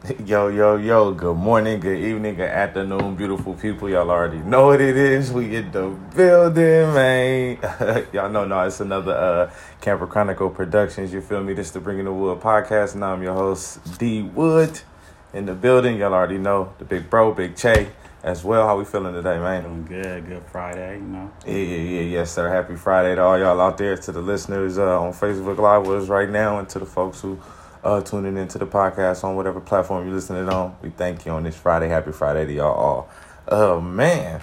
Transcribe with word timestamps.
Yo, 0.24 0.48
yo, 0.48 0.76
yo, 0.76 1.12
good 1.12 1.36
morning, 1.36 1.78
good 1.78 1.98
evening, 1.98 2.34
good 2.34 2.48
afternoon, 2.48 3.14
beautiful 3.16 3.52
people. 3.52 3.86
Y'all 3.86 4.10
already 4.10 4.38
know 4.38 4.68
what 4.68 4.80
it 4.80 4.96
is. 4.96 5.30
We 5.30 5.54
in 5.54 5.70
the 5.72 5.88
building, 6.16 6.94
man. 6.94 7.58
Y'all 8.14 8.30
know, 8.30 8.46
no, 8.46 8.62
it's 8.62 8.80
another 8.80 9.12
uh, 9.12 9.50
Camper 9.82 10.06
Chronicle 10.06 10.48
Productions. 10.48 11.12
You 11.12 11.20
feel 11.20 11.42
me? 11.44 11.52
This 11.52 11.66
is 11.66 11.72
the 11.72 11.80
Bringing 11.80 12.06
the 12.06 12.14
Wood 12.14 12.40
podcast, 12.40 12.94
and 12.94 13.04
I'm 13.04 13.22
your 13.22 13.34
host, 13.34 13.98
D 13.98 14.22
Wood. 14.22 14.80
In 15.34 15.44
the 15.44 15.52
building, 15.52 15.98
y'all 15.98 16.14
already 16.14 16.38
know 16.38 16.72
the 16.78 16.86
big 16.86 17.10
bro, 17.10 17.34
Big 17.34 17.54
Che, 17.54 17.90
as 18.22 18.42
well. 18.42 18.66
How 18.66 18.78
we 18.78 18.86
feeling 18.86 19.12
today, 19.12 19.38
man? 19.38 19.64
Doing 19.64 19.84
good, 19.84 20.26
good 20.26 20.42
Friday, 20.50 20.96
you 20.96 21.02
know. 21.02 21.30
Yeah, 21.46 21.52
yeah, 21.52 21.76
yeah, 21.76 22.00
yes, 22.00 22.30
sir. 22.30 22.48
Happy 22.48 22.74
Friday 22.74 23.16
to 23.16 23.20
all 23.22 23.38
y'all 23.38 23.60
out 23.60 23.76
there, 23.76 23.98
to 23.98 24.12
the 24.12 24.22
listeners 24.22 24.78
uh, 24.78 24.98
on 24.98 25.12
Facebook 25.12 25.58
Live 25.58 25.86
with 25.86 26.04
us 26.04 26.08
right 26.08 26.30
now, 26.30 26.58
and 26.58 26.66
to 26.70 26.78
the 26.78 26.86
folks 26.86 27.20
who 27.20 27.38
uh, 27.82 28.00
tuning 28.00 28.36
into 28.36 28.58
the 28.58 28.66
podcast 28.66 29.24
on 29.24 29.36
whatever 29.36 29.60
platform 29.60 30.06
you're 30.06 30.14
listening 30.14 30.48
on. 30.48 30.76
We 30.82 30.90
thank 30.90 31.26
you 31.26 31.32
on 31.32 31.44
this 31.44 31.56
Friday. 31.56 31.88
Happy 31.88 32.12
Friday 32.12 32.46
to 32.46 32.52
y'all 32.52 32.74
all. 32.74 33.08
Oh 33.48 33.80
man, 33.80 34.42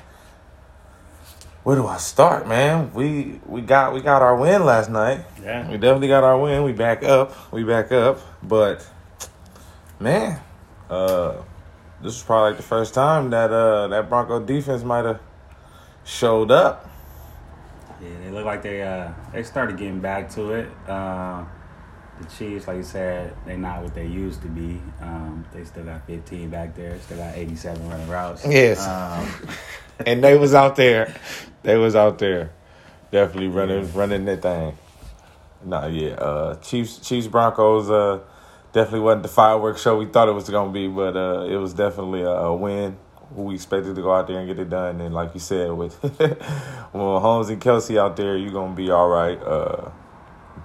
where 1.63 1.75
do 1.75 1.85
I 1.85 1.97
start, 1.97 2.47
man? 2.47 2.93
We 2.93 3.39
we 3.45 3.61
got 3.61 3.93
we 3.93 4.01
got 4.01 4.21
our 4.21 4.35
win 4.35 4.65
last 4.65 4.89
night. 4.89 5.25
Yeah. 5.43 5.69
We 5.69 5.77
definitely 5.77 6.07
got 6.07 6.23
our 6.23 6.39
win. 6.39 6.63
We 6.63 6.71
back 6.71 7.03
up. 7.03 7.51
We 7.51 7.63
back 7.63 7.91
up. 7.91 8.19
But 8.41 8.87
man, 9.99 10.39
uh, 10.89 11.35
this 12.01 12.15
is 12.15 12.23
probably 12.23 12.51
like 12.51 12.57
the 12.57 12.63
first 12.63 12.93
time 12.93 13.29
that 13.31 13.51
uh 13.51 13.87
that 13.89 14.09
Bronco 14.09 14.39
defense 14.39 14.83
might 14.83 15.05
have 15.05 15.19
showed 16.05 16.51
up. 16.51 16.89
Yeah, 18.01 18.09
they 18.23 18.29
look 18.31 18.45
like 18.45 18.61
they 18.61 18.81
uh 18.81 19.11
they 19.33 19.43
started 19.43 19.77
getting 19.77 19.99
back 19.99 20.29
to 20.31 20.53
it. 20.53 20.69
Uh, 20.87 21.43
the 22.19 22.25
Chiefs, 22.29 22.67
like 22.67 22.77
you 22.77 22.83
said, 22.83 23.35
they're 23.45 23.57
not 23.57 23.83
what 23.83 23.93
they 23.93 24.05
used 24.05 24.41
to 24.41 24.47
be. 24.47 24.81
Um, 25.01 25.45
they 25.53 25.63
still 25.63 25.83
got 25.83 26.05
15 26.07 26.49
back 26.49 26.75
there. 26.75 26.99
Still 26.99 27.17
got 27.17 27.35
87 27.35 27.89
running 27.89 28.07
routes. 28.07 28.45
Yes. 28.45 28.85
Um, 28.87 29.29
and 30.05 30.23
they 30.23 30.37
was 30.37 30.53
out 30.53 30.75
there. 30.75 31.13
They 31.63 31.77
was 31.77 31.95
out 31.95 32.19
there, 32.19 32.51
definitely 33.11 33.49
running 33.49 33.91
running 33.93 34.25
that 34.25 34.41
thing. 34.41 34.77
Nah, 35.65 35.87
yeah. 35.87 36.13
Uh, 36.13 36.55
Chiefs 36.55 36.99
Chiefs 36.99 37.27
Broncos. 37.27 37.89
Uh, 37.89 38.19
definitely 38.73 38.99
wasn't 38.99 39.23
the 39.23 39.29
fireworks 39.29 39.81
show 39.81 39.97
we 39.97 40.05
thought 40.05 40.29
it 40.29 40.33
was 40.33 40.49
gonna 40.49 40.71
be, 40.71 40.87
but 40.87 41.15
uh, 41.15 41.45
it 41.49 41.55
was 41.55 41.73
definitely 41.73 42.21
a, 42.21 42.29
a 42.29 42.55
win. 42.55 42.97
We 43.31 43.55
expected 43.55 43.95
to 43.95 44.01
go 44.01 44.13
out 44.13 44.27
there 44.27 44.39
and 44.39 44.47
get 44.47 44.59
it 44.59 44.69
done, 44.69 45.01
and 45.01 45.13
like 45.13 45.33
you 45.33 45.39
said, 45.39 45.71
with 45.71 45.99
Mahomes 46.93 47.49
and 47.49 47.59
Kelce 47.59 47.97
out 47.97 48.15
there, 48.15 48.37
you're 48.37 48.51
gonna 48.51 48.75
be 48.75 48.89
all 48.89 49.09
right. 49.09 49.41
Uh, 49.41 49.91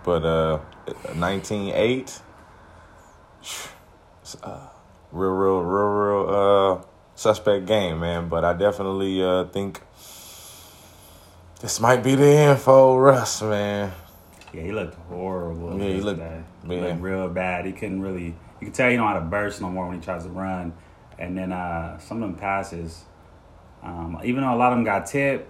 but 0.05 0.25
uh, 0.25 0.59
19-8, 0.87 2.21
uh, 4.43 4.69
real, 5.11 5.31
real, 5.31 5.61
real, 5.61 5.87
real 5.87 6.29
uh, 6.81 6.85
suspect 7.15 7.67
game, 7.67 8.01
man. 8.01 8.29
But 8.29 8.45
I 8.45 8.53
definitely 8.53 9.23
uh, 9.23 9.45
think 9.45 9.81
this 11.61 11.81
might 11.81 12.03
be 12.03 12.15
the 12.15 12.27
end 12.27 12.59
for 12.61 13.01
Russ, 13.01 13.43
man. 13.43 13.93
yeah, 14.53 14.63
he 14.63 14.73
looked 14.73 14.95
horrible. 15.09 15.79
Yeah, 15.79 15.95
he 15.95 16.01
looked- 16.01 16.19
man. 16.21 16.45
He 16.69 16.81
looked 16.81 17.01
real 17.01 17.29
bad. 17.29 17.67
He 17.67 17.73
couldn't 17.73 18.01
really. 18.03 18.27
You 18.61 18.67
can 18.69 18.73
tell 18.73 18.89
he 18.91 18.97
don't 18.97 19.05
know 19.07 19.13
how 19.15 19.19
to 19.19 19.27
burst 19.27 19.61
no 19.61 19.69
more 19.69 19.89
when 19.89 19.99
he 19.99 20.05
tries 20.05 20.23
to 20.23 20.31
run. 20.31 20.73
And 21.19 21.37
then 21.37 21.53
uh, 21.53 21.99
some 21.99 22.23
of 22.23 22.31
them 22.31 22.39
passes, 22.39 23.05
um, 23.83 24.21
even 24.25 24.43
though 24.43 24.55
a 24.55 24.57
lot 24.57 24.73
of 24.73 24.79
them 24.79 24.85
got 24.85 25.07
tipped, 25.07 25.49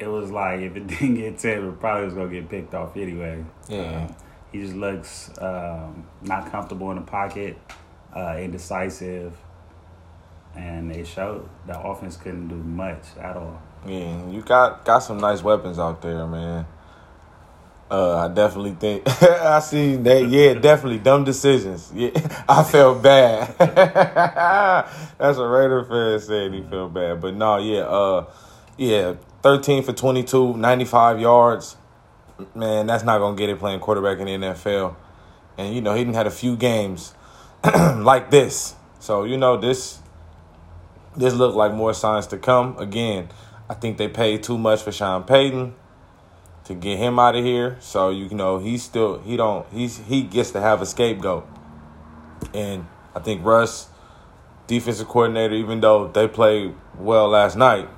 it 0.00 0.08
was 0.08 0.30
like 0.30 0.60
if 0.60 0.76
it 0.76 0.86
didn't 0.88 1.14
get 1.14 1.38
tipped, 1.38 1.62
it 1.64 1.80
probably 1.80 2.04
was 2.06 2.14
gonna 2.14 2.28
get 2.28 2.48
picked 2.48 2.74
off 2.74 2.96
anyway. 2.96 3.44
Yeah. 3.68 4.06
Um, 4.08 4.16
he 4.52 4.60
just 4.60 4.74
looks 4.74 5.30
um, 5.38 6.06
not 6.22 6.50
comfortable 6.50 6.90
in 6.90 6.96
the 6.96 7.02
pocket, 7.02 7.58
uh, 8.14 8.36
indecisive, 8.38 9.36
and 10.56 10.90
they 10.90 11.04
showed 11.04 11.48
the 11.66 11.78
offense 11.78 12.16
couldn't 12.16 12.48
do 12.48 12.56
much 12.56 13.02
at 13.20 13.36
all. 13.36 13.62
Yeah, 13.86 14.28
you 14.28 14.42
got 14.42 14.84
got 14.84 15.00
some 15.00 15.18
nice 15.18 15.42
weapons 15.42 15.78
out 15.78 16.02
there, 16.02 16.26
man. 16.26 16.66
Uh, 17.90 18.16
I 18.18 18.28
definitely 18.28 18.74
think 18.74 19.02
I 19.22 19.60
see 19.60 19.96
that. 19.96 20.28
Yeah, 20.28 20.54
definitely 20.54 20.98
dumb 20.98 21.24
decisions. 21.24 21.90
Yeah, 21.94 22.10
I 22.48 22.62
felt 22.62 23.02
bad. 23.02 23.56
That's 25.18 25.38
what 25.38 25.44
Raider 25.44 25.84
fan 25.84 26.20
said. 26.20 26.52
He 26.52 26.62
felt 26.62 26.92
bad, 26.92 27.20
but 27.20 27.34
no, 27.34 27.58
yeah, 27.58 27.80
uh, 27.80 28.26
yeah, 28.76 29.14
thirteen 29.42 29.82
for 29.82 29.92
22, 29.92 30.56
95 30.56 31.20
yards. 31.20 31.76
Man, 32.54 32.86
that's 32.86 33.02
not 33.02 33.18
gonna 33.18 33.36
get 33.36 33.48
it 33.48 33.58
playing 33.58 33.80
quarterback 33.80 34.18
in 34.20 34.26
the 34.26 34.48
NFL. 34.48 34.94
And 35.56 35.74
you 35.74 35.80
know 35.80 35.94
he 35.94 36.04
didn't 36.04 36.14
had 36.14 36.28
a 36.28 36.30
few 36.30 36.56
games 36.56 37.14
like 37.64 38.30
this, 38.30 38.76
so 39.00 39.24
you 39.24 39.36
know 39.36 39.56
this 39.56 39.98
this 41.16 41.34
looked 41.34 41.56
like 41.56 41.74
more 41.74 41.92
signs 41.92 42.28
to 42.28 42.38
come. 42.38 42.78
Again, 42.78 43.28
I 43.68 43.74
think 43.74 43.98
they 43.98 44.06
paid 44.06 44.44
too 44.44 44.56
much 44.56 44.82
for 44.82 44.92
Sean 44.92 45.24
Payton 45.24 45.74
to 46.64 46.74
get 46.74 46.98
him 46.98 47.18
out 47.18 47.34
of 47.34 47.44
here. 47.44 47.76
So 47.80 48.10
you 48.10 48.28
know 48.30 48.60
he's 48.60 48.84
still 48.84 49.18
he 49.22 49.36
don't 49.36 49.66
he's 49.72 49.98
he 49.98 50.22
gets 50.22 50.52
to 50.52 50.60
have 50.60 50.80
a 50.80 50.86
scapegoat. 50.86 51.44
And 52.54 52.86
I 53.16 53.18
think 53.18 53.44
Russ, 53.44 53.88
defensive 54.68 55.08
coordinator, 55.08 55.54
even 55.54 55.80
though 55.80 56.06
they 56.06 56.28
played 56.28 56.74
well 56.96 57.28
last 57.28 57.56
night, 57.56 57.88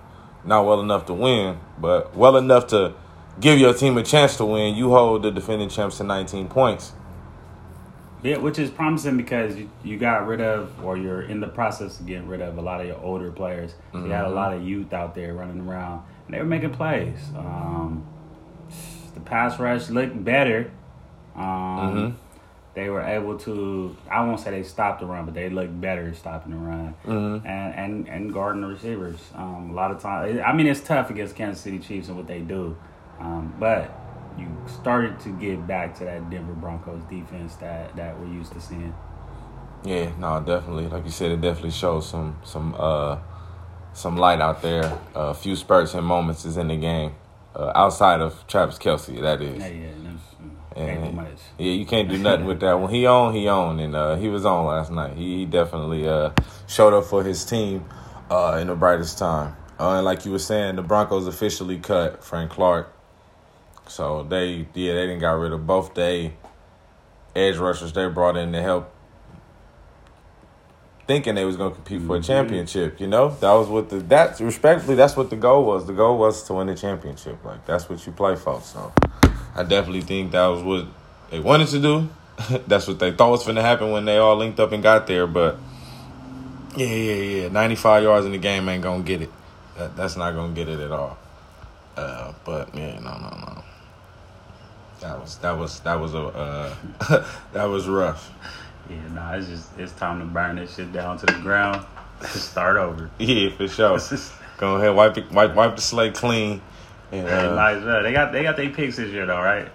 not 0.46 0.64
well 0.64 0.80
enough 0.80 1.04
to 1.06 1.14
win, 1.14 1.58
but 1.78 2.16
well 2.16 2.38
enough 2.38 2.68
to 2.68 2.94
give 3.40 3.58
your 3.58 3.74
team 3.74 3.96
a 3.98 4.02
chance 4.02 4.36
to 4.36 4.44
win. 4.44 4.74
You 4.74 4.90
hold 4.90 5.22
the 5.22 5.30
defending 5.30 5.68
champs 5.68 5.98
to 5.98 6.04
19 6.04 6.48
points. 6.48 6.92
Yeah, 8.22 8.36
which 8.36 8.58
is 8.58 8.68
promising 8.70 9.16
because 9.16 9.56
you, 9.56 9.70
you 9.82 9.96
got 9.98 10.26
rid 10.26 10.42
of, 10.42 10.84
or 10.84 10.98
you're 10.98 11.22
in 11.22 11.40
the 11.40 11.48
process 11.48 11.98
of 11.98 12.04
getting 12.06 12.28
rid 12.28 12.42
of 12.42 12.58
a 12.58 12.60
lot 12.60 12.82
of 12.82 12.86
your 12.86 13.00
older 13.00 13.30
players. 13.32 13.74
You 13.94 14.10
had 14.10 14.26
a 14.26 14.30
lot 14.30 14.52
of 14.52 14.62
youth 14.62 14.92
out 14.92 15.14
there 15.14 15.32
running 15.32 15.66
around, 15.66 16.02
and 16.26 16.34
they 16.34 16.38
were 16.38 16.44
making 16.44 16.72
plays. 16.72 17.18
Um, 17.34 18.06
the 19.14 19.20
pass 19.20 19.58
rush 19.58 19.88
looked 19.88 20.22
better. 20.22 20.70
Um, 21.34 22.18
They 22.74 22.88
were 22.88 23.00
able 23.00 23.36
to. 23.38 23.96
I 24.10 24.22
won't 24.24 24.38
say 24.38 24.50
they 24.50 24.62
stopped 24.62 25.00
the 25.00 25.06
run, 25.06 25.24
but 25.24 25.34
they 25.34 25.48
looked 25.48 25.80
better 25.80 26.12
stopping 26.14 26.52
the 26.52 26.58
run 26.58 26.94
and 27.44 27.74
and 27.74 28.08
and 28.08 28.32
guarding 28.32 28.60
the 28.62 28.68
receivers. 28.68 29.18
Um, 29.34 29.70
a 29.70 29.74
lot 29.74 29.90
of 29.90 30.00
times, 30.00 30.38
I 30.44 30.52
mean, 30.52 30.66
it's 30.68 30.80
tough 30.80 31.10
against 31.10 31.34
Kansas 31.34 31.62
City 31.62 31.78
Chiefs 31.80 32.08
and 32.08 32.16
what 32.16 32.26
they 32.28 32.40
do, 32.40 32.76
um, 33.20 33.54
but 33.58 33.96
you 34.38 34.48
started 34.66 35.20
to 35.20 35.30
get 35.38 35.66
back 35.66 35.94
to 35.98 36.04
that 36.04 36.30
Denver 36.30 36.54
Broncos 36.54 37.02
defense 37.04 37.56
that 37.56 37.94
that 37.96 38.18
we're 38.18 38.32
used 38.32 38.52
to 38.52 38.60
seeing. 38.60 38.94
Yeah, 39.84 40.12
no, 40.18 40.40
definitely. 40.40 40.88
Like 40.88 41.04
you 41.04 41.10
said, 41.10 41.30
it 41.30 41.40
definitely 41.40 41.70
shows 41.70 42.08
some 42.08 42.38
some 42.44 42.74
uh 42.78 43.18
some 43.92 44.16
light 44.16 44.40
out 44.40 44.62
there. 44.62 44.98
a 45.14 45.34
few 45.34 45.56
spurts 45.56 45.94
and 45.94 46.06
moments 46.06 46.44
is 46.44 46.56
in 46.56 46.68
the 46.68 46.76
game. 46.76 47.14
Uh, 47.54 47.72
outside 47.74 48.20
of 48.20 48.46
Travis 48.46 48.78
Kelce, 48.78 49.20
that 49.20 49.42
is. 49.42 49.58
Yeah, 49.58 49.66
yeah, 49.66 49.88
that's, 50.04 50.22
uh, 50.34 50.76
can't 50.76 51.18
And, 51.18 51.38
yeah, 51.58 51.72
you 51.72 51.84
can't 51.84 52.08
do 52.08 52.16
nothing 52.16 52.46
with 52.46 52.60
that. 52.60 52.74
When 52.74 52.90
he 52.90 53.06
on, 53.06 53.34
he 53.34 53.48
on, 53.48 53.80
and 53.80 53.96
uh, 53.96 54.16
he 54.16 54.28
was 54.28 54.44
on 54.44 54.66
last 54.66 54.92
night. 54.92 55.16
He, 55.16 55.38
he 55.38 55.46
definitely 55.46 56.08
uh, 56.08 56.30
showed 56.68 56.94
up 56.94 57.06
for 57.06 57.24
his 57.24 57.44
team 57.44 57.84
uh, 58.30 58.58
in 58.60 58.68
the 58.68 58.76
brightest 58.76 59.18
time. 59.18 59.56
Uh, 59.80 59.96
and 59.96 60.04
like 60.04 60.24
you 60.24 60.30
were 60.30 60.38
saying, 60.38 60.76
the 60.76 60.82
Broncos 60.82 61.26
officially 61.26 61.78
cut 61.78 62.22
Frank 62.22 62.52
Clark, 62.52 62.94
so 63.90 64.22
they 64.22 64.66
yeah 64.74 64.94
they 64.94 65.06
didn't 65.06 65.18
got 65.18 65.32
rid 65.32 65.52
of 65.52 65.66
both 65.66 65.94
they 65.94 66.32
edge 67.34 67.56
rushers 67.56 67.92
they 67.92 68.08
brought 68.08 68.36
in 68.36 68.52
to 68.52 68.62
help. 68.62 68.92
Thinking 71.06 71.34
they 71.34 71.44
was 71.44 71.56
gonna 71.56 71.74
compete 71.74 72.02
for 72.02 72.16
a 72.16 72.20
Mhm. 72.20 72.24
championship, 72.24 73.00
you 73.00 73.08
know 73.08 73.30
that 73.40 73.52
was 73.52 73.66
what 73.68 73.88
the 73.90 73.96
that 73.96 74.38
respectfully 74.40 74.94
that's 74.94 75.16
what 75.16 75.28
the 75.30 75.36
goal 75.36 75.64
was. 75.64 75.86
The 75.86 75.92
goal 75.92 76.16
was 76.18 76.42
to 76.44 76.54
win 76.54 76.68
the 76.68 76.74
championship. 76.76 77.44
Like 77.44 77.66
that's 77.66 77.88
what 77.90 78.04
you 78.06 78.12
play 78.12 78.36
for. 78.36 78.60
So 78.60 78.92
I 79.56 79.64
definitely 79.64 80.02
think 80.02 80.30
that 80.32 80.46
was 80.46 80.62
what 80.62 80.86
they 81.30 81.40
wanted 81.40 81.68
to 81.68 81.80
do. 81.80 82.08
That's 82.66 82.86
what 82.88 82.98
they 82.98 83.10
thought 83.12 83.32
was 83.32 83.42
going 83.44 83.56
to 83.56 83.62
happen 83.62 83.90
when 83.90 84.06
they 84.06 84.16
all 84.16 84.34
linked 84.34 84.58
up 84.60 84.72
and 84.72 84.82
got 84.82 85.06
there. 85.06 85.26
But 85.26 85.58
yeah, 86.74 86.86
yeah, 86.86 87.42
yeah. 87.42 87.48
95 87.48 88.02
yards 88.02 88.24
in 88.24 88.32
the 88.32 88.38
game 88.38 88.66
ain't 88.68 88.82
going 88.82 89.02
to 89.02 89.06
get 89.06 89.20
it. 89.20 89.30
That, 89.76 89.94
that's 89.94 90.16
not 90.16 90.30
going 90.32 90.54
to 90.54 90.64
get 90.64 90.68
it 90.72 90.80
at 90.80 90.90
all. 90.90 91.18
Uh, 91.98 92.32
but 92.46 92.74
yeah, 92.74 92.94
no, 92.98 93.10
no, 93.18 93.28
no. 93.28 93.62
That 95.00 95.18
was 95.18 95.36
that 95.38 95.52
was 95.58 95.80
that 95.80 95.94
was 95.98 96.14
a 96.14 96.18
uh, 96.26 96.74
that 97.52 97.64
was 97.64 97.88
rough. 97.88 98.30
Yeah, 98.88 98.96
nah, 99.14 99.32
it's 99.34 99.48
just 99.48 99.78
it's 99.78 99.92
time 99.92 100.18
to 100.20 100.26
burn 100.26 100.56
this 100.56 100.74
shit 100.74 100.92
down 100.92 101.16
to 101.18 101.26
the 101.26 101.32
ground. 101.40 101.86
Start 102.22 102.76
over. 102.76 103.10
Yeah, 103.18 103.50
for 103.56 103.66
sure. 103.66 103.98
Go 104.58 104.76
ahead, 104.76 104.94
wipe 104.94 105.16
it, 105.16 105.30
wipe 105.32 105.54
wipe 105.54 105.76
the 105.76 105.82
slate 105.82 106.14
clean. 106.14 106.60
And, 107.12 107.26
uh, 107.26 107.54
might 107.54 107.76
as 107.76 107.84
well. 107.84 108.02
They 108.02 108.12
got 108.12 108.30
they 108.32 108.42
got 108.42 108.56
their 108.56 108.70
picks 108.70 108.96
this 108.96 109.10
year 109.10 109.24
though, 109.24 109.40
right? 109.40 109.68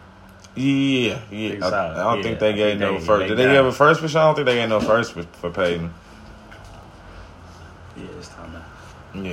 Yeah, 0.55 1.19
yeah. 1.31 1.65
I. 1.65 1.91
I 1.91 1.93
don't 1.95 2.17
Yeah, 2.17 2.23
think 2.23 2.39
they 2.39 2.53
gave 2.53 2.77
no 2.77 2.99
first. 2.99 3.21
they 3.21 3.27
Did 3.29 3.37
they 3.39 3.51
give 3.51 3.65
a 3.65 3.71
first 3.71 3.99
for? 4.01 4.05
I 4.05 4.09
don't 4.21 4.35
think 4.35 4.45
they 4.45 4.55
gave 4.55 4.69
no 4.69 4.79
first 4.79 5.13
for, 5.13 5.23
for 5.23 5.49
Peyton. 5.49 5.91
Yeah, 7.97 8.03
it's 8.17 8.27
time 8.29 8.51
to. 8.53 9.19
Yeah, 9.19 9.31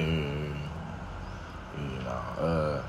you 1.78 1.98
know, 2.04 2.10
uh, 2.38 2.82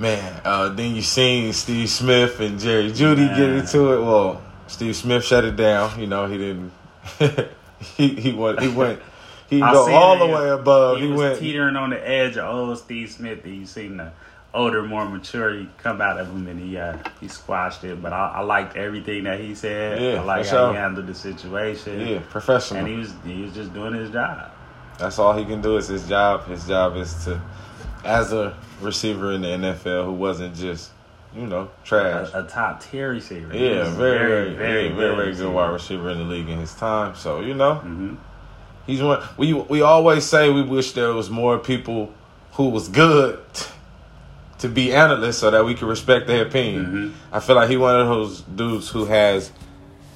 man. 0.00 0.40
Uh, 0.44 0.68
then 0.70 0.94
you 0.94 1.02
seen 1.02 1.52
Steve 1.52 1.88
Smith 1.88 2.40
and 2.40 2.58
Jerry 2.58 2.90
Jeudy 2.90 3.26
Man. 3.26 3.36
get 3.36 3.50
into 3.50 3.92
it. 3.92 4.00
Well, 4.04 4.42
Steve 4.66 4.96
Smith 4.96 5.24
shut 5.24 5.44
it 5.44 5.56
down. 5.56 6.00
You 6.00 6.06
know, 6.06 6.26
he 6.26 6.38
didn't 6.38 6.72
he 7.96 8.08
he 8.08 8.32
went 8.32 8.60
he 8.60 8.68
went 8.68 9.00
he 9.48 9.60
go 9.60 9.92
all 9.92 10.18
the 10.18 10.26
way 10.26 10.48
above. 10.50 10.98
He, 10.98 11.04
He, 11.06 11.10
was 11.10 11.18
went 11.18 11.38
teetering 11.40 11.76
on 11.76 11.90
the 11.90 12.08
edge 12.08 12.36
of 12.36 12.54
old 12.54 12.78
Steve 12.78 13.10
Smith. 13.10 13.44
And 13.44 13.56
you 13.56 13.66
seen 13.66 13.96
the 13.96 14.12
older, 14.54 14.82
more 14.82 15.08
mature. 15.08 15.54
He 15.54 15.68
come 15.78 16.00
out 16.00 16.18
of 16.18 16.28
him 16.28 16.46
and 16.46 16.60
he 16.60 16.78
uh, 16.78 16.96
he 17.20 17.28
squashed 17.28 17.82
it. 17.84 18.00
But 18.00 18.12
I, 18.12 18.34
I 18.36 18.40
liked 18.42 18.76
everything 18.76 19.24
that 19.24 19.40
he 19.40 19.54
said. 19.54 20.00
Yeah, 20.00 20.20
I 20.20 20.24
like 20.24 20.46
how 20.46 20.70
he 20.70 20.76
handled 20.76 21.06
the 21.08 21.14
situation. 21.14 22.06
yeah 22.06 22.20
professional. 22.30 22.80
and 22.80 22.88
he 22.88 22.96
was 22.96 23.12
he 23.24 23.42
was 23.42 23.52
just 23.52 23.74
doing 23.74 23.94
his 23.94 24.10
job. 24.10 24.52
That's 24.98 25.18
all 25.18 25.36
he 25.36 25.44
can 25.44 25.60
do 25.62 25.76
is 25.78 25.88
his 25.88 26.06
job. 26.08 26.46
His 26.46 26.66
job 26.66 26.96
is 26.96 27.24
to, 27.24 27.40
as 28.04 28.32
a 28.32 28.56
receiver 28.80 29.32
in 29.32 29.42
the 29.42 29.48
NFL 29.48 30.04
who 30.06 30.12
wasn't 30.12 30.54
just, 30.54 30.90
you 31.34 31.46
know, 31.46 31.70
trash. 31.84 32.30
A, 32.34 32.44
a 32.44 32.48
top 32.48 32.82
tier 32.82 33.10
receiver. 33.10 33.54
Yeah, 33.54 33.90
very, 33.94 34.18
very, 34.18 34.54
very, 34.54 34.88
very, 34.88 35.14
very, 35.16 35.34
good 35.34 35.52
wide 35.52 35.70
receiver 35.72 36.10
in 36.10 36.18
the 36.18 36.24
league 36.24 36.48
in 36.48 36.58
his 36.58 36.74
time. 36.74 37.14
So 37.16 37.40
you 37.40 37.54
know, 37.54 37.76
hmm 37.76 38.14
he's 38.86 39.02
one. 39.02 39.22
We 39.36 39.52
we 39.52 39.82
always 39.82 40.24
say 40.24 40.50
we 40.50 40.62
wish 40.62 40.92
there 40.92 41.12
was 41.12 41.30
more 41.30 41.58
people 41.58 42.12
who 42.52 42.68
was 42.70 42.88
good 42.88 43.38
to 44.58 44.68
be 44.68 44.92
analysts 44.92 45.38
so 45.38 45.50
that 45.50 45.64
we 45.64 45.74
could 45.74 45.88
respect 45.88 46.26
their 46.26 46.42
opinion. 46.44 46.86
Mhm. 46.86 47.34
I 47.34 47.40
feel 47.40 47.56
like 47.56 47.70
he 47.70 47.76
one 47.76 47.98
of 48.00 48.08
those 48.08 48.42
dudes 48.42 48.88
who 48.90 49.06
has 49.06 49.52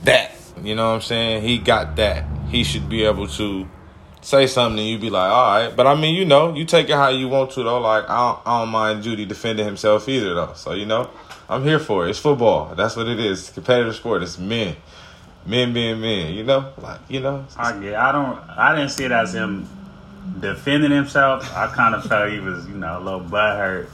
that. 0.02 0.32
You 0.62 0.74
know 0.74 0.88
what 0.88 0.94
I'm 0.96 1.00
saying? 1.00 1.42
He 1.42 1.58
got 1.58 1.96
that. 1.96 2.24
He 2.48 2.62
should 2.64 2.88
be 2.88 3.04
able 3.04 3.26
to 3.28 3.66
say 4.24 4.46
something 4.46 4.78
and 4.78 4.88
you 4.88 4.98
be 4.98 5.10
like, 5.10 5.30
all 5.30 5.54
right. 5.54 5.76
But 5.76 5.86
I 5.86 5.94
mean, 5.94 6.14
you 6.14 6.24
know, 6.24 6.54
you 6.54 6.64
take 6.64 6.88
it 6.88 6.94
how 6.94 7.10
you 7.10 7.28
want 7.28 7.52
to 7.52 7.62
though. 7.62 7.80
Like 7.80 8.08
I 8.08 8.16
don't, 8.16 8.46
I 8.46 8.60
don't 8.60 8.70
mind 8.70 9.04
Jeudy 9.04 9.28
defending 9.28 9.66
himself 9.66 10.08
either 10.08 10.34
though. 10.34 10.52
So 10.54 10.72
you 10.72 10.86
know, 10.86 11.10
I'm 11.48 11.62
here 11.62 11.78
for 11.78 12.06
it. 12.06 12.10
It's 12.10 12.18
football. 12.18 12.74
That's 12.74 12.96
what 12.96 13.06
it 13.06 13.20
is. 13.20 13.40
It's 13.40 13.50
competitive 13.50 13.94
sport. 13.94 14.22
It's 14.22 14.38
men, 14.38 14.76
men 15.46 15.72
being 15.72 16.00
men. 16.00 16.34
You 16.34 16.44
know, 16.44 16.72
like 16.78 17.00
you 17.08 17.20
know. 17.20 17.46
I 17.56 17.78
get. 17.78 17.94
I 17.94 18.12
don't. 18.12 18.38
I 18.50 18.74
didn't 18.74 18.90
see 18.90 19.04
it 19.04 19.12
as 19.12 19.34
him 19.34 19.68
defending 20.40 20.90
himself. 20.90 21.54
I 21.54 21.66
kind 21.68 21.94
of 21.94 22.04
felt 22.04 22.30
he 22.32 22.40
was, 22.40 22.66
you 22.66 22.74
know, 22.74 22.98
a 22.98 23.00
little 23.00 23.20
butthurt, 23.20 23.88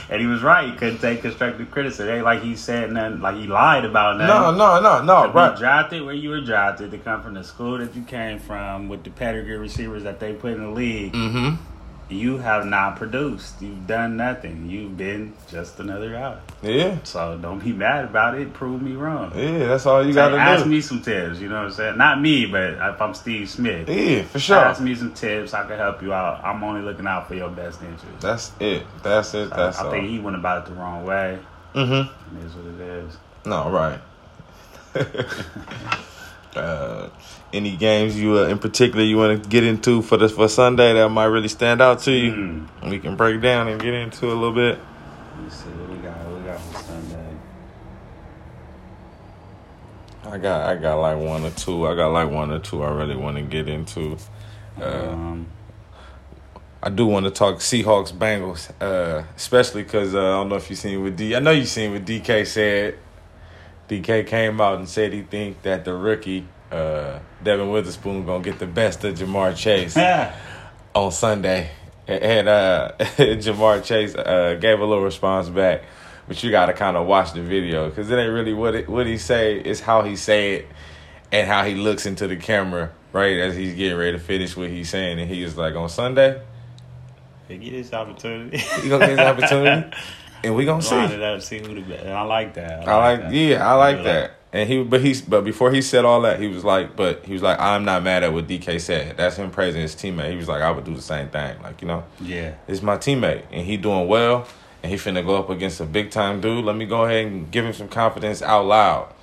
and 0.10 0.20
he 0.20 0.26
was 0.26 0.42
right. 0.42 0.70
He 0.70 0.76
couldn't 0.76 0.98
take 0.98 1.22
constructive 1.22 1.70
criticism. 1.70 2.08
It 2.08 2.16
ain't 2.16 2.24
like 2.24 2.42
he 2.42 2.56
said 2.56 2.92
nothing. 2.92 3.20
Like 3.20 3.36
he 3.36 3.46
lied 3.46 3.84
about 3.84 4.18
nothing. 4.18 4.58
No, 4.58 4.80
no, 4.80 4.80
no, 4.80 5.02
no. 5.02 5.32
To 5.32 5.52
be 5.52 5.58
drafted 5.58 6.04
where 6.04 6.14
you 6.14 6.30
were 6.30 6.40
drafted, 6.40 6.90
to 6.90 6.98
come 6.98 7.22
from 7.22 7.34
the 7.34 7.44
school 7.44 7.78
that 7.78 7.94
you 7.94 8.02
came 8.02 8.38
from, 8.38 8.88
with 8.88 9.04
the 9.04 9.10
pedigree 9.10 9.56
receivers 9.56 10.02
that 10.02 10.20
they 10.20 10.32
put 10.32 10.52
in 10.52 10.62
the 10.62 10.70
league, 10.70 11.12
Mm-hmm. 11.12 11.56
You 12.12 12.38
have 12.38 12.66
not 12.66 12.96
produced. 12.96 13.60
You've 13.62 13.86
done 13.86 14.16
nothing. 14.16 14.68
You've 14.68 14.96
been 14.96 15.32
just 15.48 15.78
another 15.80 16.10
guy. 16.12 16.38
Yeah. 16.62 16.98
So 17.04 17.38
don't 17.40 17.58
be 17.62 17.72
mad 17.72 18.04
about 18.04 18.38
it. 18.38 18.52
Prove 18.52 18.80
me 18.82 18.92
wrong. 18.92 19.32
Yeah. 19.36 19.66
That's 19.66 19.86
all 19.86 20.04
you 20.04 20.12
Say, 20.12 20.16
gotta 20.16 20.34
do. 20.36 20.40
ask 20.40 20.66
me 20.66 20.80
some 20.80 21.02
tips. 21.02 21.38
You 21.40 21.48
know 21.48 21.56
what 21.56 21.64
I'm 21.66 21.72
saying? 21.72 21.98
Not 21.98 22.20
me, 22.20 22.46
but 22.46 22.74
if 22.74 23.00
I'm 23.02 23.14
Steve 23.14 23.48
Smith, 23.50 23.88
Yeah, 23.88 24.22
for 24.22 24.38
sure. 24.38 24.56
ask 24.58 24.80
me 24.80 24.94
some 24.94 25.12
tips. 25.14 25.54
I 25.54 25.66
can 25.66 25.76
help 25.78 26.02
you 26.02 26.12
out. 26.12 26.44
I'm 26.44 26.62
only 26.62 26.82
looking 26.82 27.06
out 27.06 27.28
for 27.28 27.34
your 27.34 27.50
best 27.50 27.80
interest. 27.82 28.20
That's 28.20 28.52
it. 28.60 28.84
That's 29.02 29.34
it. 29.34 29.52
I- 29.52 29.56
That's 29.56 29.78
I, 29.78 29.84
all. 29.86 29.90
think 29.90 30.08
he 30.08 30.18
went 30.18 30.36
about 30.36 30.66
it 30.66 30.70
the 30.70 30.76
wrong 30.80 31.04
way. 31.04 31.38
mm-hmm. 31.74 32.36
It 32.38 32.44
is 32.46 32.52
what 32.54 32.66
it 32.66 32.80
is. 32.80 33.16
No, 33.44 33.70
right. 33.70 33.98
uh, 36.56 36.91
any 37.52 37.76
games 37.76 38.18
you 38.18 38.38
uh, 38.38 38.44
in 38.46 38.58
particular 38.58 39.04
you 39.04 39.16
want 39.16 39.42
to 39.42 39.48
get 39.48 39.64
into 39.64 40.02
for 40.02 40.16
this 40.16 40.32
for 40.32 40.48
Sunday 40.48 40.94
that 40.94 41.08
might 41.10 41.26
really 41.26 41.48
stand 41.48 41.82
out 41.82 42.00
to 42.00 42.12
you? 42.12 42.32
Mm. 42.32 42.90
We 42.90 42.98
can 42.98 43.16
break 43.16 43.40
down 43.40 43.68
and 43.68 43.80
get 43.80 43.94
into 43.94 44.26
a 44.26 44.34
little 44.34 44.52
bit. 44.52 44.78
Let 45.34 45.44
me 45.44 45.50
see 45.50 45.68
what 45.68 45.90
we 45.90 45.96
got. 45.96 46.16
What 46.18 46.40
we 46.40 46.46
got 46.46 46.60
for 46.60 46.82
Sunday? 46.82 47.36
I 50.24 50.38
got 50.38 50.68
I 50.68 50.76
got 50.76 50.94
like 50.96 51.18
one 51.18 51.44
or 51.44 51.50
two. 51.50 51.86
I 51.86 51.94
got 51.94 52.08
like 52.08 52.30
one 52.30 52.50
or 52.50 52.58
two 52.58 52.82
I 52.82 52.90
really 52.92 53.16
want 53.16 53.36
to 53.36 53.42
get 53.42 53.68
into. 53.68 54.16
Uh, 54.80 55.08
um, 55.10 55.46
I 56.82 56.88
do 56.88 57.06
want 57.06 57.26
to 57.26 57.30
talk 57.30 57.58
Seahawks 57.58 58.12
Bengals, 58.12 58.72
uh, 58.80 59.24
especially 59.36 59.84
because 59.84 60.14
uh, 60.14 60.18
I 60.18 60.30
don't 60.30 60.48
know 60.48 60.56
if 60.56 60.68
you 60.68 60.74
seen 60.74 61.02
what 61.02 61.14
D. 61.14 61.36
I 61.36 61.38
know 61.38 61.50
you 61.50 61.66
seen 61.66 61.92
what 61.92 62.04
DK 62.04 62.46
said. 62.46 62.98
DK 63.88 64.26
came 64.26 64.60
out 64.60 64.78
and 64.78 64.88
said 64.88 65.12
he 65.12 65.22
think 65.22 65.62
that 65.62 65.84
the 65.84 65.92
rookie 65.92 66.46
uh, 66.72 67.18
Devon 67.42 67.70
Witherspoon 67.70 68.24
gonna 68.24 68.42
get 68.42 68.58
the 68.58 68.66
best 68.66 69.04
of 69.04 69.16
Ja'Marr 69.16 69.56
Chase 69.56 69.96
on 70.94 71.12
Sunday, 71.12 71.70
and 72.08 72.48
uh, 72.48 72.92
Ja'Marr 72.98 73.84
Chase 73.84 74.14
uh, 74.14 74.56
gave 74.60 74.80
a 74.80 74.84
little 74.84 75.04
response 75.04 75.48
back, 75.48 75.82
but 76.26 76.42
you 76.42 76.50
got 76.50 76.66
to 76.66 76.72
kind 76.72 76.96
of 76.96 77.06
watch 77.06 77.32
the 77.32 77.42
video 77.42 77.88
because 77.88 78.10
it 78.10 78.16
ain't 78.16 78.32
really 78.32 78.54
what 78.54 78.74
it, 78.74 78.88
what 78.88 79.06
he 79.06 79.18
say. 79.18 79.58
It's 79.58 79.80
how 79.80 80.02
he 80.02 80.16
say 80.16 80.54
it 80.54 80.68
and 81.30 81.46
how 81.46 81.64
he 81.64 81.74
looks 81.74 82.06
into 82.06 82.26
the 82.26 82.36
camera 82.36 82.90
right 83.12 83.38
as 83.38 83.56
he's 83.56 83.74
getting 83.74 83.98
ready 83.98 84.12
to 84.12 84.18
finish 84.18 84.56
what 84.56 84.70
he's 84.70 84.90
saying, 84.90 85.20
and 85.20 85.30
he 85.30 85.42
is 85.42 85.56
like 85.56 85.74
on 85.74 85.88
Sunday. 85.88 86.40
Hey, 87.48 87.58
get 87.58 87.72
this 87.72 87.92
opportunity. 87.92 88.58
He 88.82 88.88
gonna 88.88 89.06
get 89.06 89.10
his 89.10 89.18
opportunity, 89.18 89.96
and 90.44 90.54
we 90.54 90.64
gonna 90.64 90.82
see. 90.82 90.96
It 90.96 91.22
up, 91.22 91.42
see 91.42 91.58
who 91.58 91.74
the 91.74 91.82
best. 91.82 92.04
And 92.04 92.14
I 92.14 92.22
like 92.22 92.54
that. 92.54 92.88
I 92.88 92.96
like, 92.96 93.20
that. 93.20 93.32
yeah, 93.32 93.68
I 93.68 93.74
like 93.74 94.04
that. 94.04 94.38
And 94.54 94.68
he, 94.68 94.82
but 94.84 95.00
he's, 95.00 95.22
but 95.22 95.44
before 95.44 95.72
he 95.72 95.80
said 95.80 96.04
all 96.04 96.20
that, 96.22 96.38
he 96.38 96.46
was 96.48 96.62
like, 96.62 96.94
but 96.94 97.24
he 97.24 97.32
was 97.32 97.40
like, 97.40 97.58
I'm 97.58 97.86
not 97.86 98.02
mad 98.02 98.22
at 98.22 98.34
what 98.34 98.46
DK 98.46 98.78
said. 98.80 99.16
That's 99.16 99.36
him 99.36 99.50
praising 99.50 99.80
his 99.80 99.94
teammate. 99.94 100.30
He 100.30 100.36
was 100.36 100.46
like, 100.48 100.60
I 100.60 100.70
would 100.70 100.84
do 100.84 100.94
the 100.94 101.00
same 101.00 101.28
thing. 101.30 101.60
Like, 101.62 101.80
you 101.80 101.88
know, 101.88 102.04
Yeah. 102.20 102.54
it's 102.68 102.82
my 102.82 102.98
teammate, 102.98 103.44
and 103.50 103.64
he 103.66 103.78
doing 103.78 104.08
well, 104.08 104.46
and 104.82 104.92
he 104.92 104.98
finna 104.98 105.24
go 105.24 105.36
up 105.36 105.48
against 105.48 105.80
a 105.80 105.86
big 105.86 106.10
time 106.10 106.42
dude. 106.42 106.66
Let 106.66 106.76
me 106.76 106.84
go 106.84 107.04
ahead 107.06 107.26
and 107.26 107.50
give 107.50 107.64
him 107.64 107.72
some 107.72 107.88
confidence 107.88 108.42
out 108.42 108.66
loud 108.66 109.14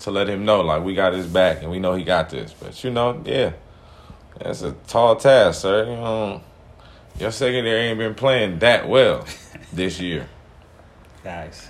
to 0.00 0.12
let 0.12 0.28
him 0.28 0.44
know, 0.44 0.60
like, 0.60 0.84
we 0.84 0.94
got 0.94 1.12
his 1.12 1.26
back, 1.26 1.60
and 1.62 1.72
we 1.72 1.80
know 1.80 1.94
he 1.94 2.04
got 2.04 2.30
this. 2.30 2.52
But 2.54 2.84
you 2.84 2.90
know, 2.90 3.20
yeah, 3.24 3.54
that's 4.38 4.62
a 4.62 4.72
tall 4.86 5.16
task, 5.16 5.62
sir. 5.62 5.86
You 5.86 5.96
know, 5.96 6.40
your 7.18 7.32
secondary 7.32 7.80
ain't 7.88 7.98
been 7.98 8.14
playing 8.14 8.60
that 8.60 8.88
well 8.88 9.26
this 9.72 9.98
year. 9.98 10.28
Thanks. 11.24 11.68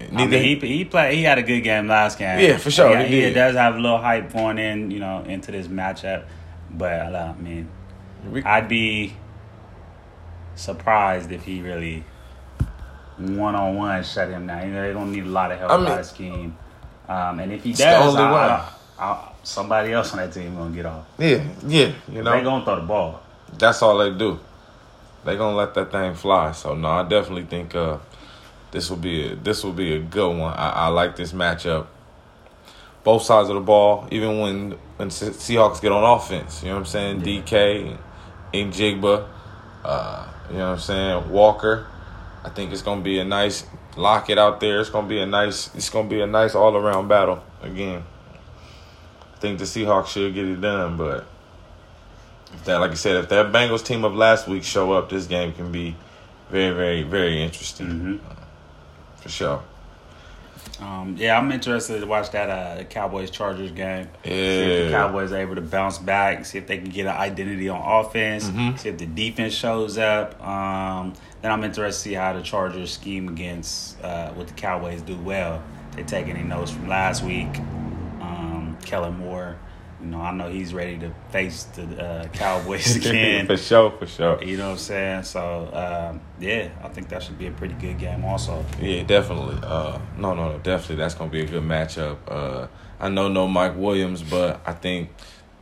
I 0.00 0.26
mean, 0.26 0.30
he 0.30 0.54
he 0.56 0.84
played. 0.84 1.14
He 1.14 1.22
had 1.22 1.38
a 1.38 1.42
good 1.42 1.60
game 1.60 1.86
last 1.86 2.18
game. 2.18 2.40
Yeah, 2.40 2.56
for 2.56 2.70
sure, 2.70 2.96
He, 2.98 3.06
he 3.06 3.24
he 3.26 3.32
does 3.32 3.54
have 3.54 3.74
a 3.76 3.78
little 3.78 3.98
hype 3.98 4.32
going 4.32 4.58
in, 4.58 4.90
you 4.90 4.98
know, 4.98 5.22
into 5.26 5.52
this 5.52 5.66
matchup. 5.66 6.24
But 6.70 7.14
I 7.14 7.34
mean, 7.34 7.68
I'd 8.44 8.68
be 8.68 9.14
surprised 10.54 11.32
if 11.32 11.44
he 11.44 11.60
really 11.62 12.04
one 13.18 13.54
on 13.54 13.76
one 13.76 14.02
shut 14.02 14.28
him 14.28 14.46
down. 14.46 14.66
You 14.66 14.74
know, 14.74 14.82
they 14.82 14.92
don't 14.92 15.12
need 15.12 15.24
a 15.24 15.28
lot 15.28 15.52
of 15.52 15.58
help 15.58 15.70
I 15.72 15.76
mean- 15.76 15.86
by 15.86 15.96
the 15.96 16.04
scheme. 16.04 16.56
Um, 17.08 17.40
and 17.40 17.52
if 17.52 17.64
he 17.64 17.72
does, 17.72 18.14
I. 18.14 18.30
I, 18.30 18.68
I, 19.04 19.32
somebody 19.42 19.92
else 19.92 20.12
on 20.12 20.18
that 20.18 20.32
team 20.32 20.54
gonna 20.54 20.74
get 20.74 20.86
off. 20.86 21.06
yeah, 21.18 21.42
yeah, 21.66 21.92
you 22.08 22.22
know, 22.22 22.30
They 22.30 22.42
gonna 22.42 22.64
throw 22.64 22.76
the 22.76 22.82
ball. 22.82 23.20
That's 23.58 23.82
all 23.82 23.98
they 23.98 24.16
do. 24.16 24.38
They 25.24 25.36
gonna 25.36 25.56
let 25.56 25.74
that 25.74 25.90
thing 25.90 26.14
fly. 26.14 26.52
So 26.52 26.74
no, 26.74 26.88
I 26.88 27.02
definitely 27.02 27.44
think 27.44 27.74
uh, 27.74 27.96
this 28.70 28.88
will 28.88 28.96
be 28.96 29.32
a, 29.32 29.34
this 29.34 29.64
will 29.64 29.72
be 29.72 29.94
a 29.94 29.98
good 29.98 30.36
one. 30.36 30.52
I, 30.54 30.70
I 30.70 30.86
like 30.88 31.16
this 31.16 31.32
matchup. 31.32 31.86
Both 33.02 33.22
sides 33.22 33.48
of 33.48 33.54
the 33.54 33.60
ball, 33.60 34.06
even 34.10 34.38
when 34.40 34.70
when 34.96 35.08
Seahawks 35.08 35.80
get 35.80 35.90
on 35.90 36.04
offense, 36.04 36.62
you 36.62 36.68
know 36.68 36.74
what 36.74 36.80
I'm 36.80 36.86
saying. 36.86 37.20
Yeah. 37.20 37.42
DK, 37.42 37.98
and 38.54 38.72
Jigba, 38.72 39.26
uh, 39.84 40.28
you 40.50 40.58
know 40.58 40.66
what 40.66 40.72
I'm 40.74 40.78
saying. 40.78 41.30
Walker, 41.30 41.86
I 42.44 42.50
think 42.50 42.72
it's 42.72 42.82
gonna 42.82 43.00
be 43.00 43.18
a 43.18 43.24
nice 43.24 43.66
lock 43.96 44.30
it 44.30 44.38
out 44.38 44.60
there. 44.60 44.80
It's 44.80 44.90
gonna 44.90 45.08
be 45.08 45.20
a 45.20 45.26
nice 45.26 45.74
it's 45.74 45.90
gonna 45.90 46.08
be 46.08 46.20
a 46.20 46.26
nice 46.26 46.54
all 46.54 46.76
around 46.76 47.08
battle 47.08 47.42
again. 47.62 48.04
I 49.34 49.38
think 49.38 49.58
the 49.58 49.64
Seahawks 49.64 50.08
should 50.08 50.34
get 50.34 50.44
it 50.44 50.60
done, 50.60 50.98
but 50.98 51.26
if 52.52 52.64
that, 52.64 52.76
like 52.76 52.90
I 52.90 52.94
said, 52.94 53.16
if 53.16 53.28
that 53.30 53.52
Bengals 53.52 53.84
team 53.84 54.04
of 54.04 54.14
last 54.14 54.46
week 54.46 54.62
show 54.62 54.92
up, 54.92 55.08
this 55.08 55.26
game 55.26 55.54
can 55.54 55.72
be 55.72 55.96
very, 56.50 56.74
very, 56.74 57.02
very 57.02 57.42
interesting 57.42 57.86
hmm 57.86 58.16
for 59.20 59.28
sure. 59.28 59.62
Um, 60.80 61.14
yeah, 61.18 61.36
I'm 61.38 61.50
interested 61.52 62.00
to 62.00 62.06
watch 62.06 62.30
that 62.30 62.48
uh, 62.48 62.84
Cowboys 62.84 63.30
Chargers 63.30 63.70
game. 63.70 64.08
See 64.24 64.30
if 64.30 64.84
the 64.86 64.90
Yeah, 64.90 64.90
Cowboys 64.90 65.30
are 65.32 65.36
able 65.38 65.54
to 65.56 65.60
bounce 65.60 65.98
back. 65.98 66.44
See 66.46 66.56
if 66.58 66.66
they 66.66 66.78
can 66.78 66.88
get 66.88 67.02
an 67.06 67.16
identity 67.16 67.68
on 67.68 67.80
offense. 68.06 68.48
Mhm. 68.48 68.78
See 68.78 68.88
if 68.88 68.96
the 68.96 69.04
defense 69.06 69.52
shows 69.52 69.98
up. 69.98 70.42
Um, 70.46 71.12
then 71.42 71.52
I'm 71.52 71.64
interested 71.64 71.92
to 71.92 72.08
see 72.10 72.14
how 72.14 72.32
the 72.32 72.40
Chargers 72.42 72.92
scheme 72.92 73.28
against 73.28 74.02
uh, 74.02 74.30
what 74.32 74.48
the 74.48 74.54
Cowboys 74.54 75.02
do 75.02 75.16
well. 75.16 75.62
They 75.96 76.02
take 76.02 76.28
any 76.28 76.42
notes 76.42 76.70
from 76.70 76.88
last 76.88 77.22
week. 77.24 77.58
Um, 78.20 78.76
Kellen 78.84 79.18
Moore, 79.18 79.56
you 80.02 80.06
know, 80.06 80.20
I 80.20 80.32
know 80.32 80.48
he's 80.48 80.72
ready 80.72 80.98
to 80.98 81.12
face 81.30 81.64
the 81.64 82.02
uh, 82.02 82.28
Cowboys 82.28 82.96
again. 83.06 83.46
for 83.46 83.56
sure, 83.56 83.90
for 83.90 84.06
sure. 84.06 84.42
you 84.42 84.56
know 84.56 84.66
what 84.66 84.72
I'm 84.72 84.78
saying? 84.78 85.22
So 85.24 85.68
um, 85.72 86.20
yeah, 86.38 86.70
I 86.82 86.88
think 86.88 87.08
that 87.10 87.22
should 87.22 87.38
be 87.38 87.46
a 87.46 87.50
pretty 87.50 87.74
good 87.74 87.98
game. 87.98 88.24
Also, 88.24 88.64
Yeah, 88.80 89.02
definitely. 89.02 89.58
Uh, 89.62 89.98
no, 90.16 90.34
no, 90.34 90.52
no, 90.52 90.58
definitely. 90.58 90.96
That's 90.96 91.14
gonna 91.14 91.30
be 91.30 91.42
a 91.42 91.46
good 91.46 91.62
matchup. 91.62 92.18
Uh, 92.28 92.66
I 92.98 93.08
know 93.08 93.28
no 93.28 93.46
Mike 93.48 93.76
Williams, 93.76 94.22
but 94.22 94.60
I 94.66 94.72
think 94.72 95.10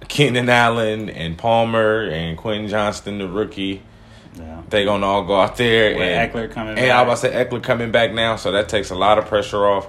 Keenan 0.07 0.49
Allen 0.49 1.09
and 1.09 1.37
Palmer 1.37 2.03
and 2.03 2.37
Quentin 2.39 2.69
Johnston, 2.69 3.19
the 3.19 3.29
rookie, 3.29 3.83
yeah. 4.37 4.63
they 4.69 4.85
gonna 4.85 5.07
all 5.07 5.25
go 5.25 5.41
out 5.41 5.57
there 5.57 5.95
With 5.95 6.03
and 6.03 6.33
Ekeler 6.33 6.51
coming 6.51 6.71
And 6.71 6.87
back. 6.87 6.91
I 6.91 7.03
was 7.03 7.23
about 7.23 7.33
to 7.33 7.39
say 7.39 7.45
Ekeler 7.45 7.63
coming 7.63 7.91
back 7.91 8.13
now, 8.13 8.37
so 8.37 8.53
that 8.53 8.69
takes 8.69 8.91
a 8.91 8.95
lot 8.95 9.19
of 9.19 9.27
pressure 9.27 9.67
off 9.67 9.89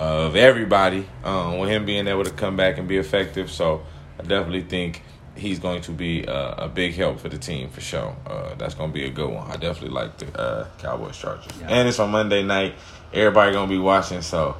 of 0.00 0.34
everybody. 0.34 1.06
Um, 1.22 1.58
with 1.58 1.68
him 1.70 1.84
being 1.84 2.08
able 2.08 2.24
to 2.24 2.30
come 2.30 2.56
back 2.56 2.78
and 2.78 2.88
be 2.88 2.96
effective, 2.96 3.50
so 3.50 3.82
I 4.18 4.22
definitely 4.22 4.62
think 4.62 5.02
he's 5.36 5.58
going 5.58 5.80
to 5.82 5.92
be 5.92 6.26
uh, 6.26 6.64
a 6.64 6.68
big 6.68 6.94
help 6.94 7.20
for 7.20 7.28
the 7.28 7.38
team 7.38 7.68
for 7.70 7.80
sure. 7.80 8.16
Uh, 8.26 8.54
that's 8.56 8.74
going 8.74 8.90
to 8.90 8.94
be 8.94 9.04
a 9.06 9.10
good 9.10 9.30
one. 9.30 9.48
I 9.50 9.56
definitely 9.56 9.90
like 9.90 10.18
the 10.18 10.38
uh, 10.40 10.66
Cowboys 10.78 11.16
Chargers, 11.16 11.52
Yeah. 11.60 11.68
and 11.68 11.88
it's 11.88 11.98
on 12.00 12.10
Monday 12.10 12.42
night. 12.42 12.74
Everybody 13.12 13.52
gonna 13.52 13.66
be 13.68 13.78
watching, 13.78 14.22
so 14.22 14.56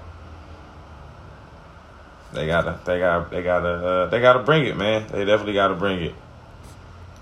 they 2.32 2.46
gotta, 2.46 2.80
they 2.84 2.98
got, 2.98 3.30
they 3.30 3.42
gotta, 3.42 3.68
uh, 3.68 4.06
they 4.06 4.20
gotta 4.20 4.40
bring 4.40 4.66
it, 4.66 4.76
man. 4.76 5.06
They 5.10 5.24
definitely 5.24 5.54
gotta 5.54 5.74
bring 5.74 6.00
it. 6.02 6.14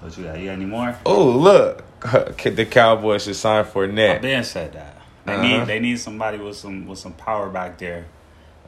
What 0.00 0.16
you 0.16 0.24
got? 0.24 0.38
You 0.38 0.46
got 0.46 0.52
any 0.52 0.64
more? 0.66 0.96
Oh, 1.06 1.28
look, 1.30 1.84
the 2.00 2.66
Cowboys 2.70 3.24
should 3.24 3.36
sign 3.36 3.64
Fournette. 3.64 4.22
been 4.22 4.44
said 4.44 4.72
that. 4.74 4.96
They 5.28 5.34
Uh-huh. 5.34 5.42
need 5.42 5.66
they 5.66 5.80
need 5.80 5.98
somebody 6.00 6.38
with 6.38 6.56
some 6.56 6.86
with 6.86 6.98
some 6.98 7.12
power 7.12 7.48
back 7.50 7.78
there 7.78 8.06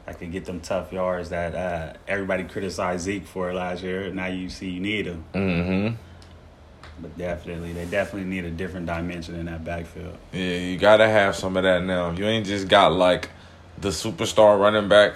that 0.05 0.19
can 0.19 0.31
get 0.31 0.45
them 0.45 0.59
tough 0.59 0.91
yards 0.93 1.29
that 1.29 1.55
uh, 1.55 1.93
everybody 2.07 2.43
criticized 2.43 3.03
Zeke 3.05 3.25
for 3.25 3.53
last 3.53 3.83
year. 3.83 4.11
Now 4.13 4.27
you 4.27 4.49
see 4.49 4.69
you 4.69 4.79
need 4.79 5.05
him, 5.07 5.23
Mm-hmm. 5.33 5.95
but 7.01 7.17
definitely 7.17 7.73
they 7.73 7.85
definitely 7.85 8.29
need 8.29 8.45
a 8.45 8.51
different 8.51 8.85
dimension 8.85 9.35
in 9.35 9.45
that 9.47 9.63
backfield. 9.63 10.17
Yeah, 10.33 10.57
you 10.57 10.77
gotta 10.77 11.07
have 11.07 11.35
some 11.35 11.57
of 11.57 11.63
that 11.63 11.83
now. 11.83 12.11
You 12.11 12.25
ain't 12.25 12.45
just 12.45 12.67
got 12.67 12.93
like 12.93 13.29
the 13.79 13.89
superstar 13.89 14.59
running 14.59 14.87
back. 14.87 15.15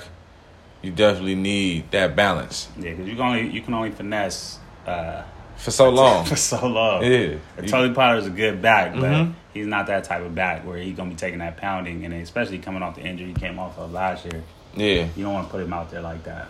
You 0.81 0.91
definitely 0.91 1.35
need 1.35 1.89
that 1.91 2.15
balance 2.15 2.67
Yeah, 2.77 2.91
because 2.91 3.07
you 3.07 3.15
can 3.15 3.25
only 3.25 3.49
you 3.49 3.61
can 3.61 3.73
only 3.73 3.91
finesse 3.91 4.59
uh, 4.85 5.23
for 5.57 5.71
so 5.71 5.89
long. 5.89 6.25
for 6.25 6.35
so 6.35 6.65
long. 6.67 7.03
Yeah. 7.03 7.35
Tony 7.67 7.93
Pollard's 7.93 8.27
a 8.27 8.29
good 8.29 8.61
back, 8.61 8.93
but 8.93 9.01
Mhm. 9.03 9.33
he's 9.53 9.67
not 9.67 9.87
that 9.87 10.03
type 10.03 10.21
of 10.21 10.33
back 10.35 10.65
where 10.65 10.77
he's 10.77 10.95
gonna 10.95 11.09
be 11.09 11.15
taking 11.15 11.39
that 11.39 11.57
pounding, 11.57 12.05
and 12.05 12.13
especially 12.13 12.59
coming 12.59 12.83
off 12.83 12.95
the 12.95 13.01
injury 13.01 13.27
he 13.27 13.33
came 13.33 13.57
off 13.59 13.77
of 13.77 13.91
last 13.91 14.25
year. 14.25 14.43
Yeah, 14.75 15.05
You 15.15 15.23
don't 15.23 15.33
want 15.33 15.47
to 15.47 15.51
put 15.51 15.61
him 15.63 15.71
out 15.73 15.89
there 15.91 16.01
like 16.01 16.23
that. 16.25 16.47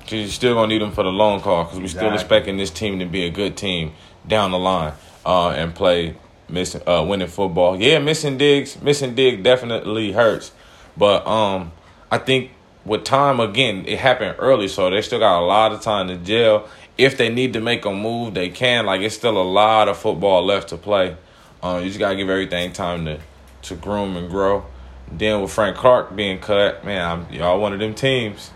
because 0.00 0.20
you're 0.20 0.28
still 0.28 0.54
gonna 0.54 0.68
need 0.68 0.80
him 0.80 0.92
for 0.92 1.02
the 1.02 1.10
long 1.10 1.40
call. 1.40 1.64
Because 1.64 1.80
we're 1.80 1.88
still 1.88 2.14
expecting 2.14 2.56
this 2.56 2.70
team 2.70 2.98
to 3.00 3.04
be 3.04 3.24
a 3.26 3.30
good 3.30 3.56
team 3.58 3.92
down 4.26 4.52
the 4.52 4.58
line 4.58 4.92
uh, 5.26 5.50
and 5.50 5.74
play 5.74 6.14
missing 6.48 6.80
uh, 6.86 7.04
winning 7.06 7.28
football. 7.28 7.78
Yeah, 7.78 7.98
missing 7.98 8.38
Diggs, 8.38 8.80
missing 8.80 9.14
dig 9.14 9.42
definitely 9.42 10.12
hurts, 10.12 10.52
but 10.96 11.26
um, 11.26 11.72
I 12.10 12.16
think 12.18 12.52
with 12.86 13.04
time 13.04 13.38
again, 13.38 13.84
it 13.86 13.98
happened 13.98 14.36
early, 14.38 14.66
so 14.68 14.88
they 14.88 15.02
still 15.02 15.18
got 15.18 15.40
a 15.42 15.44
lot 15.44 15.72
of 15.72 15.82
time 15.82 16.08
to 16.08 16.16
jail. 16.16 16.66
If 16.98 17.16
they 17.16 17.28
need 17.28 17.52
to 17.52 17.60
make 17.60 17.84
a 17.84 17.92
move, 17.92 18.34
they 18.34 18.48
can. 18.50 18.84
Like 18.84 19.00
it's 19.00 19.14
still 19.14 19.40
a 19.40 19.42
lot 19.42 19.88
of 19.88 19.96
football 19.96 20.44
left 20.44 20.68
to 20.70 20.76
play. 20.76 21.16
Um, 21.62 21.82
you 21.82 21.88
just 21.88 21.98
gotta 21.98 22.16
give 22.16 22.28
everything 22.28 22.72
time 22.72 23.04
to 23.06 23.20
to 23.62 23.74
groom 23.76 24.16
and 24.16 24.28
grow. 24.28 24.64
Then 25.10 25.40
with 25.40 25.52
Frank 25.52 25.76
Clark 25.76 26.14
being 26.14 26.38
cut, 26.38 26.84
man, 26.84 27.04
I'm, 27.04 27.32
y'all 27.32 27.60
one 27.60 27.72
of 27.72 27.78
them 27.78 27.94
teams. 27.94 28.50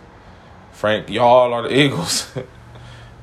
Frank, 0.72 1.08
y'all 1.08 1.52
are 1.52 1.62
the 1.62 1.76
Eagles. 1.78 2.30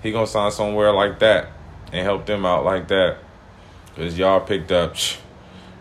he 0.01 0.11
gonna 0.11 0.27
sign 0.27 0.51
somewhere 0.51 0.91
like 0.91 1.19
that 1.19 1.49
and 1.91 2.03
help 2.03 2.25
them 2.25 2.45
out 2.45 2.63
like 2.63 2.87
that. 2.87 3.17
Cause 3.95 4.17
y'all 4.17 4.39
picked 4.39 4.71
up 4.71 4.95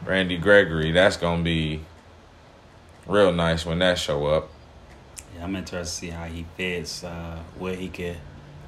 Randy 0.04 0.36
Gregory. 0.36 0.90
That's 0.90 1.16
gonna 1.16 1.42
be 1.42 1.82
real 3.06 3.32
nice 3.32 3.64
when 3.64 3.78
that 3.78 3.98
show 3.98 4.26
up. 4.26 4.50
Yeah, 5.34 5.44
I'm 5.44 5.54
interested 5.54 6.06
to 6.06 6.06
see 6.06 6.10
how 6.10 6.24
he 6.24 6.44
fits, 6.56 7.04
uh, 7.04 7.38
what 7.58 7.76
he 7.76 7.88
could, 7.88 8.16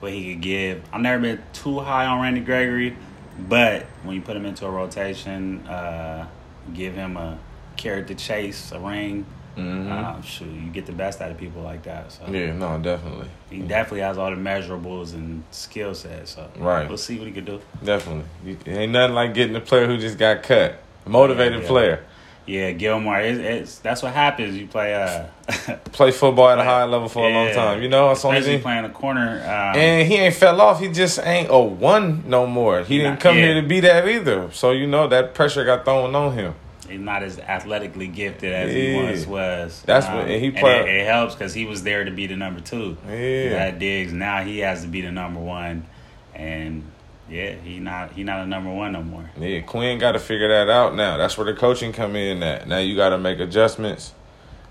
what 0.00 0.12
he 0.12 0.32
could 0.34 0.42
give. 0.42 0.82
I've 0.92 1.00
never 1.00 1.20
been 1.22 1.42
too 1.52 1.78
high 1.80 2.06
on 2.06 2.20
Randy 2.20 2.40
Gregory, 2.40 2.96
but 3.38 3.84
when 4.02 4.16
you 4.16 4.22
put 4.22 4.36
him 4.36 4.46
into 4.46 4.66
a 4.66 4.70
rotation, 4.70 5.66
uh, 5.68 6.26
give 6.74 6.94
him 6.94 7.16
a 7.16 7.38
carrot 7.76 8.08
to 8.08 8.14
chase, 8.14 8.72
a 8.72 8.80
ring. 8.80 9.24
Mhm. 9.56 9.90
Uh, 9.90 10.22
shoot, 10.22 10.46
you 10.46 10.70
get 10.70 10.86
the 10.86 10.92
best 10.92 11.20
out 11.20 11.30
of 11.30 11.36
people 11.36 11.60
like 11.62 11.82
that. 11.82 12.12
So 12.12 12.22
Yeah, 12.30 12.52
no, 12.52 12.78
definitely, 12.78 13.26
he 13.50 13.58
definitely 13.58 14.00
has 14.00 14.16
all 14.16 14.30
the 14.30 14.36
measurables 14.36 15.12
and 15.12 15.42
skill 15.50 15.94
sets. 15.94 16.30
So 16.36 16.48
Right. 16.56 16.88
we'll 16.88 16.96
see 16.96 17.18
what 17.18 17.26
he 17.26 17.32
can 17.32 17.44
do. 17.44 17.60
definitely. 17.84 18.24
It 18.46 18.68
ain't 18.68 18.92
nothing 18.92 19.14
like 19.14 19.34
getting 19.34 19.56
a 19.56 19.60
player 19.60 19.86
who 19.86 19.98
just 19.98 20.18
got 20.18 20.42
cut. 20.44 20.80
Motivated 21.06 21.62
Yeah. 21.62 21.68
player. 21.68 22.00
Yeah, 22.46 22.72
Gilmore. 22.72 23.20
It's, 23.20 23.38
it's 23.38 23.78
that's 23.78 24.02
what 24.02 24.12
happens. 24.12 24.56
You 24.56 24.66
play 24.66 24.94
uh, 24.94 25.26
Play 25.92 26.10
football 26.10 26.48
at 26.50 26.58
a 26.58 26.64
high 26.64 26.84
level 26.84 27.08
for 27.08 27.28
a 27.28 27.32
long 27.32 27.52
time. 27.52 27.82
You 27.82 27.88
know, 27.88 28.08
that's 28.08 28.24
only 28.24 28.40
thing. 28.42 28.60
playing 28.62 28.84
a 28.84 28.90
corner. 28.90 29.40
Um, 29.42 29.78
And 29.80 30.08
he 30.08 30.16
ain't 30.16 30.34
fell 30.34 30.60
off. 30.60 30.80
He 30.80 30.88
just 30.88 31.18
ain't 31.24 31.48
a 31.50 31.58
one 31.58 32.24
no 32.28 32.46
more. 32.46 32.82
He 32.82 32.98
didn't 32.98 33.20
come 33.20 33.36
yet. 33.36 33.44
here 33.44 33.60
to 33.62 33.66
be 33.68 33.80
that 33.80 34.08
either. 34.08 34.50
So 34.52 34.72
you 34.72 34.86
know 34.86 35.06
that 35.08 35.34
pressure 35.34 35.64
got 35.64 35.84
thrown 35.84 36.14
on 36.14 36.32
him. 36.32 36.54
he's 36.88 36.98
not 36.98 37.22
as 37.22 37.38
athletically 37.38 38.08
gifted 38.08 38.52
as 38.52 38.74
Yeah. 38.74 38.82
he 38.82 38.96
once 39.04 39.26
was. 39.26 39.82
That's 39.86 40.06
what- 40.06 40.26
and 40.28 40.42
he 40.42 40.48
and 40.48 40.56
it, 40.58 40.88
it 40.88 41.06
helps 41.06 41.34
because 41.36 41.54
he 41.54 41.66
was 41.66 41.84
there 41.84 42.04
to 42.04 42.10
be 42.10 42.26
the 42.26 42.36
number 42.36 42.60
two. 42.60 42.96
Yeah. 43.08 43.50
That 43.50 43.78
Diggs 43.78 44.12
now 44.12 44.42
he 44.42 44.58
has 44.60 44.82
to 44.82 44.88
be 44.88 45.02
the 45.02 45.12
number 45.12 45.38
one, 45.38 45.86
and 46.34 46.82
yeah, 47.30 47.54
he 47.54 47.78
not 47.78 48.12
he 48.12 48.24
not 48.24 48.40
a 48.40 48.46
number 48.46 48.72
one 48.72 48.92
no 48.92 49.02
more. 49.02 49.30
Yeah, 49.38 49.60
Quinn 49.60 49.98
got 49.98 50.12
to 50.12 50.18
figure 50.18 50.48
that 50.48 50.68
out 50.68 50.96
now. 50.96 51.16
That's 51.16 51.38
where 51.38 51.46
the 51.46 51.58
coaching 51.58 51.92
come 51.92 52.16
in. 52.16 52.42
At 52.42 52.66
now 52.66 52.78
you 52.78 52.96
got 52.96 53.10
to 53.10 53.18
make 53.18 53.38
adjustments. 53.38 54.12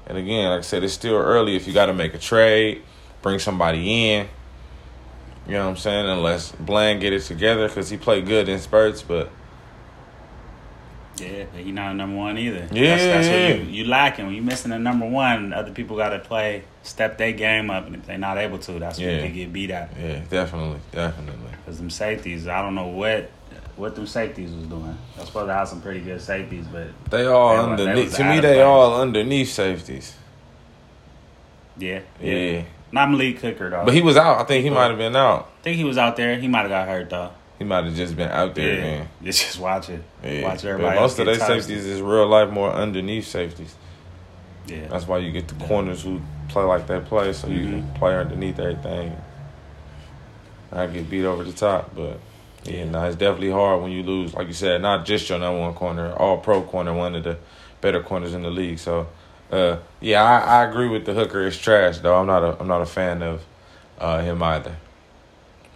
And 0.06 0.18
again, 0.18 0.50
like 0.50 0.60
I 0.60 0.62
said, 0.62 0.84
it's 0.84 0.94
still 0.94 1.16
early. 1.16 1.56
If 1.56 1.68
you 1.68 1.74
got 1.74 1.86
to 1.86 1.94
make 1.94 2.14
a 2.14 2.18
trade, 2.18 2.82
bring 3.22 3.40
somebody 3.40 4.10
in. 4.12 4.28
You 5.48 5.54
know 5.54 5.66
what 5.66 5.72
I'm 5.72 5.78
saying? 5.78 6.08
Unless 6.08 6.52
Bland 6.54 7.00
get 7.02 7.14
it 7.14 7.22
together 7.22 7.68
because 7.68 7.90
he 7.90 7.98
played 7.98 8.28
good 8.28 8.50
in 8.50 8.60
spurts, 8.60 9.02
but 9.02 9.32
Yeah, 11.22 11.46
he 11.56 11.72
not 11.72 11.92
a 11.92 11.94
number 11.96 12.16
one 12.18 12.38
either. 12.38 12.68
Yeah, 12.72 12.96
that's, 12.96 13.04
that's 13.04 13.28
yeah, 13.28 13.50
what 13.58 13.66
you 13.68 13.84
you 13.84 13.86
lacking 13.86 14.26
when 14.28 14.36
you 14.36 14.42
missing 14.42 14.72
a 14.72 14.80
number 14.80 15.08
one. 15.08 15.54
Other 15.54 15.72
people 15.72 15.98
got 15.98 16.10
to 16.10 16.20
play 16.20 16.64
step 16.84 17.18
their 17.18 17.32
game 17.34 17.70
up, 17.70 17.86
and 17.88 17.96
if 17.96 18.06
they're 18.06 18.18
not 18.18 18.38
able 18.38 18.58
to, 18.60 18.80
that's 18.80 18.98
when 19.00 19.08
Yeah. 19.10 19.16
you 19.18 19.22
can 19.24 19.34
get 19.34 19.54
beat 19.54 19.72
at. 19.72 19.90
yeah, 20.00 20.20
definitely, 20.30 20.80
definitely. 20.92 21.50
Because 21.66 21.78
them 21.78 21.90
safeties, 21.90 22.48
I 22.48 22.62
don't 22.62 22.76
know 22.76 22.88
what 22.88 23.30
what 23.76 23.96
them 23.96 24.08
safeties 24.08 24.52
was 24.52 24.66
doing. 24.68 24.98
They're 25.16 25.26
supposed 25.26 25.48
to 25.48 25.54
have 25.54 25.68
some 25.70 25.82
pretty 25.82 26.02
good 26.02 26.22
safeties, 26.22 26.66
but 26.68 26.88
They 27.10 27.26
all 27.26 27.56
They 27.56 27.70
were- 27.72 27.76
they 27.78 27.84
underneath. 27.92 28.16
to 28.18 28.24
me, 28.26 28.40
they 28.42 28.62
all 28.62 29.00
underneath 29.02 29.50
safeties. 29.52 30.16
yeah, 31.78 32.00
Yeah. 32.22 32.64
Not 32.92 33.12
Malik 33.12 33.40
Hooker 33.40 33.70
though. 33.70 33.86
But 33.86 33.94
he 33.94 34.02
was 34.02 34.18
out. 34.18 34.40
I 34.40 34.44
think 34.46 34.64
he 34.64 34.70
might 34.70 34.88
have 34.88 34.98
been 34.98 35.16
out. 35.16 35.50
I 35.60 35.64
think 35.64 35.78
he 35.78 35.84
was 35.84 35.98
out 35.98 36.16
there. 36.16 36.38
He 36.38 36.48
might 36.48 36.62
have 36.62 36.70
got 36.70 36.88
hurt 36.88 37.10
though. 37.10 37.30
He 37.60 37.66
might 37.66 37.84
have 37.84 37.94
just 37.94 38.16
been 38.16 38.30
out 38.30 38.56
there. 38.56 38.76
Yeah, 38.76 38.82
Man. 38.82 39.08
just 39.24 39.42
just 39.42 39.60
watch 39.60 39.90
it. 39.90 40.02
Yeah. 40.24 40.44
Watch 40.44 40.62
But 40.64 40.70
everybody. 40.70 41.00
most 41.00 41.20
of 41.20 41.26
their 41.26 41.36
safeties 41.36 41.86
is 41.86 42.02
real 42.02 42.26
life 42.28 42.50
more 42.50 42.72
underneath 42.72 43.28
safeties. 43.28 43.76
Yeah, 44.66 44.88
That's 44.88 45.06
why 45.08 45.18
you 45.18 45.32
get 45.32 45.48
the 45.48 45.56
corners 45.66 46.04
who 46.04 46.22
play 46.48 46.64
like 46.64 46.88
they 46.88 47.00
play, 47.00 47.34
so 47.34 47.48
you 47.48 47.66
can 47.66 47.92
play 47.96 48.16
underneath 48.16 48.60
everything. 48.60 49.16
I 50.72 50.86
get 50.88 51.10
beat 51.10 51.26
over 51.26 51.44
the 51.44 51.52
top, 51.52 51.96
but 51.96 52.20
yeah, 52.64 52.86
no, 52.86 53.04
it's 53.06 53.16
definitely 53.16 53.50
hard 53.52 53.82
when 53.82 53.92
you 53.92 54.04
lose, 54.04 54.34
like 54.34 54.48
you 54.48 54.54
said, 54.54 54.82
not 54.82 55.06
just 55.06 55.28
your 55.30 55.40
number 55.40 55.60
one 55.60 55.74
corner, 55.74 56.14
all 56.14 56.38
pro 56.38 56.62
corner, 56.62 56.94
one 56.94 57.16
of 57.16 57.24
the 57.24 57.38
better 57.82 58.02
corners 58.02 58.34
in 58.34 58.44
the 58.44 58.52
league. 58.52 58.78
So, 58.78 59.08
uh, 59.52 59.78
yeah, 60.00 60.24
I, 60.24 60.62
I 60.62 60.64
agree 60.70 60.88
with 60.88 61.06
the 61.06 61.14
hooker. 61.14 61.46
It's 61.48 61.58
trash 61.58 61.98
though. 62.00 62.16
I'm 62.20 62.28
not 62.28 62.44
a 62.44 62.60
I'm 62.60 62.68
not 62.68 62.82
a 62.82 62.86
fan 62.86 63.24
of 63.24 63.44
uh, 63.98 64.22
him 64.22 64.44
either, 64.44 64.76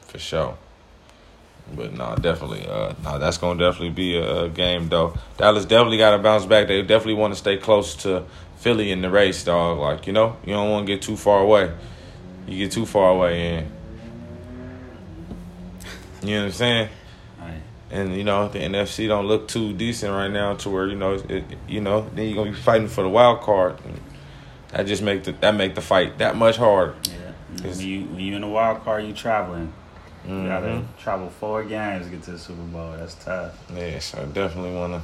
for 0.07 0.19
sure. 0.19 0.57
But 1.75 1.93
no, 1.93 2.15
definitely, 2.15 2.67
uh, 2.67 2.93
no, 3.03 3.17
that's 3.19 3.37
gonna 3.37 3.59
definitely 3.59 3.91
be 3.91 4.17
a, 4.17 4.43
a 4.43 4.49
game 4.49 4.89
though. 4.89 5.15
Dallas 5.37 5.65
definitely 5.65 5.97
got 5.97 6.11
to 6.11 6.19
bounce 6.19 6.45
back. 6.45 6.67
They 6.67 6.81
definitely 6.81 7.15
want 7.15 7.33
to 7.33 7.39
stay 7.39 7.57
close 7.57 7.95
to 7.97 8.25
Philly 8.57 8.91
in 8.91 9.01
the 9.01 9.09
race, 9.09 9.43
dog. 9.43 9.79
Like 9.79 10.05
you 10.05 10.13
know, 10.13 10.37
you 10.45 10.53
don't 10.53 10.69
want 10.69 10.85
to 10.85 10.93
get 10.93 11.01
too 11.01 11.17
far 11.17 11.39
away. 11.39 11.73
You 12.47 12.57
get 12.57 12.71
too 12.71 12.85
far 12.85 13.11
away, 13.11 13.57
and 13.57 13.71
you 16.21 16.35
know 16.35 16.41
what 16.41 16.45
I'm 16.45 16.51
saying. 16.51 16.89
Right. 17.39 17.61
And 17.91 18.15
you 18.15 18.23
know 18.23 18.49
the 18.49 18.59
NFC 18.59 19.07
don't 19.07 19.27
look 19.27 19.47
too 19.47 19.73
decent 19.73 20.11
right 20.11 20.31
now 20.31 20.55
to 20.55 20.69
where 20.69 20.87
you 20.87 20.95
know 20.95 21.13
it, 21.13 21.45
you 21.67 21.81
know 21.81 22.09
then 22.13 22.27
you're 22.27 22.35
gonna 22.35 22.51
be 22.51 22.57
fighting 22.57 22.87
for 22.87 23.03
the 23.03 23.09
wild 23.09 23.41
card. 23.41 23.79
And 23.85 23.99
that 24.69 24.85
just 24.85 25.01
make 25.01 25.23
the 25.23 25.31
that 25.33 25.55
make 25.55 25.75
the 25.75 25.81
fight 25.81 26.17
that 26.17 26.35
much 26.35 26.57
harder. 26.57 26.95
Yeah. 27.03 27.67
When 27.67 27.79
you 27.79 28.05
when 28.05 28.19
you 28.19 28.35
in 28.35 28.41
the 28.41 28.47
wild 28.47 28.83
card, 28.83 29.05
you 29.05 29.13
traveling. 29.13 29.73
You 30.27 30.47
gotta 30.47 30.67
Mhm. 30.67 30.83
travel 30.99 31.29
four 31.29 31.63
games 31.63 32.05
to 32.05 32.11
get 32.11 32.23
to 32.23 32.31
the 32.31 32.39
Super 32.39 32.61
Bowl. 32.61 32.93
That's 32.97 33.15
tough. 33.15 33.51
Yeah, 33.75 33.99
so 33.99 34.19
I 34.21 34.25
definitely 34.25 34.73
wanna. 34.73 35.01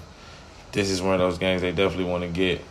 This 0.72 0.90
is 0.90 1.02
one 1.02 1.16
of 1.16 1.20
those 1.20 1.38
games 1.38 1.62
they 1.62 1.72
definitely 1.72 2.06
want 2.06 2.24
to 2.24 2.30
get. 2.30 2.62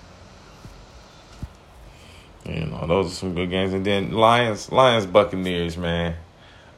You 2.46 2.64
know, 2.66 2.86
those 2.86 3.12
are 3.12 3.14
some 3.14 3.34
good 3.34 3.50
games, 3.50 3.74
and 3.74 3.84
then 3.84 4.12
Lions, 4.12 4.72
Lions, 4.72 5.04
Buccaneers, 5.06 5.76
man. 5.76 6.14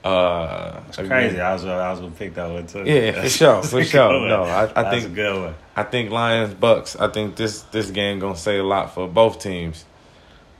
Uh, 0.02 0.80
It's 0.88 0.98
again, 0.98 1.10
crazy. 1.10 1.40
I 1.40 1.52
was 1.52 1.64
I 1.66 1.90
was 1.90 2.00
gonna 2.00 2.12
pick 2.12 2.34
that 2.34 2.50
one 2.50 2.66
too. 2.66 2.82
Yeah, 2.84 3.12
for 3.22 3.28
sure, 3.28 3.62
for 3.74 3.84
sure. 3.84 4.26
No, 4.28 4.42
I- 4.44 4.62
I 4.62 4.66
That's 4.66 4.90
think- 5.02 5.06
a 5.06 5.08
good 5.14 5.42
one. 5.42 5.54
I 5.76 5.82
think 5.84 6.10
Lions, 6.10 6.54
Bucks. 6.54 6.96
I 6.98 7.08
think 7.08 7.36
this 7.36 7.60
this 7.70 7.90
game 7.90 8.18
gonna 8.18 8.34
say 8.36 8.58
a 8.58 8.64
lot 8.64 8.94
for 8.94 9.06
both 9.06 9.38
teams. 9.40 9.84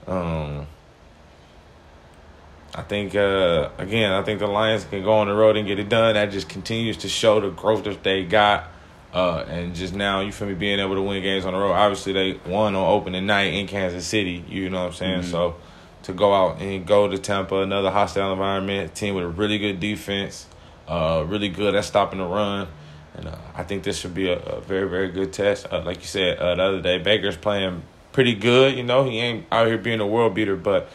Um, 0.07 0.67
I 2.75 2.83
think 2.83 3.15
uh, 3.17 3.71
again, 3.79 4.13
I 4.13 4.23
think 4.23 4.39
the 4.39 4.47
Lions 4.47 4.85
can 4.85 5.03
go 5.03 5.13
on 5.15 5.27
the 5.27 5.35
road 5.35 5.57
and 5.57 5.67
get 5.67 5.79
it 5.79 5.89
done. 5.89 6.15
That 6.15 6.31
just 6.31 6.49
continues 6.49 6.97
to 6.99 7.09
show 7.09 7.41
the 7.41 7.51
growth 7.51 7.85
that 7.85 8.03
they 8.03 8.25
got 8.25 8.65
Uh, 9.13 9.45
and 9.49 9.75
just 9.75 9.93
now, 9.93 10.21
you 10.21 10.31
feel 10.31 10.47
me, 10.47 10.55
being 10.55 10.79
able 10.79 10.95
to 10.95 11.03
win 11.03 11.21
games 11.21 11.45
on 11.45 11.53
the 11.53 11.59
road. 11.59 11.73
Obviously, 11.73 12.13
they 12.13 12.39
won 12.47 12.77
on 12.77 12.89
opening 12.89 13.27
night 13.27 13.53
in 13.55 13.67
Kansas 13.67 14.07
City. 14.07 14.45
You 14.49 14.71
know 14.71 14.83
what 14.83 14.87
I'm 14.87 14.93
saying? 14.93 15.21
Mhm. 15.23 15.31
So 15.33 15.55
to 16.05 16.13
go 16.13 16.33
out 16.33 16.61
and 16.61 16.87
go 16.87 17.09
to 17.09 17.19
Tampa, 17.19 17.57
another 17.57 17.91
hostile 17.91 18.31
environment, 18.33 18.95
team 18.95 19.17
with 19.17 19.25
a 19.25 19.29
really 19.29 19.59
good 19.59 19.81
defense, 19.81 20.47
uh, 20.87 21.25
really 21.27 21.49
good 21.49 21.75
at 21.75 21.85
stopping 21.85 22.21
the 22.21 22.25
run. 22.25 22.69
And 23.17 23.27
uh, 23.27 23.35
I 23.57 23.65
think 23.65 23.83
this 23.83 23.99
should 23.99 24.15
be 24.15 24.31
a, 24.31 24.39
a 24.39 24.61
very, 24.61 24.89
very 24.89 25.09
good 25.09 25.33
test. 25.33 25.67
Uh, 25.73 25.83
like 25.83 25.97
you 26.03 26.07
said 26.07 26.39
uh, 26.39 26.55
the 26.55 26.63
other 26.63 26.81
day, 26.81 26.99
Baker's 26.99 27.37
playing 27.37 27.83
pretty 28.13 28.35
good. 28.37 28.77
You 28.77 28.85
know, 28.85 29.03
he 29.03 29.19
ain't 29.19 29.45
out 29.51 29.67
here 29.67 29.77
being 29.77 29.99
a 29.99 30.07
world 30.07 30.35
beater, 30.35 30.55
but 30.55 30.89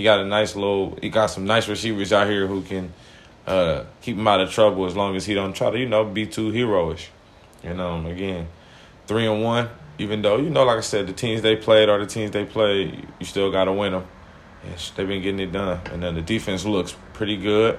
he 0.00 0.04
got 0.04 0.20
a 0.20 0.24
nice 0.24 0.56
little, 0.56 0.96
he 1.02 1.10
got 1.10 1.26
some 1.26 1.44
nice 1.44 1.68
receivers 1.68 2.10
out 2.10 2.26
here 2.26 2.46
who 2.46 2.62
can 2.62 2.90
uh, 3.46 3.84
keep 4.00 4.16
him 4.16 4.26
out 4.26 4.40
of 4.40 4.50
trouble 4.50 4.86
as 4.86 4.96
long 4.96 5.14
as 5.14 5.26
he 5.26 5.34
don't 5.34 5.52
try 5.52 5.70
to, 5.70 5.78
you 5.78 5.86
know, 5.86 6.06
be 6.06 6.26
too 6.26 6.50
heroish. 6.50 7.08
And 7.62 7.82
um, 7.82 8.06
again, 8.06 8.48
three 9.06 9.26
and 9.26 9.42
one. 9.42 9.68
Even 9.98 10.22
though 10.22 10.38
you 10.38 10.48
know, 10.48 10.64
like 10.64 10.78
I 10.78 10.80
said, 10.80 11.06
the 11.06 11.12
teams 11.12 11.42
they 11.42 11.54
played 11.56 11.90
are 11.90 11.98
the 11.98 12.06
teams 12.06 12.30
they 12.30 12.46
played. 12.46 13.06
You 13.18 13.26
still 13.26 13.52
got 13.52 13.64
to 13.64 13.72
win 13.74 13.92
them. 13.92 14.06
Yes, 14.66 14.92
they've 14.96 15.06
been 15.06 15.20
getting 15.20 15.40
it 15.40 15.52
done, 15.52 15.80
and 15.92 16.02
then 16.02 16.14
the 16.14 16.22
defense 16.22 16.64
looks 16.64 16.96
pretty 17.12 17.36
good 17.36 17.78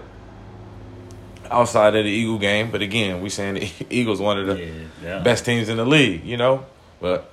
outside 1.49 1.95
of 1.95 2.03
the 2.05 2.11
Eagle 2.11 2.37
game. 2.37 2.69
But 2.69 2.83
again, 2.83 3.21
we 3.21 3.29
saying 3.29 3.55
the 3.55 3.71
Eagles 3.89 4.19
one 4.21 4.37
of 4.37 4.45
the 4.45 4.59
Yeah, 4.63 4.71
yeah. 5.03 5.19
best 5.19 5.45
teams 5.45 5.67
in 5.67 5.77
the 5.77 5.85
league, 5.85 6.23
you 6.23 6.37
know. 6.37 6.65
But 6.99 7.31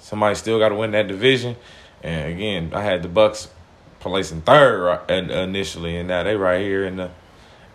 somebody 0.00 0.34
still 0.34 0.58
got 0.58 0.70
to 0.70 0.74
win 0.74 0.90
that 0.90 1.06
division. 1.06 1.54
And 2.02 2.32
again, 2.34 2.72
I 2.74 2.82
had 2.82 3.02
the 3.04 3.08
Bucks 3.08 3.48
placing 4.10 4.42
third 4.42 4.84
right, 4.84 5.10
initially, 5.30 5.96
and 5.96 6.08
now 6.08 6.22
they 6.22 6.36
right 6.36 6.60
here 6.60 6.84
in 6.84 6.96
the 6.96 7.10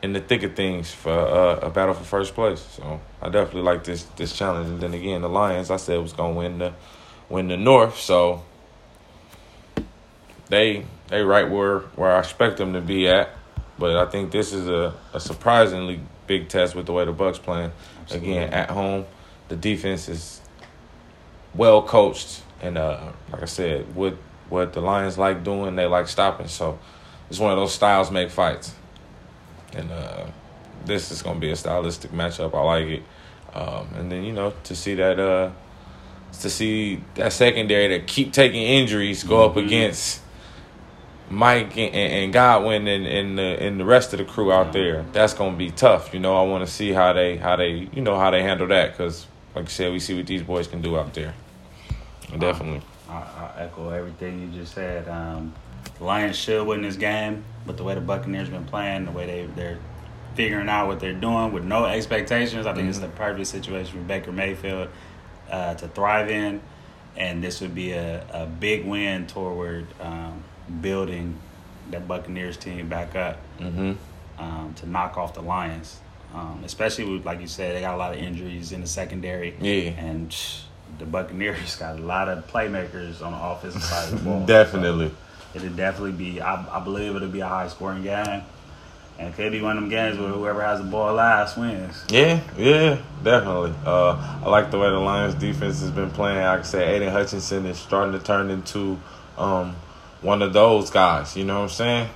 in 0.02 0.14
the 0.14 0.22
thick 0.22 0.44
of 0.44 0.56
things 0.56 0.92
for 0.92 1.12
uh, 1.12 1.60
a 1.62 1.70
battle 1.70 1.94
for 1.94 2.04
first 2.04 2.34
place. 2.34 2.62
So 2.62 3.02
I 3.22 3.30
definitely 3.30 3.64
like 3.64 3.84
this 3.84 4.04
this 4.16 4.36
challenge. 4.36 4.70
And 4.70 4.80
then 4.80 4.94
again, 4.94 5.22
the 5.22 5.30
Lions, 5.30 5.72
I 5.72 5.78
said 5.78 6.00
was 6.00 6.14
gonna 6.14 6.34
win 6.34 6.60
the 6.60 6.74
win 7.30 7.48
the 7.48 7.58
North. 7.58 8.00
So 8.00 8.44
they 10.48 10.86
they 11.08 11.22
right 11.22 11.50
where 11.50 11.80
where 11.96 12.12
I 12.12 12.20
expect 12.20 12.58
them 12.58 12.74
to 12.74 12.82
be 12.82 13.08
at. 13.08 13.32
But 13.78 13.96
I 13.96 14.10
think 14.10 14.32
this 14.32 14.54
is 14.54 14.68
a, 14.68 14.94
a 15.14 15.20
surprisingly 15.20 16.02
big 16.28 16.50
test 16.50 16.76
with 16.76 16.86
the 16.86 16.92
way 16.92 17.06
the 17.06 17.14
Bucks 17.14 17.40
playing. 17.40 17.72
Again, 18.12 18.52
at 18.54 18.70
home, 18.70 19.06
the 19.48 19.56
defense 19.56 20.10
is 20.10 20.42
well 21.56 21.82
coached, 21.82 22.44
and 22.62 22.78
uh, 22.78 23.12
like 23.32 23.42
I 23.42 23.46
said, 23.46 23.96
what 23.96 24.16
what 24.50 24.74
the 24.74 24.82
Lions 24.82 25.18
like 25.18 25.44
doing, 25.44 25.76
they 25.76 25.86
like 25.86 26.08
stopping. 26.08 26.48
So 26.48 26.80
it's 27.30 27.40
one 27.40 27.52
of 27.52 27.58
those 27.58 27.74
styles 27.74 28.12
make 28.12 28.30
fights, 28.32 28.74
and 29.76 29.92
uh, 29.92 30.26
this 30.86 31.12
is 31.12 31.22
gonna 31.22 31.40
be 31.40 31.52
a 31.52 31.56
stylistic 31.56 32.12
matchup. 32.12 32.54
I 32.56 32.62
like 32.62 32.88
it, 32.88 33.04
um, 33.54 33.88
and 33.96 34.12
then 34.12 34.24
you 34.24 34.34
know 34.34 34.54
to 34.64 34.76
see 34.76 34.96
that 34.96 35.20
uh, 35.20 35.52
to 36.42 36.50
see 36.50 37.02
that 37.16 37.34
secondary 37.34 37.88
that 37.98 38.08
keep 38.08 38.34
taking 38.34 38.62
injuries 38.64 39.24
go 39.24 39.46
up 39.46 39.56
Mhm. 39.56 39.66
against 39.66 40.22
Mike 41.32 41.78
and, 41.78 41.94
and 41.96 42.34
Godwin 42.34 42.88
and, 42.88 43.06
and 43.06 43.38
the 43.38 43.44
and 43.62 43.80
the 43.80 43.86
rest 43.86 44.14
of 44.14 44.20
the 44.20 44.26
crew 44.26 44.52
out 44.52 44.74
there. 44.74 45.06
That's 45.14 45.34
gonna 45.36 45.56
be 45.58 45.70
tough. 45.70 46.14
You 46.14 46.20
know, 46.20 46.36
I 46.36 46.48
want 46.50 46.66
to 46.66 46.72
see 46.72 46.92
how 46.92 47.14
they 47.14 47.38
how 47.38 47.56
they 47.56 47.88
you 47.94 48.02
know 48.02 48.18
how 48.18 48.32
they 48.32 48.42
handle 48.42 48.68
that 48.68 48.92
because 48.92 49.28
like 49.56 49.66
I 49.66 49.68
said, 49.68 49.92
we 49.92 50.00
see 50.00 50.16
what 50.16 50.26
these 50.28 50.42
boys 50.44 50.68
can 50.68 50.82
do 50.82 50.98
out 50.98 51.14
there. 51.14 51.34
Definitely. 52.38 52.82
I, 53.10 53.52
I 53.58 53.64
echo 53.64 53.90
everything 53.90 54.40
you 54.42 54.48
just 54.60 54.74
said. 54.76 55.08
Um, 55.10 55.54
the 55.98 56.04
Lions 56.04 56.36
should 56.38 56.66
win 56.68 56.82
this 56.82 56.96
game, 56.96 57.44
but 57.66 57.78
the 57.78 57.84
way 57.84 57.96
the 57.96 58.02
Buccaneers 58.02 58.50
been 58.50 58.66
playing, 58.66 59.06
the 59.06 59.12
way 59.12 59.26
they 59.26 59.46
they're 59.56 59.80
figuring 60.36 60.70
out 60.70 60.88
what 60.88 61.00
they're 61.00 61.14
doing 61.14 61.52
with 61.52 61.64
no 61.64 61.86
expectations, 61.86 62.66
I 62.66 62.74
think 62.74 62.88
it's 62.88 63.00
the 63.00 63.08
perfect 63.10 63.48
situation 63.48 63.98
for 63.98 64.04
Baker 64.08 64.32
Mayfield 64.32 64.90
uh, 65.50 65.74
to 65.76 65.88
thrive 65.90 66.30
in, 66.30 66.62
and 67.18 67.44
this 67.44 67.60
would 67.62 67.76
be 67.76 67.92
a, 67.92 68.26
a 68.32 68.46
big 68.46 68.86
win 68.86 69.28
toward 69.28 69.86
um, 70.00 70.44
building 70.82 71.36
that 71.92 72.08
Buccaneers 72.08 72.56
team 72.58 72.88
back 72.88 73.16
up 73.16 73.38
Mm-hmm. 73.60 73.94
um, 74.42 74.74
to 74.76 74.88
knock 74.90 75.18
off 75.18 75.34
the 75.34 75.42
Lions. 75.42 76.00
Um, 76.34 76.62
especially 76.64 77.06
with, 77.12 77.26
like 77.26 77.42
you 77.42 77.48
said, 77.48 77.76
they 77.76 77.82
got 77.82 77.96
a 77.96 77.98
lot 77.98 78.14
of 78.16 78.20
injuries 78.22 78.72
in 78.72 78.82
the 78.82 78.88
secondary. 78.88 79.56
Yeah. 79.60 79.90
And 79.98 80.34
the 80.98 81.06
Buccaneers 81.06 81.76
got 81.76 82.00
a 82.00 82.02
lot 82.02 82.28
of 82.28 82.48
playmakers 82.48 83.22
on 83.22 83.32
the 83.32 83.40
offensive 83.40 83.84
side 83.84 84.12
of 84.12 84.20
the 84.20 84.30
ball. 84.30 84.46
Definitely. 84.46 85.10
So 85.10 85.16
it'll 85.56 85.70
definitely 85.70 86.12
be, 86.12 86.42
I, 86.42 86.78
I 86.78 86.84
believe 86.84 87.16
it'll 87.16 87.28
be 87.28 87.40
a 87.40 87.48
high 87.48 87.68
scoring 87.68 88.04
game. 88.04 88.44
And 89.18 89.28
it 89.28 89.36
could 89.36 89.52
be 89.52 89.62
one 89.62 89.76
of 89.76 89.84
them 89.84 89.90
games 89.90 90.18
where 90.18 90.30
whoever 90.30 90.62
has 90.62 90.80
the 90.80 90.86
ball 90.86 91.14
last 91.14 91.58
wins. 91.58 92.06
Yeah, 92.10 92.40
yeah, 92.58 93.02
definitely. 93.22 93.74
Uh, 93.86 94.40
I 94.44 94.48
like 94.48 94.72
the 94.72 94.80
way 94.80 94.90
the 94.90 95.00
Lions 95.00 95.36
defense 95.36 95.82
has 95.82 95.92
been 95.92 96.10
playing. 96.10 96.38
Like 96.38 96.62
I 96.62 96.64
said, 96.64 97.02
Aiden 97.02 97.12
Hutchinson 97.12 97.66
is 97.66 97.78
starting 97.78 98.18
to 98.18 98.26
turn 98.26 98.50
into 98.50 98.98
um, 99.38 99.76
one 100.22 100.42
of 100.42 100.54
those 100.54 100.90
guys. 100.90 101.36
You 101.36 101.44
know 101.44 101.56
what 101.56 101.64
I'm 101.64 101.70
saying? 101.70 102.10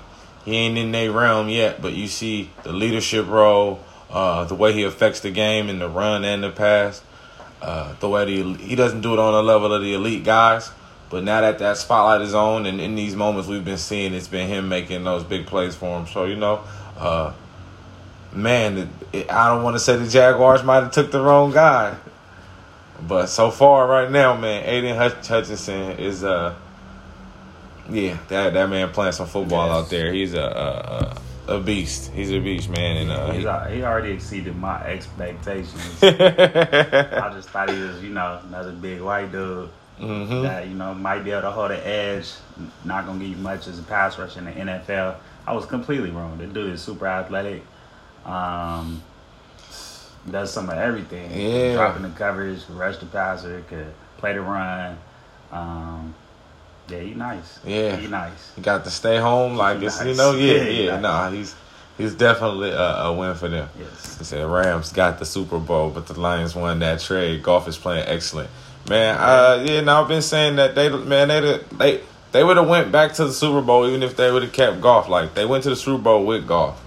He 0.46 0.56
ain't 0.56 0.78
in 0.78 0.94
their 0.94 1.12
realm 1.12 1.50
yet, 1.50 1.82
but 1.82 1.92
you 1.92 2.08
see 2.08 2.52
the 2.64 2.72
leadership 2.72 3.28
role, 3.28 3.82
uh, 4.10 4.46
the 4.46 4.56
way 4.56 4.72
he 4.72 4.84
affects 4.84 5.20
the 5.20 5.32
game 5.32 5.70
in 5.70 5.80
the 5.80 5.90
run 5.90 6.24
and 6.24 6.42
the 6.42 6.52
pass. 6.52 7.02
Uh, 7.64 7.96
the 8.02 8.10
way 8.10 8.26
the, 8.26 8.54
he 8.58 8.76
doesn't 8.76 9.00
do 9.00 9.14
it 9.14 9.20
on 9.20 9.32
the 9.32 9.42
level 9.42 9.74
of 9.74 9.82
the 9.82 9.94
elite 9.94 10.26
guys, 10.26 10.70
but 11.10 11.24
now 11.24 11.40
that 11.40 11.60
that 11.60 11.78
spotlight 11.78 12.20
is 12.20 12.34
on, 12.34 12.66
and 12.66 12.82
in 12.82 12.94
these 12.96 13.16
moments 13.16 13.48
we've 13.48 13.64
been 13.64 13.78
seeing, 13.78 14.14
it's 14.14 14.28
been 14.28 14.50
him 14.50 14.68
making 14.68 15.06
those 15.06 15.24
big 15.24 15.46
plays 15.46 15.74
for 15.74 15.98
him. 15.98 16.06
So 16.08 16.26
you 16.26 16.36
know, 16.36 16.60
uh, 16.98 17.32
man, 18.34 18.78
it, 18.78 18.88
it, 19.14 19.32
I 19.32 19.48
don't 19.48 19.64
want 19.64 19.76
to 19.76 19.80
say 19.80 19.96
the 19.96 20.10
Jaguars 20.10 20.62
might 20.62 20.82
have 20.84 20.92
took 20.92 21.10
the 21.12 21.22
wrong 21.22 21.52
guy, 21.52 21.96
but 23.08 23.28
so 23.28 23.50
far 23.50 23.88
right 23.88 24.12
now, 24.12 24.36
man, 24.36 24.66
Aiden 24.68 24.98
Hutch- 24.98 25.26
Hutchinson 25.28 25.92
is 26.00 26.26
uh, 26.26 26.54
yeah, 27.90 28.18
that 28.28 28.54
that 28.54 28.70
man 28.70 28.90
playing 28.90 29.14
some 29.14 29.28
football 29.28 29.68
Yes. 29.68 29.76
out 29.86 29.90
there. 29.90 30.12
He's 30.12 30.34
a, 30.34 30.42
a 30.42 30.44
a 30.44 31.18
beast. 31.60 32.12
He's 32.12 32.32
a 32.32 32.40
beast, 32.40 32.70
man, 32.70 32.98
and 32.98 33.12
uh, 33.12 33.32
He's, 33.32 33.44
he, 33.72 33.78
he 33.78 33.84
already 33.84 34.12
exceeded 34.12 34.56
my 34.56 34.82
expectations. 34.84 36.00
I 36.04 37.32
just 37.34 37.50
thought 37.50 37.70
he 37.70 37.80
was, 37.82 38.02
you 38.04 38.10
know, 38.10 38.40
another 38.48 38.72
big 38.72 39.02
white 39.02 39.32
dude 39.32 39.70
Mhm. 40.00 40.42
that, 40.44 40.68
you 40.68 40.74
know, 40.74 40.94
might 40.94 41.24
be 41.24 41.32
able 41.32 41.42
to 41.44 41.52
hold 41.52 41.72
an 41.72 41.80
edge, 41.84 42.32
not 42.84 43.06
going 43.06 43.20
to 43.20 43.26
give 43.26 43.38
you 43.38 43.44
much 43.44 43.68
as 43.68 43.78
a 43.80 43.84
pass 43.84 44.18
rush 44.18 44.38
in 44.38 44.46
the 44.46 44.52
NFL. 44.52 45.16
I 45.46 45.54
was 45.54 45.66
completely 45.66 46.10
wrong. 46.10 46.38
The 46.38 46.48
dude 46.48 46.74
is 46.74 46.82
super 46.82 47.06
athletic. 47.08 47.64
Um, 48.26 49.04
does 50.30 50.52
some 50.52 50.70
of 50.70 50.78
everything. 50.78 51.30
Yeah. 51.32 51.74
Dropping 51.74 52.04
the 52.04 52.10
coverage, 52.10 52.60
rush 52.70 52.98
the 52.98 53.06
passer, 53.06 53.62
could 53.68 53.94
play 54.18 54.34
the 54.34 54.42
run. 54.42 54.98
Um, 55.52 56.16
yeah, 56.90 57.00
he 57.00 57.14
nice. 57.14 57.60
Yeah. 57.66 57.96
He 57.96 58.08
nice. 58.08 58.52
He 58.56 58.62
got 58.62 58.84
to 58.84 58.92
stay 58.92 59.18
home 59.18 59.56
like 59.56 59.80
this, 59.80 60.04
you 60.04 60.16
know. 60.16 60.34
Yeah, 60.34 60.54
Yeah, 60.56 60.64
yeah. 60.64 60.92
nice. 60.92 61.02
Nah, 61.02 61.32
he's 61.32 61.56
he's 61.98 62.14
definitely 62.16 62.72
a, 62.72 62.78
a 62.78 63.14
win 63.14 63.36
for 63.36 63.48
them. 63.50 63.70
Yes. 63.80 64.18
He 64.18 64.24
said 64.24 64.46
Rams 64.46 64.92
got 64.92 65.20
the 65.20 65.26
Super 65.26 65.60
Bowl, 65.60 65.90
but 65.90 66.08
the 66.08 66.20
Lions 66.20 66.56
won 66.56 66.80
that 66.80 67.00
trade. 67.00 67.44
Goff 67.44 67.68
is 67.68 67.78
playing 67.78 68.06
excellent, 68.08 68.50
man. 68.90 69.16
Uh, 69.18 69.64
yeah, 69.68 69.82
now 69.82 70.02
I've 70.02 70.08
been 70.08 70.22
saying 70.22 70.58
that 70.58 70.76
they, 70.76 70.90
man, 70.90 71.28
they 71.30 71.60
they 71.78 72.02
they 72.32 72.44
would 72.44 72.58
have 72.58 72.68
went 72.68 72.92
back 72.92 73.14
to 73.14 73.26
the 73.26 73.34
Super 73.34 73.62
Bowl 73.62 73.88
even 73.88 74.04
if 74.04 74.16
they 74.16 74.32
would 74.32 74.44
have 74.44 74.54
kept 74.54 74.82
Goff. 74.82 75.08
Like 75.08 75.36
they 75.36 75.46
went 75.46 75.64
to 75.64 75.70
the 75.70 75.76
Super 75.76 76.02
Bowl 76.02 76.26
with 76.26 76.48
Goff. 76.48 76.82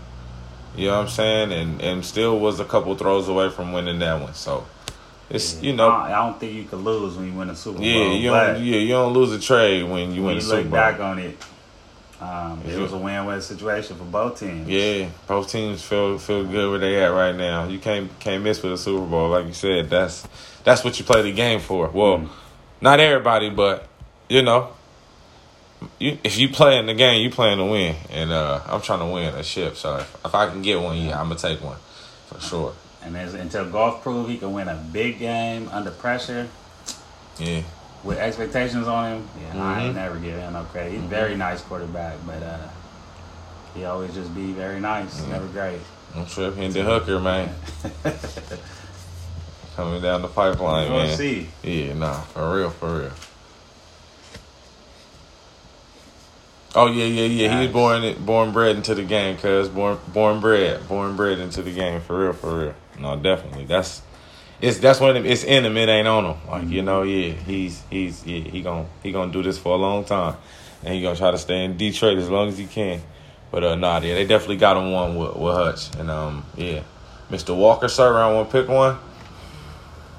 You 0.76 0.88
know 0.88 0.96
what 0.96 1.02
I'm 1.04 1.08
saying? 1.08 1.52
And 1.52 1.80
and 1.80 2.04
still 2.04 2.38
was 2.38 2.60
a 2.60 2.64
couple 2.64 2.94
throws 2.96 3.28
away 3.28 3.48
from 3.48 3.72
winning 3.72 3.98
that 4.00 4.20
one. 4.20 4.34
So 4.34 4.66
it's 5.30 5.60
you 5.62 5.72
know. 5.74 5.88
I, 5.88 6.06
I 6.12 6.26
don't 6.26 6.38
think 6.38 6.54
you 6.54 6.64
could 6.64 6.78
lose 6.80 7.16
when 7.16 7.26
you 7.26 7.32
win 7.38 7.50
a 7.50 7.56
Super 7.56 7.78
Bowl. 7.78 7.86
Yeah, 7.86 8.12
you 8.12 8.30
don't. 8.30 8.64
Yeah, 8.64 8.76
you 8.78 8.88
don't 8.90 9.12
lose 9.12 9.32
a 9.32 9.40
trade 9.40 9.82
when 9.84 10.12
you 10.14 10.22
when 10.22 10.24
win 10.24 10.32
you 10.34 10.38
a 10.38 10.42
Super 10.42 10.54
Bowl. 10.54 10.60
look 10.62 10.70
Bowl. 10.70 10.78
back 10.78 11.00
on 11.00 11.18
it, 11.18 11.36
um, 12.20 12.62
it 12.66 12.72
Yeah. 12.74 12.78
was 12.82 12.92
a 12.92 12.98
win-win 12.98 13.40
situation 13.40 13.96
for 13.96 14.04
both 14.04 14.38
teams. 14.40 14.68
Yeah, 14.68 15.08
both 15.26 15.50
teams 15.50 15.82
feel 15.82 16.18
feel 16.18 16.44
good 16.44 16.70
where 16.70 16.78
they 16.78 17.02
at 17.02 17.08
right 17.08 17.34
now. 17.34 17.66
You 17.66 17.78
can't 17.78 18.10
can't 18.20 18.42
miss 18.44 18.62
with 18.62 18.72
a 18.72 18.78
Super 18.78 19.04
Bowl, 19.06 19.28
like 19.30 19.46
you 19.46 19.52
said. 19.54 19.90
That's 19.90 20.26
that's 20.64 20.82
what 20.84 20.98
you 20.98 21.04
play 21.04 21.22
the 21.22 21.32
game 21.32 21.60
for. 21.60 21.88
Well, 21.88 22.18
Mhm. 22.18 22.28
not 22.80 23.00
everybody, 23.00 23.50
but 23.50 23.86
you 24.28 24.42
know, 24.42 24.68
you 25.98 26.18
if 26.24 26.38
you 26.38 26.48
play 26.48 26.78
in 26.78 26.86
the 26.86 26.94
game, 26.94 27.22
you 27.22 27.30
playing 27.30 27.58
to 27.58 27.64
win. 27.64 27.96
And 28.10 28.32
uh, 28.32 28.60
I'm 28.66 28.80
trying 28.80 29.00
to 29.00 29.06
win 29.06 29.34
a 29.34 29.42
ship, 29.42 29.76
so 29.76 29.96
if, 29.98 30.16
if 30.24 30.34
I 30.34 30.48
can 30.48 30.62
get 30.62 30.80
one, 30.80 30.96
yeah, 30.96 31.20
I'm 31.20 31.28
gonna 31.28 31.38
take 31.38 31.62
one 31.62 31.76
for 32.28 32.40
sure. 32.40 32.72
And 33.06 33.14
there's, 33.14 33.34
until 33.34 33.64
Goff 33.70 34.02
proved 34.02 34.28
he 34.28 34.36
can 34.36 34.52
win 34.52 34.66
a 34.66 34.74
big 34.74 35.20
game 35.20 35.68
under 35.72 35.92
pressure 35.92 36.48
Yeah, 37.38 37.60
with 38.02 38.18
expectations 38.18 38.88
on 38.88 39.12
him, 39.12 39.28
yeah, 39.40 39.62
I 39.62 39.82
ain't 39.82 39.92
Mhm. 39.92 39.94
never 39.94 40.16
give 40.16 40.36
him 40.36 40.52
no 40.54 40.64
credit. 40.64 40.90
He's 40.92 41.02
a 41.02 41.06
very 41.06 41.36
nice 41.36 41.60
quarterback, 41.62 42.16
but 42.26 42.42
uh, 42.42 42.58
he 43.74 43.84
always 43.84 44.12
just 44.12 44.34
be 44.34 44.50
very 44.52 44.80
nice, 44.80 45.22
Yeah. 45.22 45.34
never 45.34 45.46
great. 45.46 45.78
I'm 46.16 46.26
tripping 46.26 46.72
the 46.72 46.82
hooker, 46.82 47.20
man, 47.20 47.54
coming 49.76 50.02
down 50.02 50.22
the 50.22 50.28
pipeline, 50.28 50.90
We'll 50.90 51.04
man. 51.06 51.16
see. 51.16 51.48
Yeah, 51.62 51.92
nah, 51.94 52.20
for 52.22 52.56
real, 52.56 52.70
for 52.70 52.98
real. 53.02 53.12
Oh 56.74 56.86
yeah, 56.88 57.04
yeah, 57.04 57.24
yeah. 57.26 57.60
He 57.60 57.66
was 57.66 57.72
born 57.72 58.24
born 58.24 58.52
bred 58.52 58.76
into 58.76 58.94
the 58.94 59.02
game, 59.04 59.36
cuz 59.38 59.68
born 59.68 59.98
born 60.08 60.40
bred, 60.40 60.86
born 60.88 61.14
bred 61.16 61.38
into 61.38 61.62
the 61.62 61.72
game 61.72 62.00
for 62.00 62.18
real, 62.24 62.32
for 62.32 62.58
real. 62.58 62.74
No, 62.98 63.16
definitely. 63.16 63.64
That's 63.64 64.02
it's 64.60 64.78
that's 64.78 65.00
one 65.00 65.10
of 65.10 65.14
them. 65.14 65.26
It's 65.26 65.44
in 65.44 65.64
him. 65.64 65.76
It 65.76 65.88
ain't 65.88 66.08
on 66.08 66.24
him. 66.24 66.36
Like 66.48 66.68
you 66.68 66.82
know, 66.82 67.02
yeah, 67.02 67.32
he's 67.32 67.82
he's 67.90 68.26
yeah 68.26 68.40
he 68.40 68.62
gonna 68.62 68.86
he 69.02 69.12
gonna 69.12 69.32
do 69.32 69.42
this 69.42 69.58
for 69.58 69.74
a 69.74 69.78
long 69.78 70.04
time, 70.04 70.36
and 70.82 70.94
he 70.94 71.02
gonna 71.02 71.16
try 71.16 71.30
to 71.30 71.38
stay 71.38 71.64
in 71.64 71.76
Detroit 71.76 72.18
as 72.18 72.30
long 72.30 72.48
as 72.48 72.58
he 72.58 72.66
can. 72.66 73.02
But 73.50 73.64
uh, 73.64 73.74
nah, 73.74 74.00
yeah, 74.00 74.14
they 74.14 74.26
definitely 74.26 74.56
got 74.56 74.76
him 74.76 74.92
one 74.92 75.16
with, 75.16 75.36
with 75.36 75.54
Hutch, 75.54 75.94
and 75.96 76.10
um, 76.10 76.44
yeah, 76.56 76.82
Mr. 77.30 77.56
Walker, 77.56 77.88
sir, 77.88 78.12
round 78.12 78.36
one, 78.36 78.46
pick 78.46 78.68
one. 78.68 78.98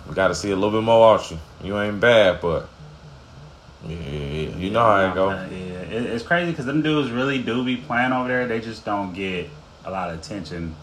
We 0.08 0.16
got 0.16 0.30
to 0.30 0.36
see 0.36 0.52
a 0.52 0.56
little 0.56 0.72
bit 0.72 0.86
more 0.86 1.16
out 1.16 1.30
you. 1.30 1.38
You 1.64 1.78
ain't 1.80 2.00
bad, 2.00 2.40
but 2.40 2.70
yeah, 3.86 3.98
yeah, 3.98 4.20
yeah. 4.20 4.58
you 4.58 4.70
know 4.70 4.80
how 4.80 5.12
it 5.12 5.14
go. 5.16 5.30
Yeah, 5.32 5.46
it, 5.46 6.04
it's 6.06 6.24
crazy 6.24 6.52
because 6.52 6.66
them 6.66 6.82
dudes 6.82 7.12
really 7.12 7.42
do 7.42 7.66
be 7.66 7.78
playing 7.78 8.14
over 8.14 8.28
there. 8.28 8.48
They 8.48 8.62
just 8.62 8.86
don't 8.86 9.14
get 9.14 9.50
a 9.84 9.92
lot 9.92 10.10
of 10.10 10.20
attention. 10.20 10.76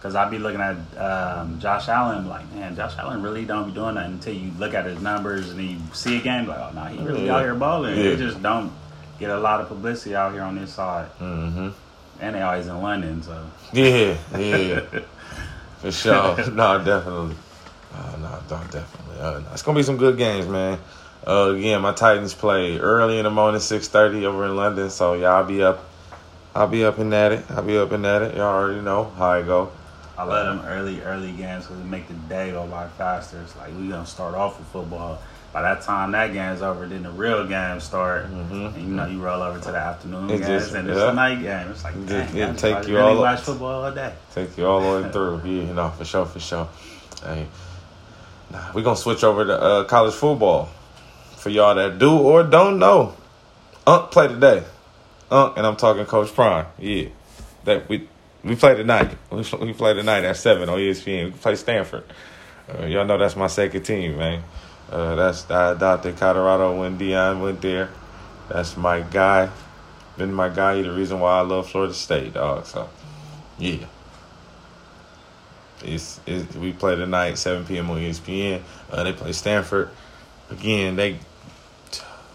Cause 0.00 0.14
I 0.14 0.28
be 0.30 0.38
looking 0.38 0.60
at 0.60 0.76
um, 0.96 1.58
Josh 1.58 1.88
Allen, 1.88 2.28
like, 2.28 2.48
man, 2.52 2.76
Josh 2.76 2.96
Allen 2.98 3.20
really 3.20 3.44
don't 3.44 3.66
be 3.66 3.72
doing 3.74 3.96
that 3.96 4.06
until 4.06 4.32
you 4.32 4.52
look 4.56 4.72
at 4.72 4.84
his 4.86 5.00
numbers 5.02 5.50
and 5.50 5.60
you 5.60 5.76
see 5.92 6.18
a 6.18 6.20
game, 6.20 6.46
like, 6.46 6.58
oh 6.58 6.70
no, 6.72 6.84
he 6.84 6.98
really 7.04 7.26
Yeah. 7.26 7.34
out 7.36 7.42
here 7.42 7.54
balling. 7.56 7.96
Yeah. 7.96 8.02
They 8.10 8.16
just 8.16 8.40
don't 8.40 8.70
get 9.18 9.30
a 9.30 9.40
lot 9.40 9.60
of 9.60 9.66
publicity 9.66 10.14
out 10.14 10.32
here 10.32 10.42
on 10.42 10.54
this 10.56 10.72
side, 10.72 11.08
Mm-hmm. 11.18 11.70
and 12.20 12.34
they 12.36 12.40
always 12.42 12.68
in 12.68 12.80
London, 12.80 13.22
so 13.24 13.44
Yeah, 13.72 14.16
yeah, 14.38 14.80
for 15.78 15.90
sure. 15.90 16.36
no, 16.52 16.78
definitely. 16.84 17.34
Uh, 17.92 18.16
no, 18.20 18.30
no, 18.50 18.62
definitely. 18.70 19.20
Uh, 19.20 19.40
it's 19.52 19.62
gonna 19.62 19.76
be 19.78 19.82
some 19.82 19.96
good 19.96 20.16
games, 20.16 20.46
man. 20.46 20.78
Uh, 21.26 21.54
again, 21.56 21.80
my 21.82 21.92
Titans 21.92 22.34
play 22.34 22.78
early 22.78 23.18
in 23.18 23.24
the 23.24 23.30
morning, 23.30 23.60
six 23.60 23.88
thirty 23.88 24.24
over 24.26 24.44
in 24.44 24.54
London. 24.54 24.90
So 24.90 25.14
y'all 25.14 25.42
be 25.44 25.60
up. 25.64 25.84
I'll 26.54 26.68
be 26.68 26.84
up 26.84 26.98
and 26.98 27.12
at 27.12 27.32
it. 27.32 27.44
I'll 27.50 27.62
be 27.64 27.76
up 27.76 27.90
and 27.90 28.06
at 28.06 28.22
it. 28.22 28.36
Y'all 28.36 28.44
already 28.54 28.80
know 28.80 29.10
how 29.16 29.30
I 29.30 29.42
go. 29.42 29.72
I 30.18 30.24
love 30.24 30.58
them 30.58 30.66
early, 30.66 31.00
early 31.02 31.30
games 31.32 31.64
because 31.66 31.80
it 31.80 31.86
make 31.86 32.08
the 32.08 32.14
day 32.14 32.50
go 32.50 32.66
by 32.66 32.88
faster. 32.88 33.40
It's 33.42 33.54
like 33.56 33.68
we 33.78 33.88
gonna 33.88 34.04
start 34.04 34.34
off 34.34 34.58
with 34.58 34.66
football. 34.68 35.18
By 35.52 35.62
that 35.62 35.80
time 35.82 36.10
that 36.12 36.32
game's 36.32 36.60
over, 36.60 36.86
then 36.86 37.04
the 37.04 37.10
real 37.10 37.46
game 37.46 37.80
start. 37.80 38.26
Mhm. 38.26 38.74
And 38.74 38.76
you 38.76 38.94
know, 38.94 39.06
you 39.06 39.20
roll 39.20 39.40
over 39.40 39.58
to 39.60 39.70
the 39.72 39.78
afternoon 39.78 40.28
It's 40.30 40.46
games, 40.46 40.62
just- 40.64 40.74
and 40.74 40.88
it's 40.90 40.98
yeah. 40.98 41.10
a 41.10 41.14
night 41.14 41.40
game. 41.40 41.70
It's 41.70 41.84
like, 41.84 41.94
It 41.94 42.06
dang, 42.06 42.36
it 42.36 42.58
take 42.58 42.86
you 42.88 42.96
really 42.96 43.12
all- 43.14 43.22
watch 43.22 43.40
football 43.40 43.84
all 43.84 43.90
day. 43.92 44.12
Take 44.34 44.58
you 44.58 44.66
all 44.66 44.80
the 44.80 45.02
way 45.04 45.10
through. 45.12 45.36
Yeah, 45.44 45.62
you 45.62 45.74
know, 45.74 45.88
for 45.96 46.04
sure, 46.04 46.26
for 46.26 46.40
sure. 46.40 46.68
Hey, 47.24 47.46
nah, 48.50 48.58
we 48.74 48.82
gonna 48.82 48.96
switch 48.96 49.22
over 49.24 49.44
to 49.44 49.60
uh, 49.62 49.84
college 49.84 50.14
football 50.14 50.68
for 51.36 51.50
y'all 51.50 51.74
that 51.76 51.98
do 51.98 52.18
or 52.18 52.42
don't 52.42 52.78
know. 52.78 53.14
Unc 53.86 54.10
play 54.10 54.28
today. 54.28 54.64
Unc, 55.30 55.56
and 55.56 55.66
I'm 55.66 55.76
talking 55.76 56.04
Coach 56.06 56.34
Prime. 56.34 56.66
Yeah, 56.78 57.08
that 57.64 57.88
we 57.88 58.08
we 58.44 58.56
play 58.56 58.76
tonight. 58.76 59.16
We, 59.30 59.44
we 59.60 59.72
play 59.72 59.94
tonight 59.94 60.24
at 60.24 60.36
seven 60.36 60.68
on 60.68 60.78
ESPN. 60.78 61.26
We 61.26 61.30
play 61.32 61.56
Stanford. 61.56 62.04
Uh, 62.68 62.86
y'all 62.86 63.04
know 63.04 63.18
that's 63.18 63.36
my 63.36 63.46
second 63.46 63.82
team, 63.82 64.16
man. 64.16 64.42
Uh, 64.90 65.14
that's 65.14 65.50
I 65.50 65.72
adopted 65.72 66.16
Colorado 66.16 66.78
when 66.78 66.98
Deion 66.98 67.42
went 67.42 67.60
there. 67.60 67.90
That's 68.48 68.76
my 68.76 69.00
guy. 69.00 69.50
Been 70.16 70.32
my 70.32 70.48
guy. 70.48 70.76
He 70.76 70.82
the 70.82 70.92
reason 70.92 71.20
why 71.20 71.38
I 71.38 71.40
love 71.42 71.68
Florida 71.68 71.94
State, 71.94 72.34
dog. 72.34 72.66
So, 72.66 72.88
yeah. 73.58 73.86
It's, 75.82 76.20
it's 76.26 76.56
we 76.56 76.72
play 76.72 76.96
tonight, 76.96 77.38
seven 77.38 77.64
p.m. 77.64 77.90
on 77.90 77.98
ESPN. 77.98 78.62
Uh, 78.90 79.04
they 79.04 79.12
play 79.12 79.32
Stanford 79.32 79.90
again. 80.50 80.96
They 80.96 81.18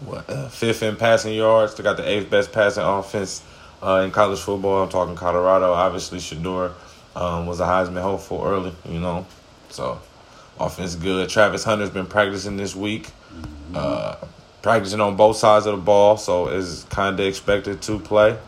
what 0.00 0.28
uh, 0.28 0.48
fifth 0.48 0.82
in 0.82 0.96
passing 0.96 1.34
yards. 1.34 1.74
They 1.74 1.82
got 1.82 1.96
the 1.96 2.08
eighth 2.08 2.30
best 2.30 2.52
passing 2.52 2.84
offense 2.84 3.42
uh, 3.84 4.02
in 4.04 4.10
college 4.10 4.40
football. 4.40 4.82
I'm 4.82 4.88
talking 4.88 5.14
Colorado. 5.14 5.72
Obviously, 5.72 6.18
Shedeur 6.18 6.72
um, 7.14 7.46
was 7.46 7.60
a 7.60 7.64
Heisman 7.64 8.02
hopeful 8.02 8.42
early. 8.44 8.72
You 8.88 9.00
know, 9.00 9.26
so 9.68 10.00
offense 10.58 10.94
good. 10.94 11.28
Travis 11.28 11.64
Hunter's 11.64 11.90
been 11.90 12.06
practicing 12.06 12.56
this 12.56 12.74
week. 12.74 13.08
Uh, 13.74 14.16
practicing 14.62 15.00
on 15.00 15.16
both 15.16 15.36
sides 15.36 15.66
of 15.66 15.76
the 15.76 15.82
ball, 15.82 16.16
so 16.16 16.48
is 16.48 16.86
kind 16.88 17.18
of 17.18 17.26
expected 17.26 17.82
to 17.82 17.98
play. 17.98 18.38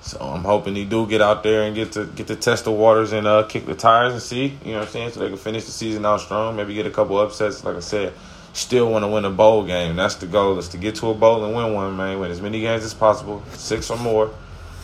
So 0.00 0.18
I'm 0.20 0.42
hoping 0.42 0.74
he 0.74 0.84
do 0.84 1.06
get 1.06 1.20
out 1.20 1.42
there 1.42 1.62
and 1.62 1.74
get 1.74 1.92
to 1.92 2.06
get 2.06 2.26
to 2.28 2.36
test 2.36 2.64
the 2.64 2.72
waters 2.72 3.12
and 3.12 3.26
uh, 3.26 3.42
kick 3.44 3.66
the 3.66 3.74
tires 3.74 4.12
and 4.12 4.22
see, 4.22 4.46
you 4.64 4.72
know 4.72 4.78
what 4.78 4.86
I'm 4.86 4.92
saying, 4.92 5.10
so 5.12 5.20
they 5.20 5.28
can 5.28 5.36
finish 5.36 5.64
the 5.64 5.70
season 5.70 6.06
out 6.06 6.20
strong. 6.20 6.56
Maybe 6.56 6.74
get 6.74 6.86
a 6.86 6.90
couple 6.90 7.18
upsets. 7.18 7.62
Like 7.62 7.76
I 7.76 7.80
said, 7.80 8.14
still 8.52 8.90
want 8.90 9.04
to 9.04 9.08
win 9.08 9.24
a 9.24 9.30
bowl 9.30 9.64
game. 9.64 9.96
That's 9.96 10.14
the 10.16 10.26
goal 10.26 10.58
is 10.58 10.68
to 10.70 10.78
get 10.78 10.94
to 10.96 11.10
a 11.10 11.14
bowl 11.14 11.44
and 11.44 11.54
win 11.54 11.74
one, 11.74 11.96
man. 11.96 12.18
Win 12.18 12.30
as 12.30 12.40
many 12.40 12.60
games 12.60 12.84
as 12.84 12.94
possible, 12.94 13.42
six 13.52 13.90
or 13.90 13.98
more, 13.98 14.32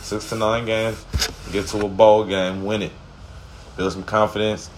six 0.05 0.29
to 0.29 0.35
nine 0.35 0.65
games. 0.65 1.03
Get 1.51 1.67
to 1.67 1.85
a 1.85 1.89
bowl 1.89 2.25
game, 2.25 2.63
win 2.63 2.83
it, 2.83 2.91
build 3.75 3.93
some 3.93 4.03
confidence, 4.03 4.69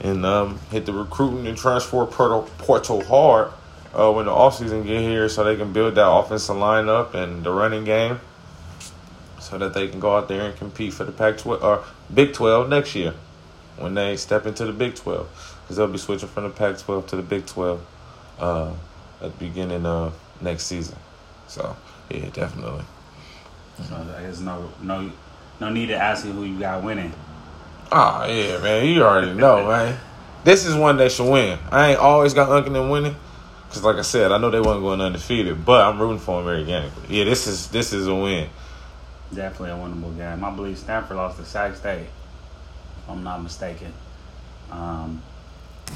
and 0.00 0.24
um, 0.26 0.58
hit 0.70 0.86
the 0.86 0.92
recruiting 0.92 1.46
and 1.46 1.56
transfer 1.56 2.04
portal, 2.06 2.48
portal 2.58 3.04
hard 3.04 3.52
uh, 3.94 4.12
when 4.12 4.26
the 4.26 4.32
offseason 4.32 4.84
get 4.86 5.00
here, 5.00 5.28
so 5.28 5.44
they 5.44 5.56
can 5.56 5.72
build 5.72 5.94
that 5.94 6.08
offensive 6.08 6.56
lineup 6.56 7.14
and 7.14 7.44
the 7.44 7.52
running 7.52 7.84
game 7.84 8.20
so 9.40 9.58
that 9.58 9.74
they 9.74 9.88
can 9.88 10.00
go 10.00 10.16
out 10.16 10.26
there 10.28 10.46
and 10.46 10.56
compete 10.56 10.92
for 10.92 11.04
the 11.04 11.12
Pac-12 11.12 11.62
or 11.62 11.84
Big 12.12 12.32
12 12.32 12.68
next 12.68 12.94
year 12.94 13.14
when 13.76 13.94
they 13.94 14.16
step 14.16 14.46
into 14.46 14.64
the 14.64 14.72
Big 14.72 14.94
12 14.94 15.60
because 15.62 15.76
they'll 15.76 15.86
be 15.86 15.98
switching 15.98 16.28
from 16.28 16.44
the 16.44 16.50
Pac-12 16.50 17.06
to 17.08 17.16
the 17.16 17.22
Big 17.22 17.46
12 17.46 17.80
uh, 18.38 18.72
at 19.20 19.38
the 19.38 19.44
beginning 19.44 19.84
of 19.84 20.18
next 20.40 20.64
season. 20.64 20.96
So 21.46 21.76
yeah, 22.10 22.30
definitely. 22.30 22.84
So 23.82 24.04
there's 24.04 24.40
no 24.40 24.70
no 24.80 25.10
no 25.60 25.68
need 25.70 25.86
to 25.86 25.96
ask 25.96 26.24
you 26.24 26.32
who 26.32 26.44
you 26.44 26.58
got 26.58 26.82
winning. 26.82 27.12
Oh 27.90 28.24
yeah, 28.26 28.58
man, 28.58 28.86
you 28.86 29.02
already 29.02 29.34
know, 29.34 29.66
man. 29.68 29.98
This 30.44 30.66
is 30.66 30.74
one 30.74 30.96
they 30.96 31.08
should 31.08 31.30
win. 31.30 31.58
I 31.70 31.90
ain't 31.92 31.98
always 32.00 32.34
got 32.34 32.50
Uncle 32.50 32.72
them 32.72 32.90
winning. 32.90 33.16
Cause 33.70 33.82
like 33.82 33.96
I 33.96 34.02
said, 34.02 34.30
I 34.30 34.38
know 34.38 34.50
they 34.50 34.60
wasn't 34.60 34.82
going 34.82 35.00
undefeated, 35.00 35.64
but 35.64 35.84
I'm 35.84 36.00
rooting 36.00 36.18
for 36.18 36.40
them 36.40 36.50
every 36.50 36.64
game. 36.64 36.90
Yeah, 37.08 37.24
this 37.24 37.46
is 37.46 37.68
this 37.68 37.92
is 37.92 38.06
a 38.06 38.14
win. 38.14 38.48
Definitely 39.34 39.70
a 39.70 39.74
winnable 39.74 40.16
game. 40.16 40.44
I 40.44 40.50
believe 40.50 40.78
Stanford 40.78 41.16
lost 41.16 41.38
to 41.38 41.44
Sac 41.44 41.74
State. 41.74 42.06
If 42.98 43.08
I'm 43.10 43.24
not 43.24 43.42
mistaken. 43.42 43.92
Um, 44.70 45.22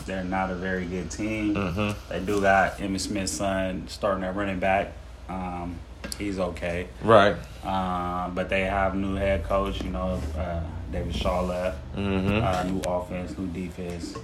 they're 0.06 0.24
not 0.24 0.50
a 0.50 0.54
very 0.54 0.86
good 0.86 1.10
team. 1.10 1.54
hmm 1.54 1.90
They 2.08 2.20
do 2.20 2.40
got 2.40 2.78
Emmitt 2.78 3.00
Smith's 3.00 3.32
son 3.32 3.86
starting 3.88 4.24
at 4.24 4.34
running 4.34 4.58
back. 4.58 4.92
Um, 5.28 5.78
he's 6.18 6.38
okay. 6.38 6.88
Right. 7.02 7.36
Um, 7.64 8.34
but 8.34 8.48
they 8.48 8.62
have 8.62 8.94
new 8.94 9.14
head 9.14 9.44
coach. 9.44 9.82
You 9.82 9.90
know, 9.90 10.20
uh, 10.36 10.60
David 10.92 11.14
Shaw 11.14 11.42
left. 11.42 11.78
hmm 11.94 12.40
Uh, 12.42 12.62
new 12.64 12.80
offense, 12.86 13.36
new 13.38 13.46
defense. 13.48 14.14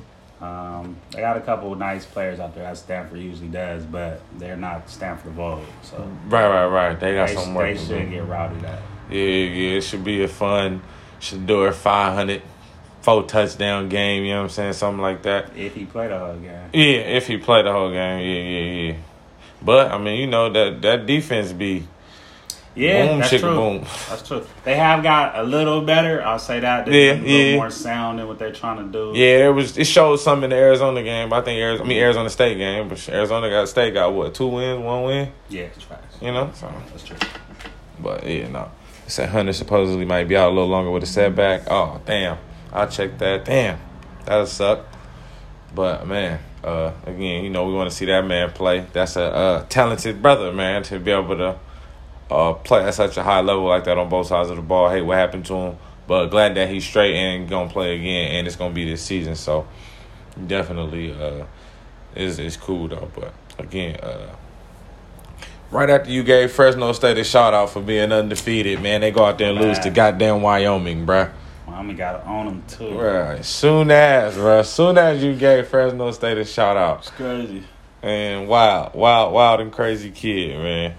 Um, 0.41 0.97
they 1.13 1.21
got 1.21 1.37
a 1.37 1.41
couple 1.41 1.73
of 1.73 1.79
nice 1.79 2.05
players 2.05 2.39
out 2.41 2.55
there, 2.55 2.67
as 2.67 2.81
Stanford 2.81 3.19
usually 3.21 3.49
does, 3.49 3.85
but 3.85 4.21
they're 4.39 4.57
not 4.57 4.91
Stanford 4.91 5.31
of 5.33 5.41
old. 5.41 5.65
So 5.83 5.97
Right, 6.29 6.47
right, 6.49 6.67
right. 6.67 7.01
They 7.01 7.15
got 7.15 7.29
they, 7.29 7.35
some 7.37 7.55
work 7.55 7.67
they 7.69 7.75
to 7.75 7.79
do. 7.81 7.87
should 8.01 8.11
get 8.11 8.27
routed 8.29 8.65
out. 8.65 8.79
Yeah, 9.11 9.21
yeah, 9.21 9.77
it 9.79 9.83
should 9.83 10.05
be 10.05 10.23
a 10.23 10.29
fun, 10.29 10.83
should 11.21 11.47
do 11.47 11.63
a 11.65 11.73
500, 11.73 12.43
four 13.01 13.23
touchdown 13.23 13.89
game, 13.89 14.25
you 14.25 14.33
know 14.33 14.39
what 14.39 14.43
I'm 14.45 14.49
saying? 14.51 14.73
Something 14.75 15.01
like 15.03 15.23
that. 15.23 15.57
If 15.57 15.75
he 15.75 15.85
played 15.87 16.11
the 16.11 16.19
whole 16.19 16.35
game. 16.37 16.71
Yeah, 16.73 16.83
if 17.17 17.27
he 17.27 17.37
play 17.39 17.63
the 17.63 17.73
whole 17.73 17.91
game, 17.91 18.21
yeah, 18.21 18.43
yeah, 18.43 18.93
yeah. 18.93 18.97
But, 19.65 19.91
I 19.91 19.99
mean, 19.99 20.21
you 20.21 20.27
know, 20.27 20.51
that, 20.53 20.83
that 20.83 21.07
defense 21.07 21.53
be 21.53 21.87
Yeah, 22.75 23.07
boom, 23.07 23.19
that's 23.21 23.31
true. 23.31 23.41
boom. 23.55 23.87
That's 24.09 24.27
true. 24.27 24.45
They 24.65 24.77
have 24.77 25.03
got 25.03 25.39
a 25.39 25.43
little 25.43 25.81
better. 25.81 26.23
I'll 26.23 26.39
say 26.39 26.61
that. 26.61 26.87
Yeah, 26.87 26.93
They're 26.93 27.13
a 27.15 27.17
little 27.21 27.31
yeah. 27.41 27.57
more 27.57 27.71
sound 27.71 28.19
than 28.19 28.27
what 28.29 28.39
they're 28.39 28.53
trying 28.53 28.79
to 28.79 28.93
do. 28.93 29.13
Yeah, 29.19 29.47
it 29.49 29.53
was. 29.55 29.79
It 29.79 29.87
showed 29.87 30.17
some 30.17 30.45
in 30.45 30.51
the 30.51 30.57
Arizona 30.57 31.03
game. 31.03 31.33
I 31.33 31.41
think 31.41 31.59
Arizona, 31.61 31.87
I 31.87 31.89
mean 31.89 31.99
Arizona 32.03 32.29
State 32.31 32.59
game, 32.59 32.89
but 32.89 33.09
Arizona 33.09 33.49
got 33.49 33.69
State 33.69 33.95
got 33.95 34.13
what 34.13 34.35
two 34.35 34.49
wins, 34.49 34.83
one 34.83 35.05
win. 35.05 35.33
yeah, 35.49 35.63
it's 35.63 35.85
facts. 35.85 36.17
You 36.21 36.33
know, 36.33 36.51
so 36.55 36.71
That's 36.91 37.05
true. 37.05 37.17
but 38.01 38.27
yeah, 38.29 38.49
no. 38.49 38.71
They 39.05 39.11
said 39.11 39.29
Hunter 39.29 39.53
supposedly 39.53 40.05
might 40.05 40.25
be 40.29 40.37
out 40.37 40.49
a 40.49 40.55
little 40.55 40.69
longer 40.69 40.91
with 40.91 41.03
a 41.05 41.07
setback. 41.07 41.63
Oh 41.71 42.01
damn, 42.05 42.39
I 42.73 42.87
checked 42.87 43.19
that. 43.21 43.45
Damn, 43.45 43.79
that'll 44.25 44.47
suck. 44.47 44.81
But 45.75 46.07
man, 46.09 46.41
uh, 46.65 46.93
again, 47.07 47.45
you 47.45 47.51
know, 47.51 47.67
we 47.67 47.75
want 47.75 47.91
to 47.91 47.95
see 47.95 48.07
that 48.07 48.27
man 48.27 48.51
play. 48.51 48.87
That's 48.93 49.17
a 49.17 49.25
uh, 49.25 49.67
talented 49.69 50.23
brother, 50.23 50.53
man, 50.53 50.83
to 50.85 50.99
be 50.99 51.11
able 51.11 51.37
to 51.37 51.59
uh, 52.31 52.55
play 52.55 52.85
at 52.85 52.95
such 52.95 53.17
a 53.17 53.23
high 53.23 53.41
level 53.41 53.65
like 53.65 53.85
that 53.85 53.99
on 53.99 54.09
both 54.09 54.29
sides 54.29 54.49
of 54.49 54.57
the 54.57 54.63
ball. 54.63 54.89
Hey, 54.89 55.03
what 55.03 55.19
happened 55.19 55.45
to 55.47 55.55
him, 55.55 55.79
but 56.07 56.29
glad 56.29 56.55
that 56.55 56.71
he's 56.71 56.85
straight 56.85 57.15
and 57.15 57.49
gonna 57.49 57.71
play 57.71 57.97
again, 57.97 58.33
and 58.33 58.47
it's 58.47 58.57
gonna 58.57 58.75
be 58.75 58.85
this 58.85 59.03
season. 59.03 59.37
So 59.37 59.69
definitely, 60.47 61.13
uh, 61.13 61.45
is 62.15 62.39
is 62.39 62.57
cool 62.57 62.89
though. 62.89 63.11
But 63.15 63.35
again, 63.59 64.01
uh, 64.01 64.35
right 65.71 65.91
after 65.91 66.11
you 66.11 66.23
gave 66.23 66.51
Fresno 66.51 66.93
State 66.93 67.19
a 67.19 67.25
shout 67.25 67.53
out 67.53 67.71
for 67.71 67.83
being 67.83 68.11
undefeated, 68.11 68.81
man, 68.81 69.03
they 69.03 69.11
go 69.11 69.27
out 69.27 69.37
there 69.37 69.51
and 69.51 69.61
lose 69.61 69.79
to 69.81 69.91
goddamn 69.91 70.41
Wyoming, 70.41 71.05
bruh. 71.05 71.31
Miami 71.75 71.95
got 71.95 72.23
to 72.23 72.29
own 72.29 72.47
them 72.47 72.63
too. 72.69 72.97
Right. 72.97 73.45
Soon 73.45 73.91
as, 73.91 74.37
bruh. 74.37 74.65
Soon 74.65 74.97
as 74.97 75.25
you 75.25 75.35
gave 75.35 75.67
Fresno 75.67 76.13
State 76.13 76.39
a 76.39 76.45
shout 76.45 76.77
out. 76.77 77.01
It's 77.01 77.11
crazy. 77.11 77.65
And 78.01 78.47
wild, 78.47 78.95
wild, 78.95 79.33
wild 79.33 79.61
and 79.61 79.73
crazy 79.73 80.13
kid, 80.13 80.57
man. 80.57 80.95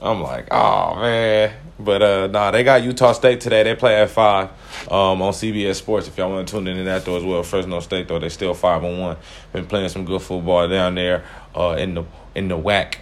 I'm 0.00 0.22
like, 0.22 0.46
oh 0.52 0.94
man. 1.00 1.56
But 1.80 2.02
uh 2.02 2.26
nah, 2.28 2.52
they 2.52 2.62
got 2.62 2.84
Utah 2.84 3.10
State 3.10 3.40
today. 3.40 3.64
They 3.64 3.74
play 3.74 4.00
at 4.00 4.10
five 4.10 4.50
um, 4.88 5.20
on 5.20 5.32
CBS 5.32 5.76
Sports. 5.76 6.06
If 6.06 6.16
y'all 6.16 6.30
want 6.30 6.46
to 6.46 6.54
tune 6.54 6.68
in 6.68 6.76
to 6.76 6.84
that 6.84 7.04
though 7.04 7.16
as 7.16 7.24
well. 7.24 7.42
Fresno 7.42 7.80
State 7.80 8.06
though 8.06 8.20
they 8.20 8.28
still 8.28 8.54
five 8.54 8.84
on 8.84 8.96
one. 9.00 9.16
Been 9.52 9.66
playing 9.66 9.88
some 9.88 10.04
good 10.04 10.22
football 10.22 10.68
down 10.68 10.94
there 10.94 11.24
uh, 11.56 11.74
in 11.76 11.94
the 11.94 12.04
in 12.36 12.46
the 12.46 12.56
WAC. 12.56 12.98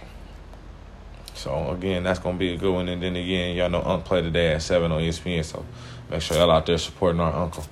So 1.35 1.69
again, 1.69 2.03
that's 2.03 2.19
gonna 2.19 2.39
be 2.39 2.53
a 2.53 2.57
good 2.57 2.73
one. 2.73 2.87
And 2.87 3.03
then 3.03 3.15
again, 3.15 3.55
y'all 3.55 3.69
know 3.69 3.83
Unc 3.83 4.03
play 4.03 4.23
today 4.23 4.53
at 4.53 4.63
seven 4.63 4.91
on 4.91 5.01
ESPN. 5.01 5.45
So 5.45 5.63
make 6.13 6.21
sure 6.21 6.37
y'all 6.37 6.51
out 6.51 6.65
there 6.65 6.77
supporting 6.77 7.19
our 7.19 7.33
uncle. 7.33 7.65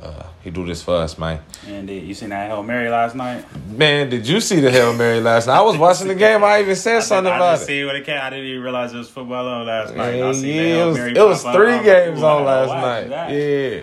Uh, 0.00 0.24
he 0.42 0.50
do 0.50 0.66
this 0.66 0.82
for 0.82 0.96
us, 0.96 1.16
man. 1.16 1.40
And 1.66 1.86
did 1.86 2.02
you 2.02 2.14
seen 2.14 2.30
that 2.30 2.50
Hail 2.50 2.62
Mary 2.62 2.88
last 2.88 3.14
night? 3.14 3.44
Man, 3.68 4.10
did 4.10 4.26
you 4.26 4.40
see 4.40 4.60
the 4.60 4.70
Hail 4.70 4.92
Mary 4.94 5.20
last 5.20 5.46
night? 5.46 5.58
I 5.58 5.62
was 5.62 5.76
watching 5.76 6.08
the 6.08 6.14
game. 6.14 6.42
I 6.42 6.60
even 6.60 6.76
said 6.76 6.96
I 6.96 7.00
something 7.00 7.32
about 7.32 7.42
I 7.42 7.52
just 7.52 7.62
it. 7.64 7.66
see 7.66 7.84
what 7.84 7.96
it 7.96 8.04
came. 8.04 8.18
I 8.20 8.30
didn't 8.30 8.46
even 8.46 8.62
realize 8.62 8.92
it 8.92 8.98
was 8.98 9.08
football 9.08 9.46
on 9.46 9.66
last 9.66 9.94
night. 9.94 10.16
Yeah, 10.16 10.28
I 10.28 10.32
seen 10.32 10.42
the 10.42 10.48
yeah, 10.48 10.82
it 10.82 10.86
was 10.86 10.98
it 10.98 11.18
was 11.18 11.42
three 11.42 11.76
was 11.76 11.84
games 11.84 12.20
like, 12.20 12.36
on 12.36 12.44
last 12.44 12.68
night. 12.68 13.08
that." 13.10 13.30
Yeah. 13.30 13.80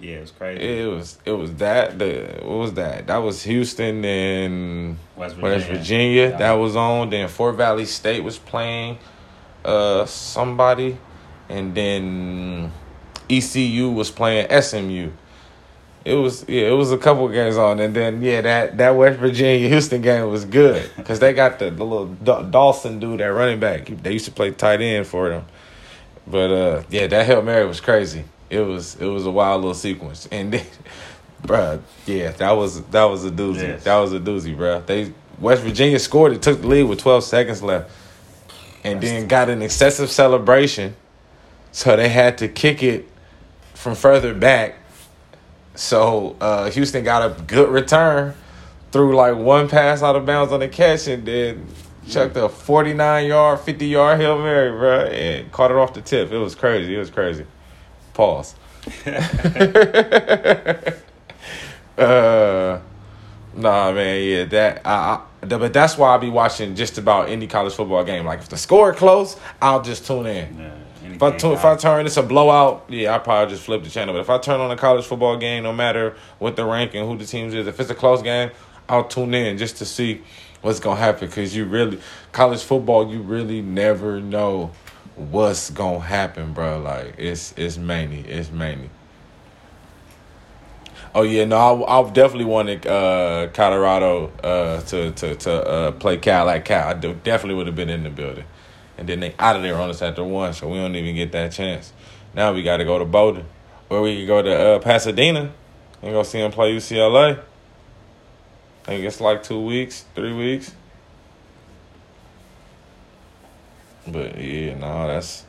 yeah, 0.00 0.16
it 0.16 0.20
was 0.20 0.30
crazy. 0.32 0.62
It 0.62 0.86
was 0.86 1.18
it 1.24 1.32
was 1.32 1.54
that 1.54 1.98
the 1.98 2.38
what 2.42 2.58
was 2.58 2.72
that? 2.74 3.06
That 3.06 3.16
was 3.18 3.42
Houston 3.44 4.04
and 4.04 4.98
West 5.16 5.36
Virginia. 5.36 5.56
West 5.56 5.68
Virginia. 5.68 6.28
Yeah. 6.30 6.36
That 6.36 6.52
was 6.52 6.76
on. 6.76 7.10
Then 7.10 7.28
Fort 7.28 7.56
Valley 7.56 7.86
State 7.86 8.22
was 8.22 8.38
playing 8.38 8.98
uh 9.64 10.06
somebody, 10.06 10.98
and 11.48 11.74
then 11.74 12.70
ECU 13.30 13.90
was 13.90 14.10
playing 14.10 14.48
SMU. 14.62 15.10
It 16.04 16.14
was 16.14 16.44
yeah, 16.46 16.68
it 16.68 16.72
was 16.72 16.92
a 16.92 16.98
couple 16.98 17.26
games 17.28 17.56
on, 17.56 17.80
and 17.80 17.96
then 17.96 18.20
yeah, 18.20 18.42
that 18.42 18.76
that 18.76 18.90
West 18.90 19.18
Virginia 19.18 19.68
Houston 19.68 20.02
game 20.02 20.30
was 20.30 20.44
good 20.44 20.90
because 20.96 21.18
they 21.18 21.32
got 21.32 21.58
the, 21.58 21.70
the 21.70 21.84
little 21.84 22.06
Da- 22.06 22.42
Dawson 22.42 22.98
dude 23.00 23.22
at 23.22 23.28
running 23.28 23.58
back. 23.58 23.86
They 23.86 24.12
used 24.12 24.26
to 24.26 24.30
play 24.30 24.50
tight 24.50 24.82
end 24.82 25.06
for 25.06 25.30
them, 25.30 25.46
but 26.26 26.50
uh 26.50 26.82
yeah, 26.90 27.06
that 27.06 27.24
hail 27.24 27.40
mary 27.40 27.66
was 27.66 27.80
crazy. 27.80 28.24
It 28.50 28.60
was 28.60 28.96
it 28.96 29.06
was 29.06 29.24
a 29.24 29.30
wild 29.30 29.62
little 29.62 29.74
sequence, 29.74 30.28
and 30.30 30.52
then, 30.52 30.66
bruh, 31.42 31.80
yeah, 32.04 32.32
that 32.32 32.50
was 32.50 32.82
that 32.82 33.04
was 33.04 33.24
a 33.24 33.30
doozy. 33.30 33.62
Yes. 33.62 33.84
That 33.84 33.96
was 33.96 34.12
a 34.12 34.20
doozy, 34.20 34.54
bruh. 34.54 34.84
They 34.84 35.10
West 35.38 35.62
Virginia 35.62 35.98
scored 35.98 36.32
it, 36.32 36.42
took 36.42 36.60
the 36.60 36.66
lead 36.66 36.82
with 36.82 36.98
twelve 36.98 37.24
seconds 37.24 37.62
left, 37.62 37.90
and 38.84 39.00
then 39.00 39.26
got 39.26 39.48
an 39.48 39.62
excessive 39.62 40.10
celebration, 40.10 40.94
so 41.72 41.96
they 41.96 42.10
had 42.10 42.36
to 42.38 42.48
kick 42.48 42.82
it 42.82 43.08
from 43.84 43.94
further 43.94 44.34
back. 44.34 44.74
So 45.74 46.36
uh, 46.40 46.70
Houston 46.70 47.04
got 47.04 47.30
a 47.30 47.42
good 47.42 47.68
return, 47.68 48.34
threw 48.90 49.14
like 49.14 49.36
one 49.36 49.68
pass 49.68 50.02
out 50.02 50.16
of 50.16 50.24
bounds 50.24 50.52
on 50.52 50.60
the 50.60 50.68
catch, 50.68 51.06
and 51.06 51.26
then 51.26 51.66
chucked 52.08 52.36
a 52.36 52.48
forty 52.48 52.94
nine 52.94 53.26
yard, 53.26 53.60
fifty 53.60 53.86
yard 53.86 54.18
hail 54.18 54.38
mary, 54.38 54.70
bruh, 54.70 55.12
and 55.12 55.52
caught 55.52 55.70
it 55.70 55.76
off 55.76 55.92
the 55.92 56.00
tip. 56.00 56.32
It 56.32 56.38
was 56.38 56.54
crazy. 56.54 56.94
It 56.94 56.98
was 56.98 57.10
crazy. 57.10 57.44
Pause. 58.14 58.54
uh, 59.06 59.20
nah, 63.54 63.92
man, 63.92 64.22
yeah, 64.22 64.44
that 64.44 64.86
I, 64.86 65.20
I, 65.42 65.46
but 65.46 65.74
that's 65.74 65.98
why 65.98 66.14
I 66.14 66.18
be 66.18 66.30
watching 66.30 66.74
just 66.74 66.96
about 66.96 67.28
any 67.28 67.46
college 67.46 67.74
football 67.74 68.04
game. 68.04 68.24
Like 68.24 68.38
if 68.38 68.48
the 68.48 68.56
score 68.56 68.94
close, 68.94 69.38
I'll 69.60 69.82
just 69.82 70.06
tune 70.06 70.26
in. 70.26 70.58
Yeah, 70.58 70.74
If 71.16 71.22
I, 71.22 71.28
anything 71.30 71.52
if 71.52 71.64
I 71.64 71.76
turn 71.76 72.06
it's 72.06 72.16
a 72.16 72.22
blowout, 72.22 72.84
yeah, 72.88 73.14
I 73.14 73.18
probably 73.18 73.54
just 73.54 73.64
flip 73.64 73.82
the 73.82 73.90
channel. 73.90 74.14
But 74.14 74.20
if 74.20 74.30
I 74.30 74.38
turn 74.38 74.60
on 74.60 74.70
a 74.70 74.76
college 74.76 75.04
football 75.04 75.36
game, 75.36 75.62
no 75.62 75.72
matter 75.72 76.16
what 76.38 76.56
the 76.56 76.64
rank 76.64 76.94
and 76.94 77.08
who 77.08 77.16
the 77.16 77.26
teams 77.26 77.54
is, 77.54 77.66
if 77.66 77.78
it's 77.80 77.90
a 77.90 77.94
close 77.94 78.22
game, 78.22 78.50
I'll 78.88 79.04
tune 79.04 79.34
in 79.34 79.58
just 79.58 79.76
to 79.78 79.84
see 79.84 80.22
what's 80.62 80.80
gonna 80.80 81.00
happen. 81.00 81.30
Cause 81.30 81.54
you 81.54 81.64
really 81.64 82.00
college 82.32 82.62
football, 82.62 83.10
you 83.10 83.20
really 83.20 83.62
never 83.62 84.20
know 84.20 84.72
what's 85.16 85.70
gonna 85.70 86.00
happen, 86.00 86.52
bro. 86.52 86.80
Like 86.80 87.14
it's 87.18 87.54
it's 87.56 87.76
mainly 87.76 88.20
it's 88.20 88.50
mainly. 88.50 88.90
Oh 91.14 91.22
yeah, 91.22 91.44
no, 91.44 91.84
I, 91.84 92.00
I 92.00 92.10
definitely 92.10 92.46
wanted 92.46 92.86
uh, 92.86 93.48
Colorado 93.52 94.32
uh, 94.42 94.80
to 94.82 95.12
to 95.12 95.34
to 95.36 95.52
uh, 95.52 95.90
play 95.92 96.16
Cal 96.16 96.50
at 96.50 96.64
Cal. 96.64 96.88
I 96.88 96.94
definitely 96.94 97.54
would 97.54 97.66
have 97.66 97.76
been 97.76 97.90
in 97.90 98.02
the 98.02 98.10
building, 98.10 98.44
and 98.96 99.08
then 99.08 99.20
they 99.20 99.34
out 99.38 99.56
of 99.56 99.62
there 99.62 99.76
on 99.76 99.90
us 99.90 100.02
after 100.02 100.24
one, 100.24 100.52
so 100.52 100.68
we 100.68 100.78
don't 100.78 100.94
even 100.94 101.14
get 101.14 101.32
that 101.32 101.52
chance. 101.52 101.92
Now 102.34 102.52
we 102.52 102.62
got 102.62 102.78
to 102.78 102.84
go 102.84 102.98
to 102.98 103.04
Boulder, 103.04 103.44
or 103.88 104.02
we 104.02 104.18
could 104.18 104.26
go 104.26 104.42
to 104.42 104.54
uh, 104.54 104.78
Pasadena 104.80 105.52
and 106.02 106.12
go 106.12 106.22
see 106.22 106.38
them 106.38 106.52
play 106.52 106.74
UCLA. 106.74 107.38
I 108.82 108.86
think 108.86 109.04
it's 109.04 109.20
like 109.20 109.42
two 109.42 109.60
weeks, 109.60 110.04
three 110.14 110.32
weeks. 110.32 110.74
But 114.06 114.38
yeah, 114.38 114.74
no, 114.74 115.06
that's 115.08 115.44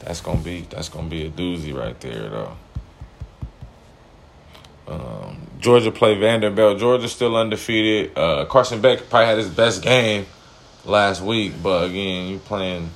that's 0.00 0.20
gonna 0.20 0.40
be 0.40 0.62
that's 0.62 0.88
gonna 0.88 1.08
be 1.08 1.26
a 1.26 1.30
doozy 1.30 1.76
right 1.76 1.98
there 2.00 2.28
though. 2.28 2.56
Um, 4.88 5.46
Georgia 5.60 5.92
play 5.92 6.18
Vanderbilt. 6.18 6.80
Georgia's 6.80 7.12
still 7.12 7.36
undefeated. 7.36 8.18
Uh, 8.18 8.44
Carson 8.46 8.80
Beck 8.80 9.08
probably 9.08 9.26
had 9.26 9.38
his 9.38 9.48
best 9.48 9.82
game 9.82 10.26
last 10.84 11.22
week, 11.22 11.54
but 11.62 11.84
again, 11.90 12.28
you 12.28 12.38
playing. 12.38 12.90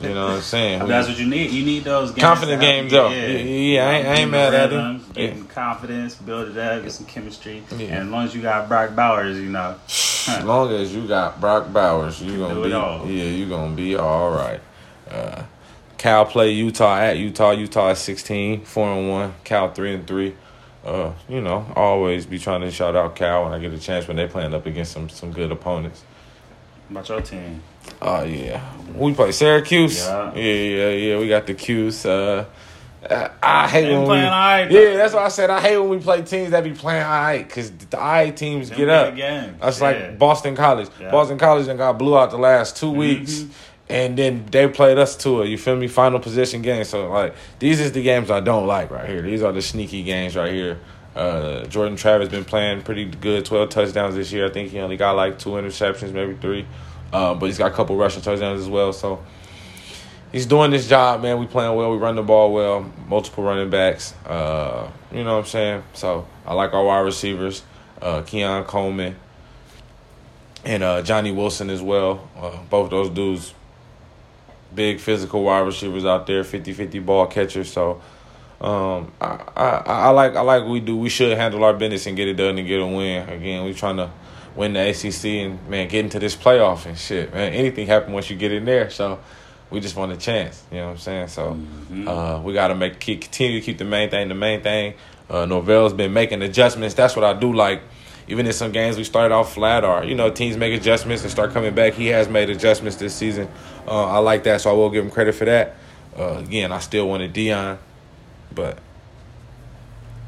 You 0.00 0.14
know 0.14 0.26
what 0.28 0.34
I'm 0.36 0.40
saying? 0.42 0.78
That's 0.88 1.06
what 1.08 1.18
you 1.18 1.26
need. 1.26 1.50
You 1.52 1.64
need 1.64 1.84
those 1.84 2.10
games 2.10 2.22
Confident 2.22 2.60
games, 2.60 2.90
though. 2.90 3.10
Yeah, 3.10 3.26
yeah, 3.26 3.88
I 3.88 3.92
ain't- 3.94 4.08
I 4.08 4.14
ain't 4.14 4.30
mad 4.30 4.54
at 4.54 4.72
him. 4.72 4.78
rhythm, 4.78 5.04
Yeah. 5.14 5.26
Getting 5.26 5.44
confidence, 5.46 6.14
build 6.16 6.48
it 6.48 6.58
up, 6.58 6.82
get 6.82 6.90
some 6.92 7.06
chemistry. 7.06 7.62
Yeah. 7.70 7.86
And 7.86 7.94
as 7.94 8.08
long 8.08 8.24
as 8.24 8.34
you 8.34 8.42
got 8.42 8.68
Brock 8.68 8.96
Bowers, 8.96 9.36
you 9.36 9.50
know. 9.50 9.76
As 9.86 10.42
long 10.44 10.72
as 10.72 10.94
you 10.94 11.06
got 11.06 11.40
Brock 11.40 11.72
Bowers, 11.72 12.20
you 12.20 12.38
gonna 12.38 12.54
Do 12.54 12.64
it 12.64 12.66
be 12.68 12.72
all. 12.72 13.06
yeah, 13.06 13.24
you 13.24 13.46
gonna 13.48 13.74
be 13.76 13.94
all 13.94 14.30
right. 14.30 14.60
Uh, 15.10 15.42
Cal 15.98 16.24
play 16.24 16.50
Utah 16.50 16.96
at 16.98 17.18
Utah. 17.18 17.50
Utah 17.52 17.90
is 17.90 17.98
16, 17.98 18.64
4 18.64 18.88
and 18.88 19.08
1. 19.10 19.34
Cal 19.44 19.70
3 19.72 19.94
and 19.94 20.06
3. 20.06 20.34
Uh, 20.84 21.12
you 21.28 21.42
know, 21.42 21.66
I 21.76 21.80
always 21.80 22.24
be 22.24 22.38
trying 22.38 22.62
to 22.62 22.70
shout 22.70 22.96
out 22.96 23.14
Cal 23.14 23.44
when 23.44 23.52
I 23.52 23.58
get 23.58 23.72
a 23.74 23.78
chance 23.78 24.08
when 24.08 24.16
they 24.16 24.26
playing 24.26 24.54
up 24.54 24.64
against 24.66 24.92
some 24.92 25.10
some 25.10 25.30
good 25.30 25.52
opponents. 25.52 26.02
About 26.90 27.08
your 27.08 27.20
team. 27.20 27.62
Oh 28.02 28.24
yeah, 28.24 28.60
we 28.94 29.14
play 29.14 29.32
Syracuse. 29.32 29.98
Yeah. 30.04 30.34
yeah, 30.34 30.42
yeah, 30.42 30.88
yeah. 30.90 31.18
We 31.18 31.28
got 31.28 31.46
the 31.46 31.54
Cuse. 31.54 32.04
Uh, 32.04 32.44
I 33.42 33.66
hate 33.68 33.90
when 33.90 34.02
we. 34.02 34.16
yeah, 34.16 34.96
that's 34.96 35.14
why 35.14 35.24
I 35.24 35.28
said 35.28 35.48
I 35.50 35.60
hate 35.60 35.78
when 35.78 35.88
we 35.88 35.98
play 35.98 36.20
teams 36.22 36.50
that 36.50 36.62
be 36.64 36.72
playing 36.72 37.02
alright 37.02 37.46
because 37.46 37.70
the 37.70 37.96
alright 37.98 38.36
teams 38.36 38.68
Them 38.68 38.78
get 38.78 38.88
up. 38.88 39.16
games. 39.16 39.56
That's 39.60 39.80
Yeah. 39.80 39.86
like 39.86 40.18
Boston 40.18 40.54
College. 40.56 40.88
Yeah. 41.00 41.10
Boston 41.10 41.38
College 41.38 41.66
and 41.68 41.78
got 41.78 41.96
blew 41.98 42.18
out 42.18 42.30
the 42.30 42.38
last 42.38 42.76
2 42.76 42.90
weeks, 42.90 43.32
Mhm. 43.40 43.48
and 43.88 44.16
then 44.18 44.44
they 44.50 44.68
played 44.68 44.98
us 44.98 45.16
to 45.18 45.42
a 45.42 45.46
you 45.46 45.56
feel 45.56 45.76
me 45.76 45.86
final 45.88 46.18
position 46.18 46.60
game. 46.60 46.84
So 46.84 47.08
like 47.10 47.34
these 47.58 47.80
is 47.80 47.92
the 47.92 48.02
games 48.02 48.30
I 48.30 48.40
don't 48.40 48.66
like 48.66 48.90
right 48.90 49.08
here. 49.08 49.22
These 49.22 49.42
are 49.42 49.52
the 49.52 49.62
sneaky 49.62 50.02
games 50.02 50.36
right 50.36 50.52
here. 50.52 50.78
Uh, 51.14 51.64
Jordan 51.66 51.96
Travis 51.96 52.28
been 52.28 52.44
playing 52.44 52.82
pretty 52.82 53.04
good, 53.04 53.44
twelve 53.44 53.70
touchdowns 53.70 54.14
this 54.14 54.32
year. 54.32 54.46
I 54.46 54.50
think 54.50 54.70
he 54.70 54.78
only 54.78 54.96
got 54.96 55.16
like 55.16 55.38
two 55.38 55.50
interceptions, 55.50 56.12
maybe 56.12 56.34
three, 56.34 56.66
uh, 57.12 57.34
but 57.34 57.46
he's 57.46 57.58
got 57.58 57.72
a 57.72 57.74
couple 57.74 57.96
rushing 57.96 58.22
touchdowns 58.22 58.60
as 58.60 58.68
well. 58.68 58.92
So 58.92 59.22
he's 60.32 60.46
doing 60.46 60.70
this 60.70 60.88
job, 60.88 61.22
man. 61.22 61.38
We 61.38 61.46
playing 61.46 61.74
well. 61.76 61.90
We 61.90 61.98
run 61.98 62.16
the 62.16 62.22
ball 62.22 62.52
well. 62.52 62.90
Multiple 63.08 63.44
running 63.44 63.70
backs. 63.70 64.14
Uh, 64.24 64.90
you 65.10 65.24
know 65.24 65.34
what 65.34 65.40
I'm 65.40 65.46
saying? 65.46 65.82
So 65.94 66.26
I 66.46 66.54
like 66.54 66.72
our 66.74 66.84
wide 66.84 67.00
receivers. 67.00 67.62
Uh, 68.00 68.22
Keon 68.22 68.64
Coleman 68.64 69.16
and 70.64 70.82
uh, 70.82 71.02
Johnny 71.02 71.32
Wilson 71.32 71.70
as 71.70 71.82
well. 71.82 72.28
Uh, 72.36 72.56
both 72.68 72.90
those 72.90 73.10
dudes, 73.10 73.54
big 74.74 75.00
physical 75.00 75.42
wide 75.42 75.60
receivers 75.60 76.04
out 76.04 76.26
there, 76.26 76.42
50-50 76.42 77.04
ball 77.04 77.26
catchers. 77.26 77.72
So 77.72 78.00
um, 78.60 79.10
I, 79.20 79.38
I 79.56 79.70
I 79.86 80.08
like 80.10 80.36
I 80.36 80.42
like 80.42 80.62
what 80.62 80.70
we 80.70 80.80
do. 80.80 80.96
We 80.96 81.08
should 81.08 81.36
handle 81.36 81.64
our 81.64 81.72
business 81.72 82.06
and 82.06 82.16
get 82.16 82.28
it 82.28 82.34
done 82.34 82.58
and 82.58 82.66
get 82.66 82.80
a 82.80 82.86
win. 82.86 83.28
Again, 83.28 83.64
we 83.64 83.72
trying 83.72 83.96
to 83.96 84.10
win 84.54 84.74
the 84.74 84.90
ACC 84.90 85.24
and 85.24 85.68
man 85.68 85.88
get 85.88 86.04
into 86.04 86.18
this 86.18 86.36
playoff 86.36 86.84
and 86.86 86.98
shit. 86.98 87.32
Man, 87.32 87.52
anything 87.52 87.86
happen 87.86 88.12
once 88.12 88.28
you 88.28 88.36
get 88.36 88.52
in 88.52 88.64
there. 88.64 88.90
So 88.90 89.18
we 89.70 89.80
just 89.80 89.96
want 89.96 90.12
a 90.12 90.16
chance. 90.16 90.62
You 90.70 90.78
know 90.78 90.86
what 90.86 90.92
I'm 90.92 90.98
saying? 90.98 91.28
So 91.28 91.58
uh, 92.06 92.42
we 92.44 92.52
got 92.52 92.68
to 92.68 92.74
make 92.74 93.00
keep, 93.00 93.22
continue 93.22 93.60
to 93.60 93.64
keep 93.64 93.78
the 93.78 93.84
main 93.84 94.10
thing 94.10 94.28
the 94.28 94.34
main 94.34 94.62
thing. 94.62 94.94
Uh, 95.30 95.46
Norvell's 95.46 95.94
been 95.94 96.12
making 96.12 96.42
adjustments. 96.42 96.94
That's 96.94 97.14
what 97.16 97.24
I 97.24 97.32
do 97.32 97.52
like. 97.52 97.82
Even 98.28 98.46
in 98.46 98.52
some 98.52 98.72
games 98.72 98.96
we 98.96 99.04
started 99.04 99.34
off 99.34 99.54
flat, 99.54 99.84
or 99.84 100.04
you 100.04 100.14
know 100.14 100.30
teams 100.30 100.56
make 100.56 100.78
adjustments 100.78 101.22
and 101.22 101.30
start 101.30 101.52
coming 101.52 101.74
back. 101.74 101.94
He 101.94 102.08
has 102.08 102.28
made 102.28 102.50
adjustments 102.50 102.96
this 102.96 103.14
season. 103.14 103.48
Uh, 103.86 104.06
I 104.06 104.18
like 104.18 104.44
that, 104.44 104.60
so 104.60 104.70
I 104.70 104.72
will 104.74 104.90
give 104.90 105.04
him 105.04 105.10
credit 105.10 105.34
for 105.34 105.46
that. 105.46 105.76
Uh, 106.16 106.38
again, 106.38 106.72
I 106.72 106.78
still 106.80 107.08
wanted 107.08 107.32
Deion, 107.32 107.78
but 108.54 108.78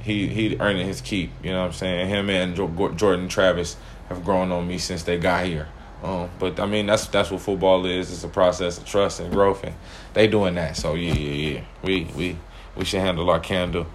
he 0.01 0.29
he 0.29 0.57
earning 0.59 0.87
his 0.87 1.01
keep. 1.01 1.31
You 1.43 1.51
know 1.51 1.61
what 1.61 1.67
I'm 1.67 1.73
saying? 1.73 2.09
Him 2.09 2.31
and 2.31 2.57
Jordan 2.57 3.29
Travis 3.29 3.77
have 4.09 4.25
grown 4.25 4.51
on 4.53 4.67
me 4.67 4.79
since 4.79 5.03
they 5.05 5.19
got 5.19 5.47
here. 5.47 5.69
Um, 6.03 6.31
but 6.39 6.59
I 6.59 6.67
mean 6.67 6.87
that's 6.87 7.07
that's 7.07 7.31
what 7.31 7.41
football 7.41 7.87
is. 7.87 8.13
It's 8.13 8.25
a 8.25 8.29
process 8.29 8.79
of 8.79 8.85
trust 8.85 9.21
and 9.21 9.33
growth, 9.33 9.63
and 9.63 9.75
they 10.15 10.27
doing 10.27 10.55
that. 10.57 10.77
So 10.77 10.95
yeah, 10.95 11.15
yeah, 11.15 11.53
yeah. 11.53 11.65
We 11.83 12.05
we 12.17 12.37
we 12.77 12.85
should 12.85 13.01
handle 13.01 13.31
our 13.31 13.41
candle 13.41 13.87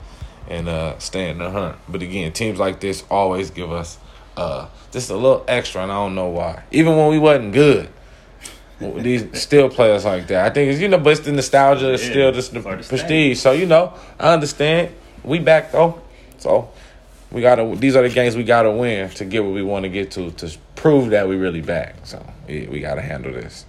and 0.48 0.70
uh, 0.70 0.98
stay 1.00 1.30
in 1.30 1.40
the 1.40 1.52
hunt. 1.52 1.78
But 1.90 2.02
again, 2.02 2.32
teams 2.32 2.60
like 2.60 2.80
this 2.80 3.04
always 3.10 3.52
give 3.52 3.72
us 3.72 3.98
uh, 4.38 4.70
just 4.92 5.10
a 5.10 5.16
little 5.16 5.44
extra, 5.48 5.84
and 5.84 5.92
I 5.92 5.96
don't 5.96 6.16
know 6.16 6.30
why. 6.30 6.64
Even 6.72 6.96
when 6.96 7.10
we 7.10 7.20
wasn't 7.20 7.54
good, 7.54 7.90
these 8.80 9.26
still 9.42 9.70
players 9.70 10.06
like 10.06 10.28
that. 10.28 10.46
I 10.46 10.54
think 10.54 10.72
it's 10.72 10.80
you 10.80 10.88
know, 10.88 10.98
but 10.98 11.12
it's 11.12 11.22
the 11.22 11.32
nostalgia, 11.32 11.94
it's 11.94 12.04
Yeah, 12.06 12.10
still 12.12 12.32
just 12.32 12.54
the 12.54 12.62
prestige. 12.62 13.40
So 13.40 13.52
you 13.52 13.66
know, 13.66 13.94
I 14.20 14.34
understand. 14.34 14.92
We 15.24 15.40
back 15.40 15.72
though, 15.72 16.02
so 16.38 16.70
we 17.32 17.42
gotta. 17.42 17.76
These 17.76 17.96
are 17.96 18.04
the 18.04 18.10
games 18.10 18.36
we 18.36 18.44
gotta 18.44 18.72
win 18.72 19.10
to 19.12 19.26
get 19.26 19.44
what 19.44 19.54
we 19.54 19.64
want 19.64 19.84
to 19.84 19.90
get 19.90 20.12
to 20.12 20.32
to 20.32 20.56
prove 20.76 21.10
that 21.10 21.28
we 21.28 21.36
really 21.36 21.62
back. 21.62 21.96
So 22.04 22.26
yeah, 22.48 22.70
we 22.70 22.80
gotta 22.80 23.02
handle 23.02 23.34
this. 23.34 23.66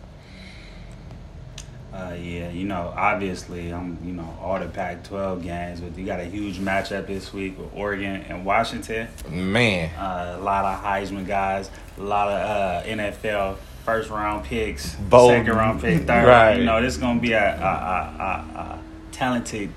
Uh, 1.93 2.15
yeah, 2.15 2.49
you 2.51 2.65
know, 2.65 2.93
obviously, 2.97 3.73
I'm 3.73 3.99
you 4.05 4.13
know 4.13 4.39
all 4.41 4.61
the 4.61 4.69
Pac-12 4.69 5.43
games, 5.43 5.81
but 5.81 5.99
you 5.99 6.07
got 6.07 6.21
a 6.21 6.25
huge 6.25 6.59
matchup 6.59 7.09
this 7.09 7.33
week 7.33 7.59
with 7.59 7.71
Oregon 7.75 8.25
and 8.29 8.45
Washington. 8.45 9.09
Man, 9.29 9.91
Uh, 9.99 10.37
a 10.39 10.41
lot 10.41 10.65
of 10.65 10.85
Heisman 10.85 11.27
guys, 11.27 11.71
a 11.99 12.03
lot 12.03 12.29
of 12.29 12.85
uh, 12.85 12.87
NFL 12.87 13.57
first 13.89 14.11
round 14.11 14.45
picks, 14.45 14.95
Bold. 14.97 15.31
second 15.31 15.55
round 15.57 15.81
pick, 15.81 16.03
third. 16.03 16.27
Right. 16.27 16.59
You 16.59 16.65
know, 16.65 16.83
this 16.83 16.95
is 16.95 17.01
gonna 17.01 17.21
be 17.21 17.33
a, 17.33 17.43
a, 17.43 17.65
a, 17.65 18.59
a, 18.59 18.79
talented 19.13 19.71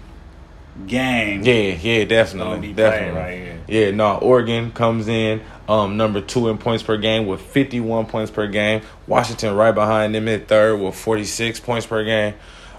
game. 0.86 1.44
yeah, 1.44 1.54
yeah, 1.82 2.04
definitely, 2.04 2.74
definitely. 2.74 3.18
right. 3.18 3.60
Yeah, 3.70 3.92
no, 3.92 4.18
Oregon 4.18 4.72
comes 4.74 5.08
in 5.08 5.42
um, 5.70 5.96
number 5.96 6.20
two 6.20 6.50
in 6.50 6.58
points 6.58 6.84
per 6.84 6.98
game 6.98 7.26
with 7.26 7.40
51 7.40 8.08
points 8.08 8.30
per 8.32 8.48
game. 8.48 8.82
Washington 9.08 9.56
right 9.56 9.72
behind 9.72 10.14
them 10.14 10.28
at 10.28 10.50
third 10.50 10.82
with 10.82 10.96
46 10.96 11.62
points 11.62 11.86
per 11.86 12.04
game. 12.04 12.34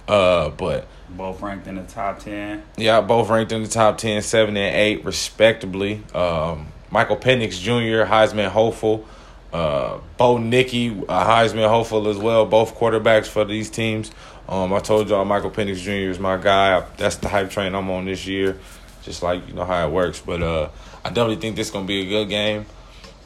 Uh, 0.07 0.49
but 0.49 0.85
Both 1.09 1.41
ranked 1.41 1.65
in 1.65 1.77
the 1.77 1.83
top 1.83 2.19
ten. 2.19 2.61
yeah, 2.77 3.01
both 3.01 3.31
ranked 3.31 3.51
in 3.51 3.63
the 3.63 3.69
top 3.69 3.97
10, 3.97 4.21
7 4.21 4.55
and 4.55 4.75
8, 4.75 5.03
respectively. 5.03 6.03
Um, 6.13 6.67
Michael 6.91 7.17
Penix 7.17 7.59
Jr., 7.59 8.07
Heisman 8.07 8.49
hopeful. 8.49 9.07
Uh, 9.53 9.99
Bo 10.17 10.39
Nix, 10.39 10.73
a 10.73 10.75
Heisman 10.75 11.69
hopeful 11.69 12.07
as 12.07 12.17
well. 12.17 12.45
Both 12.47 12.75
quarterbacks 12.75 13.27
for 13.27 13.45
these 13.45 13.69
teams. 13.69 14.11
Um, 14.49 14.73
I 14.73 14.79
told 14.79 15.09
y'all 15.09 15.23
Michael 15.23 15.51
Penix 15.51 15.77
Jr. 15.77 16.09
is 16.09 16.19
my 16.19 16.37
guy. 16.37 16.83
That's 16.97 17.17
the 17.17 17.29
hype 17.29 17.51
train 17.51 17.75
I'm 17.75 17.89
on 17.91 18.05
this 18.05 18.25
year. 18.25 18.57
Just 19.03 19.21
like 19.21 19.47
you 19.47 19.53
know 19.53 19.63
how 19.63 19.87
it 19.87 19.91
works. 19.91 20.19
But 20.19 20.41
uh, 20.41 20.69
I 21.05 21.09
definitely 21.09 21.35
think 21.35 21.55
this 21.55 21.67
is 21.67 21.73
gonna 21.73 21.85
be 21.85 22.01
a 22.01 22.09
good 22.09 22.29
game. 22.29 22.65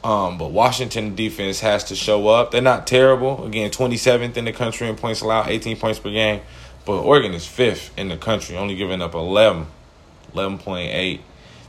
Um, 0.04 0.38
but 0.38 0.52
Washington 0.52 1.14
defense 1.14 1.60
has 1.60 1.84
to 1.84 1.96
show 1.96 2.28
up. 2.28 2.50
They're 2.50 2.62
not 2.62 2.86
terrible. 2.86 3.44
Again, 3.44 3.70
27th 3.70 4.36
in 4.36 4.44
the 4.44 4.52
country 4.52 4.88
in 4.88 4.96
points 4.96 5.22
allowed, 5.22 5.48
18 5.48 5.76
points 5.76 5.98
per 5.98 6.10
game. 6.10 6.40
But 6.84 7.02
Oregon 7.02 7.34
is 7.34 7.46
fifth 7.46 7.96
in 7.98 8.08
the 8.08 8.16
country, 8.16 8.56
only 8.56 8.76
giving 8.76 9.02
up 9.02 9.14
11, 9.14 9.66
11.8, 10.34 11.20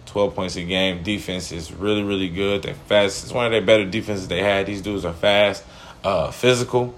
12 0.09 0.35
points 0.35 0.55
a 0.55 0.63
game. 0.63 1.03
Defense 1.03 1.51
is 1.51 1.71
really, 1.71 2.03
really 2.03 2.29
good. 2.29 2.63
They're 2.63 2.73
fast. 2.73 3.23
It's 3.23 3.33
one 3.33 3.45
of 3.45 3.51
their 3.51 3.61
better 3.61 3.85
defenses 3.85 4.27
they 4.27 4.41
had. 4.43 4.65
These 4.65 4.81
dudes 4.81 5.05
are 5.05 5.13
fast, 5.13 5.63
uh, 6.03 6.31
physical, 6.31 6.95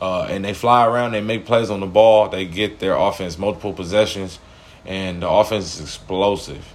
uh, 0.00 0.22
and 0.30 0.44
they 0.44 0.54
fly 0.54 0.86
around. 0.86 1.12
They 1.12 1.20
make 1.20 1.46
plays 1.46 1.70
on 1.70 1.80
the 1.80 1.86
ball. 1.86 2.28
They 2.28 2.46
get 2.46 2.78
their 2.78 2.96
offense 2.96 3.38
multiple 3.38 3.72
possessions, 3.72 4.38
and 4.84 5.22
the 5.22 5.28
offense 5.28 5.76
is 5.76 5.82
explosive. 5.82 6.66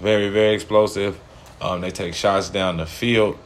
Very, 0.00 0.28
very 0.28 0.54
explosive. 0.54 1.18
Um, 1.60 1.80
they 1.80 1.90
take 1.90 2.14
shots 2.14 2.50
down 2.50 2.76
the 2.76 2.86
field. 2.86 3.38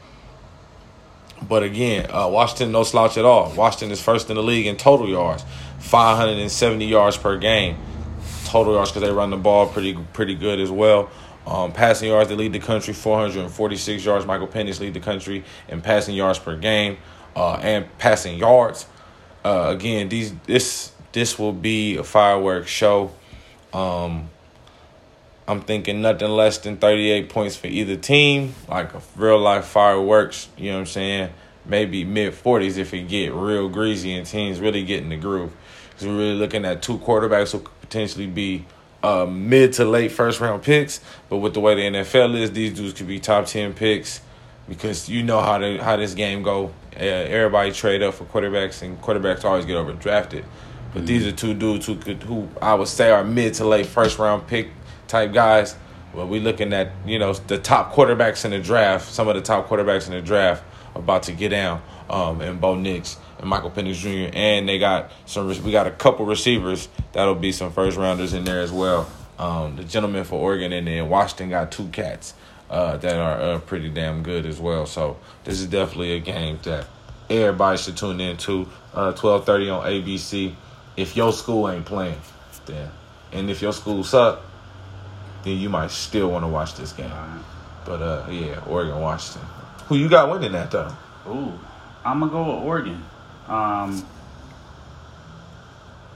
But 1.47 1.63
again, 1.63 2.11
uh, 2.11 2.29
Washington 2.29 2.73
no 2.73 2.83
slouch 2.83 3.19
at 3.19 3.25
all. 3.25 3.53
Washington 3.55 3.91
is 3.91 4.01
first 4.03 4.31
in 4.31 4.37
the 4.37 4.43
league 4.43 4.67
in 4.67 4.77
total 4.77 5.09
yards, 5.09 5.45
570 5.81 6.87
yards 6.87 7.17
per 7.17 7.37
game. 7.37 7.77
Total 8.47 8.75
yards 8.75 8.91
because 8.91 9.07
they 9.07 9.13
run 9.13 9.31
the 9.31 9.37
ball 9.37 9.67
pretty 9.67 9.95
pretty 10.13 10.35
good 10.35 10.61
as 10.61 10.71
well. 10.71 11.11
Um, 11.47 11.73
passing 11.73 12.09
yards, 12.09 12.29
they 12.29 12.35
lead 12.35 12.53
the 12.53 12.59
country, 12.59 12.93
446 12.93 14.05
yards. 14.05 14.27
Michael 14.27 14.49
Penix 14.49 14.81
lead 14.81 14.95
the 14.95 15.01
country 15.01 15.45
in 15.69 15.81
passing 15.81 16.15
yards 16.15 16.39
per 16.39 16.57
game 16.57 16.99
uh, 17.37 17.55
and 17.57 17.87
passing 17.99 18.37
yards. 18.37 18.87
Uh, 19.45 19.67
again, 19.69 20.09
these 20.09 20.35
this 20.47 20.93
this 21.13 21.39
will 21.39 21.53
be 21.53 21.97
a 21.97 22.05
fireworks 22.05 22.69
show. 22.69 23.13
Um, 23.73 24.29
I'm 25.49 25.61
thinking 25.61 26.03
nothing 26.03 26.31
less 26.31 26.59
than 26.59 26.77
38 26.77 27.29
points 27.29 27.55
for 27.55 27.69
either 27.69 27.97
team, 27.97 28.55
like 28.69 28.93
a 28.95 29.01
real 29.15 29.39
life 29.39 29.67
fireworks. 29.67 30.49
You 30.57 30.71
know 30.71 30.75
what 30.75 30.81
I'm 30.81 30.87
saying? 30.87 31.33
Maybe 31.65 32.05
mid 32.05 32.33
40s 32.33 32.79
if 32.79 32.93
it 32.93 33.09
get 33.09 33.33
real 33.33 33.69
greasy 33.69 34.15
and 34.15 34.27
teams 34.27 34.59
really 34.59 34.85
get 34.85 35.03
in 35.03 35.11
the 35.11 35.17
groove. 35.17 35.53
Because 35.91 36.09
we're 36.09 36.19
really 36.19 36.35
looking 36.35 36.65
at 36.65 36.83
two 36.83 36.99
quarterbacks 36.99 37.53
who 37.53 37.61
could 37.61 37.81
potentially 37.81 38.27
be 38.27 38.65
uh, 39.03 39.27
mid 39.27 39.73
to 39.75 39.85
late 39.85 40.13
first 40.13 40.41
round 40.41 40.63
picks. 40.63 41.01
But 41.29 41.39
with 41.39 41.55
the 41.55 41.61
way 41.61 41.75
the 41.75 41.99
NFL 41.99 42.39
is, 42.39 42.53
these 42.53 42.73
dudes 42.75 42.95
could 42.95 43.07
be 43.07 43.21
top 43.21 43.47
10 43.47 43.75
picks 43.75 44.21
because 44.69 45.09
you 45.09 45.23
know 45.23 45.41
how 45.41 45.59
the, 45.59 45.79
how 45.79 45.97
this 45.97 46.15
game 46.15 46.43
go. 46.43 46.73
Uh, 46.97 47.01
everybody 47.01 47.73
trade 47.73 48.03
up 48.03 48.15
for 48.15 48.25
quarterbacks, 48.25 48.81
and 48.83 49.01
quarterbacks 49.03 49.45
always 49.45 49.67
get 49.67 49.77
overdrafted. 49.77 50.45
But 50.95 51.07
these 51.07 51.27
are 51.27 51.33
two 51.33 51.53
dudes 51.53 51.85
who 51.85 51.97
could, 51.97 52.23
who 52.23 52.49
I 52.63 52.73
would 52.73 52.89
say 52.89 53.11
are 53.11 53.23
mid 53.23 53.53
to 53.55 53.67
late 53.67 53.85
first 53.85 54.19
round 54.19 54.47
pick 54.47 54.71
type 55.09 55.33
guys. 55.35 55.77
Well, 56.15 56.27
we 56.27 56.41
looking 56.41 56.73
at 56.73 56.93
you 57.05 57.19
know 57.19 57.35
the 57.35 57.59
top 57.59 57.93
quarterbacks 57.93 58.47
in 58.47 58.53
the 58.53 58.59
draft. 58.59 59.13
Some 59.13 59.29
of 59.29 59.35
the 59.35 59.43
top 59.43 59.69
quarterbacks 59.69 60.07
in 60.07 60.15
the 60.15 60.23
draft 60.23 60.65
about 60.95 61.25
to 61.25 61.33
get 61.33 61.51
down. 61.51 61.83
Um, 62.09 62.41
and 62.41 62.61
Bo 62.61 62.77
Nix 62.77 63.17
and 63.39 63.49
Michael 63.49 63.71
Penix 63.71 63.95
Jr. 63.95 64.31
And 64.33 64.69
they 64.69 64.79
got 64.79 65.11
some. 65.27 65.49
We 65.65 65.73
got 65.73 65.87
a 65.87 65.91
couple 65.91 66.25
receivers 66.25 66.89
that'll 67.13 67.35
be 67.35 67.53
some 67.53 67.73
first 67.73 67.97
rounders 67.97 68.33
in 68.33 68.45
there 68.45 68.61
as 68.61 68.71
well. 68.71 69.09
Um, 69.39 69.77
the 69.77 69.85
gentleman 69.85 70.25
for 70.25 70.41
Oregon 70.41 70.73
and 70.73 70.87
then 70.87 71.09
Washington 71.09 71.51
got 71.51 71.71
two 71.71 71.89
cats 71.89 72.33
uh, 72.71 72.97
that 72.99 73.17
are 73.17 73.41
uh, 73.41 73.59
pretty 73.59 73.91
damn 73.91 74.23
good 74.23 74.47
as 74.47 74.59
well. 74.59 74.87
So 74.87 75.19
this 75.45 75.61
is 75.61 75.67
definitely 75.67 76.13
a 76.13 76.21
game 76.21 76.59
that 76.63 76.87
everybody 77.29 77.79
should 77.79 77.97
tune 77.97 78.21
in 78.21 78.37
to. 78.39 78.69
Uh, 78.95 79.13
Twelve 79.13 79.45
thirty 79.45 79.69
on 79.69 79.85
ABC. 79.85 80.55
If 80.97 81.17
your 81.17 81.33
school 81.33 81.69
ain't 81.69 81.85
playing, 81.85 82.19
then 82.65 82.91
and 83.33 83.51
if 83.51 83.61
your 83.61 83.73
school 83.73 84.03
suck, 84.03 84.41
then 85.45 85.59
you 85.59 85.69
might 85.69 85.91
still 85.91 86.31
want 86.31 86.45
to 86.45 86.49
watch 86.49 86.75
this 86.75 86.93
game. 86.93 87.11
But 87.85 88.03
uh, 88.03 88.27
yeah, 88.31 88.61
Oregon, 88.67 89.01
Washington. 89.01 89.49
Who 89.87 89.97
you 89.97 90.09
got 90.09 90.31
winning 90.31 90.53
that 90.53 90.71
though? 90.71 90.93
Ooh, 91.29 91.53
I'm 92.07 92.21
gonna 92.21 92.31
go 92.33 92.43
with 92.57 92.65
Oregon. 92.65 93.03
Um, 93.49 94.05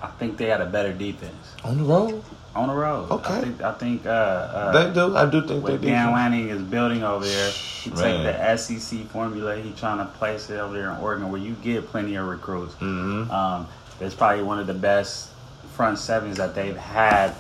I 0.03 0.07
think 0.19 0.37
they 0.39 0.47
had 0.47 0.61
a 0.61 0.67
better 0.67 0.93
defense 0.93 1.55
On 1.63 1.77
the 1.77 1.85
road. 1.85 2.23
on 2.57 2.69
the 2.69 2.75
road. 2.75 3.11
Okay. 3.11 3.35
I 3.35 3.41
think 3.41 3.63
I 3.63 3.73
think 3.73 4.07
uh, 4.07 4.11
uh, 4.11 4.73
They 4.73 4.95
do. 4.95 5.17
I 5.17 5.27
do 5.31 5.41
think 5.47 5.49
they 5.65 5.73
what 5.73 5.81
do. 5.81 5.87
Dan 5.89 6.13
Lanning 6.13 6.49
is 6.49 6.63
building 6.63 7.03
over 7.03 7.25
there. 7.25 7.51
He 7.51 7.91
Man. 7.91 7.99
take 7.99 8.23
the 8.25 8.57
SEC 8.57 9.07
formula. 9.09 9.57
He 9.57 9.73
trying 9.73 9.99
to 9.99 10.07
place 10.19 10.49
it 10.51 10.59
over 10.59 10.75
there 10.75 10.91
in 10.91 10.99
Oregon, 10.99 11.31
where 11.31 11.41
you 11.41 11.55
get 11.63 11.87
plenty 11.87 12.15
of 12.17 12.27
recruits. 12.27 12.75
Mm-hmm. 12.75 13.31
Um, 13.31 13.67
it's 14.01 14.15
probably 14.15 14.43
one 14.43 14.59
of 14.59 14.67
the 14.67 14.75
best 14.75 15.31
front 15.77 15.99
sevens 15.99 16.37
that 16.39 16.55
they've 16.55 16.77
had 16.77 17.35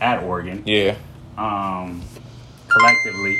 at 0.00 0.22
Oregon. 0.22 0.62
Yeah. 0.66 0.96
um, 1.38 2.02
collectively. 2.68 3.38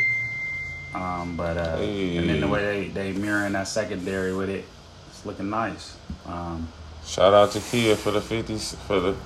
Um, 0.94 1.36
but 1.36 1.56
uh, 1.56 1.76
and 1.80 2.28
then 2.28 2.40
the 2.40 2.48
way 2.48 2.88
they 2.90 3.12
they 3.12 3.18
mirroring 3.18 3.52
that 3.54 3.66
secondary 3.68 4.34
with 4.34 4.50
it, 4.50 4.64
it's 5.08 5.24
looking 5.24 5.48
nice. 5.50 5.96
Um, 6.26 6.68
Shout 7.04 7.32
out 7.34 7.50
to 7.52 7.60
Kia 7.60 7.96
for 7.96 8.10
the 8.10 8.20
fifty 8.20 8.58
for 8.58 9.00
the 9.00 9.16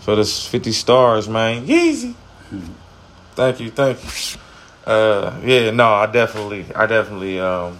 for 0.00 0.16
the 0.16 0.24
fifty 0.24 0.72
stars, 0.72 1.28
man. 1.28 1.66
Yeezy. 1.66 2.14
thank 3.34 3.60
you, 3.60 3.70
thank 3.70 3.98
you. 4.02 4.40
Uh, 4.84 5.40
yeah, 5.44 5.70
no, 5.70 5.94
I 5.94 6.06
definitely, 6.06 6.66
I 6.74 6.86
definitely, 6.86 7.38
um, 7.38 7.78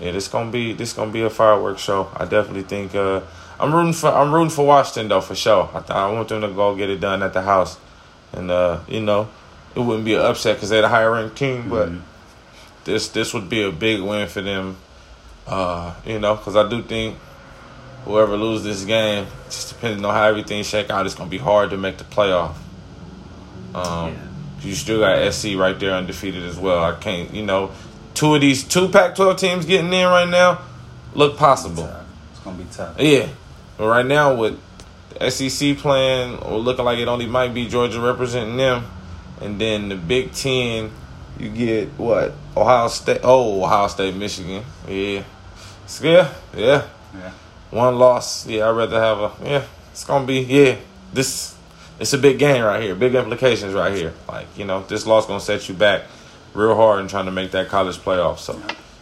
yeah, 0.00 0.12
this 0.12 0.28
gonna 0.28 0.50
be 0.50 0.72
this 0.72 0.94
gonna 0.94 1.12
be 1.12 1.20
a 1.22 1.30
fireworks 1.30 1.82
show. 1.82 2.10
I 2.16 2.24
definitely 2.24 2.62
think 2.62 2.94
uh, 2.94 3.20
I'm 3.60 3.74
rooting 3.74 3.92
for 3.92 4.08
I'm 4.08 4.32
rooting 4.34 4.48
for 4.50 4.66
Washington 4.66 5.08
though 5.08 5.20
for 5.20 5.34
sure. 5.34 5.68
I, 5.74 5.80
th- 5.80 5.90
I 5.90 6.10
want 6.10 6.28
them 6.30 6.40
to 6.40 6.48
go 6.48 6.74
get 6.74 6.88
it 6.88 7.00
done 7.00 7.22
at 7.22 7.34
the 7.34 7.42
house, 7.42 7.78
and 8.32 8.50
uh, 8.50 8.80
you 8.88 9.00
know, 9.02 9.28
it 9.76 9.80
wouldn't 9.80 10.06
be 10.06 10.14
an 10.14 10.22
upset 10.22 10.56
because 10.56 10.70
they're 10.70 10.80
the 10.80 10.88
higher 10.88 11.10
ranked 11.12 11.36
team, 11.36 11.68
but 11.68 11.90
Mhm. 11.90 12.00
This 12.84 13.08
this 13.08 13.34
would 13.34 13.48
be 13.48 13.62
a 13.62 13.70
big 13.70 14.00
win 14.00 14.28
for 14.28 14.40
them. 14.40 14.76
Uh, 15.46 15.94
you 16.04 16.18
know, 16.18 16.36
because 16.36 16.56
I 16.56 16.68
do 16.68 16.82
think 16.82 17.16
whoever 18.04 18.36
loses 18.36 18.64
this 18.64 18.84
game, 18.84 19.26
just 19.46 19.70
depending 19.70 20.04
on 20.04 20.14
how 20.14 20.24
everything 20.24 20.62
shake 20.62 20.90
out, 20.90 21.06
it's 21.06 21.14
gonna 21.14 21.30
be 21.30 21.38
hard 21.38 21.70
to 21.70 21.76
make 21.76 21.98
the 21.98 22.04
playoff. 22.04 22.54
Um, 23.74 24.16
you 24.62 24.74
still 24.74 25.00
got 25.00 25.32
SC 25.32 25.56
right 25.56 25.78
there 25.78 25.92
undefeated 25.92 26.44
as 26.44 26.58
well. 26.58 26.82
I 26.82 26.96
can't, 26.98 27.32
you 27.32 27.44
know, 27.44 27.70
two 28.14 28.34
of 28.34 28.40
these 28.40 28.64
two 28.64 28.88
Pac-12 28.88 29.38
teams 29.38 29.66
getting 29.66 29.92
in 29.92 30.06
right 30.06 30.28
now 30.28 30.60
look 31.14 31.36
possible. 31.36 31.84
tough. 31.84 32.06
It's 32.30 32.40
gonna 32.40 32.58
be 32.58 32.66
tough. 32.72 33.00
Yeah, 33.00 33.28
but 33.76 33.88
right 33.88 34.06
now 34.06 34.34
with 34.34 34.58
the 35.10 35.30
SEC 35.30 35.76
playing 35.78 36.38
or 36.38 36.58
looking 36.58 36.84
like 36.84 36.98
it 36.98 37.08
only 37.08 37.26
might 37.26 37.54
be 37.54 37.68
Georgia 37.68 38.00
representing 38.00 38.56
them, 38.56 38.84
and 39.40 39.60
then 39.60 39.88
the 39.88 39.96
Big 39.96 40.32
Ten, 40.32 40.90
you 41.40 41.48
get 41.50 41.88
what 41.98 42.32
Ohio 42.56 42.88
State. 42.88 43.20
Oh, 43.22 43.62
Ohio 43.64 43.88
State, 43.88 44.14
Michigan. 44.14 44.62
Yeah, 44.88 45.22
good. 46.00 46.28
Yeah, 46.56 46.82
Yeah. 47.14 47.30
one 47.70 47.98
loss. 47.98 48.46
Yeah, 48.46 48.68
I'd 48.68 48.76
rather 48.76 49.00
have 49.00 49.18
a. 49.18 49.32
Yeah, 49.44 49.62
it's 49.90 50.04
gonna 50.04 50.26
be. 50.26 50.40
Yeah, 50.40 50.76
this. 51.12 51.56
It's 51.98 52.12
a 52.14 52.18
big 52.18 52.38
game 52.38 52.62
right 52.64 52.82
here. 52.82 52.94
Big 52.94 53.14
implications 53.14 53.74
right 53.74 53.94
here. 53.94 54.12
Like 54.28 54.46
you 54.56 54.64
know, 54.64 54.82
this 54.88 55.06
loss 55.06 55.26
gonna 55.26 55.40
set 55.40 55.68
you 55.68 55.74
back 55.74 56.02
real 56.54 56.74
hard 56.74 57.00
in 57.00 57.08
trying 57.08 57.26
to 57.26 57.30
make 57.30 57.50
that 57.52 57.68
college 57.68 57.96
playoff. 57.98 58.38
So, 58.38 58.54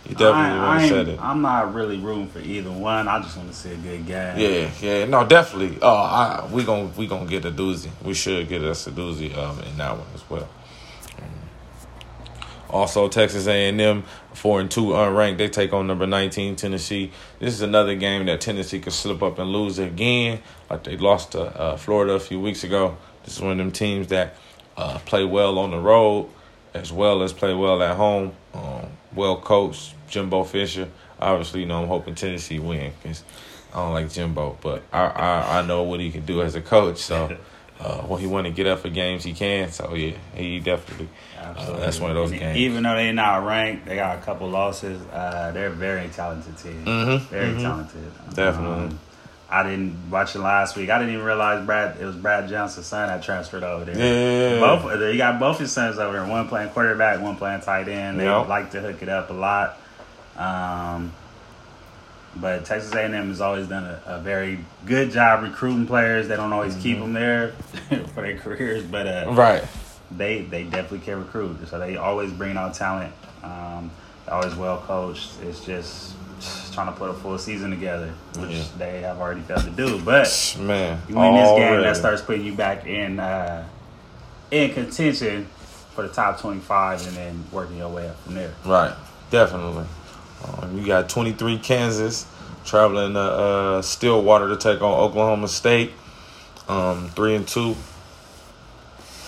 You 0.09 0.15
definitely 0.15 0.59
want 0.59 0.81
to 0.83 0.89
set 0.89 1.09
it. 1.09 1.19
I'm 1.21 1.41
not 1.43 1.75
really 1.75 1.99
rooting 1.99 2.29
for 2.29 2.41
either 2.41 2.71
one. 2.71 3.09
I 3.09 3.21
just 3.21 3.37
want 3.37 3.51
to 3.51 3.55
see 3.57 3.73
a 3.73 3.77
good 3.77 4.07
game. 4.07 4.39
Yeah, 4.39 4.71
yeah, 4.81 5.05
no, 5.05 5.25
definitely. 5.27 5.79
Oh, 5.81 5.89
I, 5.95 6.47
we 6.51 6.65
gon' 6.65 6.93
we 6.97 7.07
gonna 7.07 7.27
get 7.27 7.45
a 7.45 7.51
doozy. 7.51 7.91
We 8.03 8.15
should 8.15 8.49
get 8.49 8.63
us 8.63 8.87
a 8.87 8.91
doozy 8.91 9.37
um, 9.37 9.61
in 9.61 9.77
that 9.79 9.97
one 9.97 10.07
as 10.15 10.29
well. 10.29 10.49
Also, 12.71 13.09
Texas 13.09 13.47
A&M 13.47 14.05
four 14.35 14.61
and 14.61 14.71
two 14.71 14.87
unranked. 14.87 15.39
They 15.39 15.49
take 15.49 15.73
on 15.73 15.87
number 15.87 16.07
nineteen 16.07 16.57
Tennessee. 16.57 17.11
This 17.39 17.55
is 17.55 17.63
another 17.63 17.95
game 17.95 18.27
that 18.27 18.41
Tennessee 18.41 18.79
could 18.79 18.93
slip 18.93 19.23
up 19.23 19.39
and 19.39 19.51
lose 19.51 19.79
again, 19.79 20.41
like 20.71 20.85
they 20.85 20.97
lost 20.97 21.33
to 21.33 21.41
uh, 21.41 21.77
Florida 21.77 22.15
a 22.15 22.21
few 22.21 22.41
weeks 22.41 22.65
ago. 22.65 22.97
This 23.25 23.37
is 23.37 23.43
one 23.43 23.53
of 23.53 23.59
them 23.59 23.73
teams 23.73 24.09
that 24.09 24.37
uh, 24.77 24.99
play 25.01 25.25
well 25.25 25.59
on 25.59 25.71
the 25.71 25.79
road 25.79 26.29
as 26.75 26.93
well 26.93 27.23
as 27.23 27.33
play 27.33 27.55
well 27.55 27.83
at 27.83 27.97
home. 27.97 28.33
Um, 28.55 28.87
well 29.15 29.41
coached, 29.41 29.95
Jimbo 30.09 30.45
Fisher. 30.45 30.89
Obviously, 31.21 31.61
you 31.61 31.67
know 31.67 31.83
I'm 31.83 31.89
hoping 31.89 32.15
Tennessee 32.15 32.59
win 32.59 32.93
because 33.03 33.25
I 33.75 33.79
don't 33.83 33.93
like 33.93 34.11
Jimbo, 34.11 34.59
but 34.61 34.83
I, 34.93 35.07
I 35.07 35.59
I 35.59 35.67
know 35.67 35.83
what 35.83 36.01
he 36.01 36.11
can 36.11 36.25
do 36.25 36.43
as 36.43 36.55
a 36.55 36.61
coach. 36.61 36.99
So. 36.99 37.37
Uh, 37.81 38.03
when 38.09 38.21
he 38.21 38.27
want 38.27 38.45
to 38.45 38.53
get 38.53 38.67
up 38.67 38.81
for 38.81 38.89
games, 38.89 39.23
he 39.23 39.33
can. 39.33 39.71
So 39.71 39.95
yeah, 39.95 40.17
he 40.35 40.59
definitely. 40.59 41.09
Uh, 41.57 41.79
that's 41.79 42.01
one 42.01 42.11
of 42.11 42.17
those 42.17 42.31
And 42.33 42.41
games. 42.41 42.57
Even 42.59 42.83
though 42.83 42.95
they're 42.95 43.13
not 43.13 43.45
ranked, 43.47 43.87
they 43.87 43.97
got 43.97 44.19
a 44.19 44.21
couple 44.21 44.49
losses. 44.49 45.01
Uh, 45.13 45.51
they're 45.53 45.69
a 45.69 45.71
very 45.71 46.09
talented 46.09 46.57
team. 46.59 46.85
Mhm, 46.85 47.21
Very 47.29 47.55
mhm. 47.55 47.63
talented. 47.63 48.13
Definitely. 48.35 48.85
Um, 48.87 48.99
I 49.51 49.63
didn't 49.63 50.11
watch 50.11 50.35
it 50.35 50.41
last 50.41 50.77
week. 50.77 50.91
I 50.91 50.99
didn't 50.99 51.15
even 51.15 51.25
realize 51.25 51.65
Brad. 51.65 51.97
It 51.99 52.05
was 52.05 52.17
Brad 52.17 52.49
Johnson's 52.51 52.85
son 52.87 53.09
that 53.09 53.23
transferred 53.23 53.63
over 53.63 53.87
there. 53.87 53.97
Yeah. 54.55 54.61
Both 54.61 55.01
you 55.01 55.17
got 55.17 55.41
both 55.41 55.59
his 55.59 55.73
sons 55.73 55.99
over 55.99 56.19
there. 56.19 56.27
One 56.29 56.49
playing 56.49 56.69
quarterback, 56.71 57.21
one 57.23 57.37
playing 57.37 57.63
tight 57.63 57.89
end. 57.89 58.21
They 58.21 58.25
Yep. 58.27 58.49
like 58.49 58.71
to 58.73 58.81
hook 58.81 59.01
it 59.03 59.09
up 59.09 59.31
a 59.31 59.33
lot. 59.33 59.79
Um, 60.37 61.13
but 62.37 62.67
Texas 62.67 62.93
A&M 62.93 63.29
has 63.31 63.41
always 63.41 63.67
done 63.69 63.85
a, 63.85 64.03
a 64.07 64.21
very 64.21 64.59
good 64.87 65.11
job 65.11 65.43
recruiting 65.43 65.87
players. 65.87 66.29
They 66.29 66.37
don't 66.37 66.53
always 66.53 66.77
keep 66.77 66.99
them 66.99 67.15
there 67.15 67.49
for 67.89 68.21
their 68.23 68.37
careers, 68.37 68.85
but 68.85 69.07
uh, 69.07 69.33
Right. 69.33 69.65
They 70.11 70.43
they 70.43 70.65
definitely 70.65 71.01
can 71.01 71.19
recruit. 71.19 71.69
So 71.69 71.79
they 71.79 71.97
always 71.97 72.33
bring 72.33 72.57
out 72.57 72.75
talent. 72.75 73.13
Um, 73.43 73.91
always 74.31 74.55
well 74.55 74.79
coached. 74.79 75.31
It's 75.43 75.65
just, 75.65 76.15
trying 76.73 76.87
to 76.93 76.99
put 76.99 77.11
a 77.11 77.15
full 77.15 77.39
season 77.39 77.71
together, 77.71 78.13
which 78.39 78.51
Yeah. 78.51 78.65
they 78.79 79.01
have 79.01 79.19
already 79.19 79.41
failed 79.41 79.65
to 79.65 79.71
do. 79.71 80.01
But 80.01 80.57
Man. 80.61 81.01
you 81.09 81.17
win 81.17 81.35
this 81.35 81.51
game, 81.51 81.81
that 81.83 81.97
starts 81.97 82.23
putting 82.23 82.45
you 82.45 82.53
back 82.55 82.87
in 82.87 83.19
uh, 83.19 83.67
in 84.51 84.73
contention 84.73 85.47
for 85.95 86.03
the 86.07 86.13
top 86.13 86.41
twenty 86.41 86.61
five, 86.61 87.05
and 87.07 87.17
then 87.17 87.45
working 87.53 87.77
your 87.79 87.89
way 87.89 88.09
up 88.09 88.21
from 88.23 88.35
there. 88.35 88.55
Right. 88.65 88.95
Definitely. 89.31 89.85
Um, 90.63 90.79
you 90.79 90.87
got 90.87 91.09
23 91.09 91.59
Kansas 91.59 92.25
traveling 92.65 93.15
to 93.15 93.21
uh, 93.21 93.83
Stillwater 93.83 94.49
to 94.49 94.57
take 94.57 94.81
on 94.81 94.93
Oklahoma 95.01 95.49
State. 95.49 95.91
Um, 96.69 97.09
three 97.11 97.35
and 97.35 97.47
two. 97.47 97.75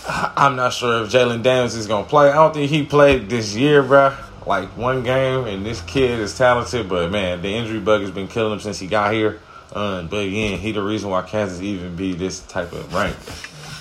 I'm 0.09 0.57
not 0.57 0.73
sure 0.73 1.03
if 1.03 1.11
Jalon 1.11 1.43
Daniels 1.43 1.75
is 1.75 1.87
gonna 1.87 2.07
play. 2.07 2.31
I 2.31 2.35
don't 2.35 2.55
think 2.55 2.71
he 2.71 2.85
played 2.85 3.29
this 3.29 3.55
year, 3.55 3.83
bro. 3.83 4.17
Like 4.47 4.69
one 4.77 5.03
game, 5.03 5.45
and 5.45 5.65
this 5.65 5.83
kid 5.83 6.19
is 6.19 6.37
talented, 6.37 6.89
but 6.89 7.11
man, 7.11 7.43
the 7.43 7.49
injury 7.49 7.79
bug 7.79 8.01
has 8.01 8.11
been 8.11 8.27
killing 8.27 8.55
him 8.55 8.61
since 8.61 8.79
he 8.79 8.87
got 8.87 9.13
here. 9.13 9.41
Uh, 9.73 10.03
but 10.03 10.25
again, 10.25 10.59
he 10.59 10.73
the 10.73 10.83
reason 10.83 11.11
why 11.11 11.23
Kansas 11.23 11.61
even 11.61 11.95
be 11.95 12.15
this 12.15 12.41
type 12.41 12.73
of 12.73 12.93
rank. 12.93 13.17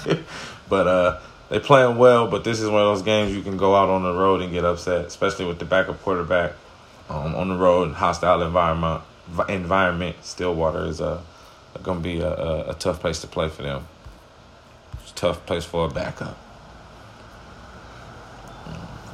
but 0.70 0.88
uh, 0.88 1.20
they 1.50 1.60
playing 1.60 1.98
well. 1.98 2.28
But 2.28 2.44
this 2.44 2.60
is 2.60 2.70
one 2.70 2.82
of 2.82 2.88
those 2.88 3.02
games 3.02 3.34
you 3.34 3.42
can 3.42 3.58
go 3.58 3.76
out 3.76 3.90
on 3.90 4.04
the 4.04 4.14
road 4.14 4.42
and 4.42 4.52
get 4.52 4.66
upset, 4.66 5.06
especially 5.06 5.46
with 5.46 5.60
the 5.60 5.66
backup 5.66 6.02
quarterback 6.04 6.54
um, 7.10 7.36
on 7.36 7.50
the 7.50 7.56
road, 7.56 7.94
hostile 7.94 8.42
environment. 8.42 9.02
Environment. 9.48 10.16
Stillwater 10.22 10.86
is 10.86 11.02
uh, 11.02 11.22
going 11.84 12.00
to 12.00 12.04
be 12.04 12.20
a, 12.20 12.30
a, 12.30 12.70
a 12.72 12.74
tough 12.74 13.00
place 13.00 13.22
to 13.22 13.28
play 13.28 13.48
for 13.48 13.62
them. 13.64 13.88
Tough 15.20 15.46
place 15.46 15.66
for 15.66 15.86
a 15.86 15.90
backup. 15.90 16.38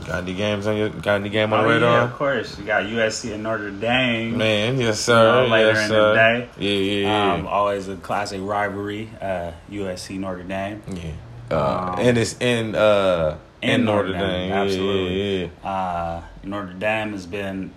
Got 0.06 0.22
any 0.22 0.36
games 0.36 0.68
on 0.68 0.78
your? 0.78 0.90
Got 0.90 1.16
any 1.22 1.30
game 1.30 1.52
on 1.52 1.64
the 1.64 1.70
Oh, 1.70 1.74
radar? 1.74 1.98
yeah, 1.98 2.04
of 2.04 2.14
course. 2.14 2.60
You 2.60 2.64
got 2.66 2.84
USC 2.84 3.34
and 3.34 3.42
Notre 3.42 3.72
Dame. 3.72 4.38
Man, 4.38 4.80
yes 4.80 5.00
sir. 5.00 5.42
You 5.42 5.48
know, 5.48 5.52
later 5.52 5.72
yes, 5.74 5.90
in 5.90 5.96
the 5.96 6.14
day. 6.14 6.50
Yeah, 6.60 7.08
yeah, 7.10 7.34
Um, 7.34 7.48
always 7.48 7.88
a 7.88 7.96
classic 7.96 8.40
rivalry. 8.44 9.10
Uh, 9.20 9.52
USC 9.72 10.20
Notre 10.20 10.44
Dame. 10.44 10.84
yeah. 10.90 10.94
yeah. 10.96 11.12
Uh, 11.58 11.90
um, 11.94 12.00
and 12.00 12.18
it's 12.20 12.40
in 12.40 12.76
uh 12.76 13.38
in, 13.64 13.70
in 13.72 13.86
Notre 13.86 14.10
Notre 14.10 14.20
Dame. 14.20 14.30
Dame, 14.30 14.50
Yeah, 14.50 14.62
absolutely. 14.62 15.40
Yeah, 15.42 15.48
yeah. 15.64 15.70
Uh, 15.72 16.22
Notre 16.44 16.74
Dame 16.74 17.12
has 17.14 17.26
been 17.26 17.72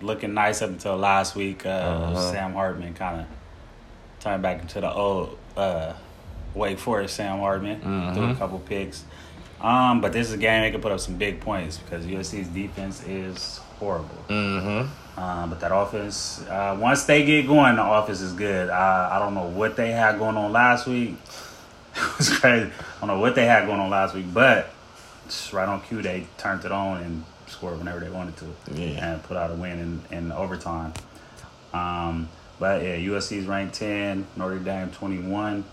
looking 0.00 0.32
nice 0.32 0.62
up 0.62 0.70
until 0.70 0.96
last 0.96 1.36
week. 1.36 1.66
Uh, 1.66 1.68
Uh-huh. 1.68 2.32
Sam 2.32 2.54
Hartman 2.54 2.94
kind 2.94 3.20
of 3.20 3.26
turned 4.20 4.42
back 4.42 4.62
into 4.62 4.80
the 4.80 4.90
old 4.90 5.36
uh, 5.58 5.92
Wake 6.56 6.78
Forest 6.78 7.14
Sam 7.16 7.38
Hartman. 7.38 7.80
Threw 8.14 8.30
a 8.30 8.34
couple 8.34 8.58
picks. 8.58 9.04
Um, 9.60 10.00
but 10.00 10.12
this 10.12 10.28
is 10.28 10.34
a 10.34 10.38
game 10.38 10.62
they 10.62 10.70
can 10.70 10.80
put 10.80 10.92
up 10.92 11.00
some 11.00 11.16
big 11.16 11.40
points 11.40 11.78
because 11.78 12.04
USC's 12.04 12.48
defense 12.48 13.02
is 13.06 13.58
horrible. 13.78 14.16
Mm-hmm. 14.28 15.18
Uh, 15.18 15.46
but 15.46 15.60
that 15.60 15.74
offense, 15.74 16.42
uh, 16.48 16.76
once 16.78 17.04
they 17.04 17.24
get 17.24 17.46
going, 17.46 17.76
the 17.76 17.84
offense 17.84 18.20
is 18.20 18.32
good. 18.34 18.68
I, 18.68 19.16
I 19.16 19.18
don't 19.18 19.32
know 19.34 19.46
what 19.48 19.76
they 19.76 19.92
had 19.92 20.18
going 20.18 20.36
on 20.36 20.52
last 20.52 20.86
week. 20.86 21.16
it 21.96 22.18
was 22.18 22.38
crazy. 22.38 22.66
I 22.70 23.00
don't 23.00 23.08
know 23.08 23.18
what 23.18 23.34
they 23.34 23.46
had 23.46 23.66
going 23.66 23.80
on 23.80 23.88
last 23.88 24.14
week, 24.14 24.26
but 24.32 24.68
just 25.26 25.52
right 25.54 25.66
on 25.68 25.80
cue, 25.82 26.02
they 26.02 26.26
turned 26.36 26.64
it 26.66 26.72
on 26.72 27.02
and 27.02 27.24
scored 27.46 27.78
whenever 27.78 28.00
they 28.00 28.10
wanted 28.10 28.36
to 28.36 28.46
Yeah. 28.74 29.12
and 29.14 29.22
put 29.22 29.38
out 29.38 29.50
a 29.50 29.54
win 29.54 30.02
in, 30.10 30.16
in 30.18 30.32
overtime. 30.32 30.92
Um, 31.72 32.28
but 32.58 32.82
yeah, 32.82 32.96
USC's 32.96 33.46
ranked 33.46 33.74
10, 33.76 34.26
Notre 34.36 34.58
Dame 34.58 34.90
21. 34.90 35.64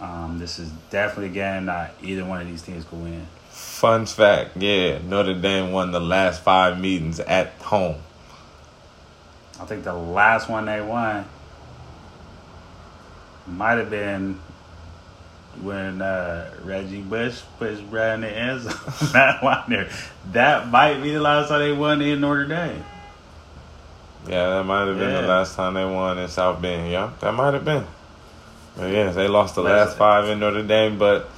Um, 0.00 0.38
this 0.38 0.58
is 0.58 0.70
definitely 0.90 1.26
a 1.26 1.34
game 1.34 1.66
that 1.66 1.94
either 2.02 2.24
one 2.24 2.40
of 2.40 2.46
these 2.46 2.62
teams 2.62 2.84
could 2.84 3.02
win. 3.02 3.26
Fun 3.50 4.06
fact, 4.06 4.56
yeah, 4.56 4.98
Notre 4.98 5.34
Dame 5.34 5.72
won 5.72 5.90
the 5.90 6.00
last 6.00 6.42
five 6.42 6.78
meetings 6.80 7.18
at 7.20 7.52
home. 7.60 7.96
I 9.60 9.64
think 9.64 9.82
the 9.84 9.92
last 9.94 10.48
one 10.48 10.66
they 10.66 10.80
won 10.80 11.24
might 13.48 13.78
have 13.78 13.90
been 13.90 14.38
when 15.62 16.00
uh, 16.00 16.50
Reggie 16.62 17.00
Bush 17.00 17.40
pushed 17.58 17.88
Brad 17.90 18.16
in 18.16 18.20
the 18.22 18.28
end 18.30 18.60
zone. 18.62 18.74
Matt 19.12 19.42
Wagner. 19.42 19.88
That 20.32 20.68
might 20.68 21.02
be 21.02 21.12
the 21.12 21.20
last 21.20 21.48
time 21.48 21.60
they 21.60 21.72
won 21.72 22.00
in 22.00 22.20
Notre 22.20 22.46
Dame. 22.46 22.84
Yeah, 24.28 24.50
that 24.50 24.64
might 24.64 24.86
have 24.86 24.98
been 24.98 25.10
Yeah. 25.10 25.22
the 25.22 25.26
last 25.26 25.56
time 25.56 25.74
they 25.74 25.84
won 25.84 26.18
in 26.18 26.28
South 26.28 26.60
Bend. 26.62 26.90
Yeah, 26.92 27.10
that 27.20 27.32
might 27.32 27.54
have 27.54 27.64
been. 27.64 27.84
Yeah, 28.78 29.10
they 29.10 29.28
lost 29.28 29.54
the 29.54 29.62
Last- 29.62 29.96
five 29.96 30.28
in 30.28 30.38
Notre 30.40 30.62
Dame, 30.62 30.98
but 30.98 31.28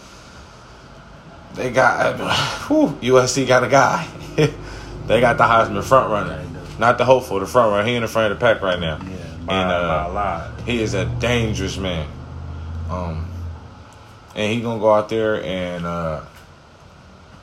they 1.54 1.70
got 1.70 2.18
whew, 2.68 2.98
USC 3.00 3.46
got 3.46 3.64
a 3.64 3.68
guy. 3.68 4.06
they 5.06 5.20
got 5.20 5.38
the 5.38 5.44
Heisman 5.44 5.82
front 5.82 6.10
runner, 6.10 6.44
not 6.78 6.98
the 6.98 7.04
hopeful, 7.04 7.40
the 7.40 7.46
front 7.46 7.72
runner. 7.72 7.86
He 7.88 7.94
in 7.94 8.02
the 8.02 8.08
front 8.08 8.32
of 8.32 8.38
the 8.38 8.44
pack 8.44 8.62
right 8.62 8.78
now. 8.78 8.98
Yeah, 9.02 9.16
by, 9.44 9.62
And, 9.62 9.70
uh, 9.70 10.10
by. 10.12 10.50
He 10.64 10.82
is 10.82 10.94
a 10.94 11.04
dangerous 11.06 11.76
man. 11.78 12.06
Um, 12.90 13.28
and 14.34 14.52
he 14.52 14.60
gonna 14.60 14.80
go 14.80 14.92
out 14.92 15.08
there 15.08 15.42
and 15.42 15.86
uh, 15.86 16.22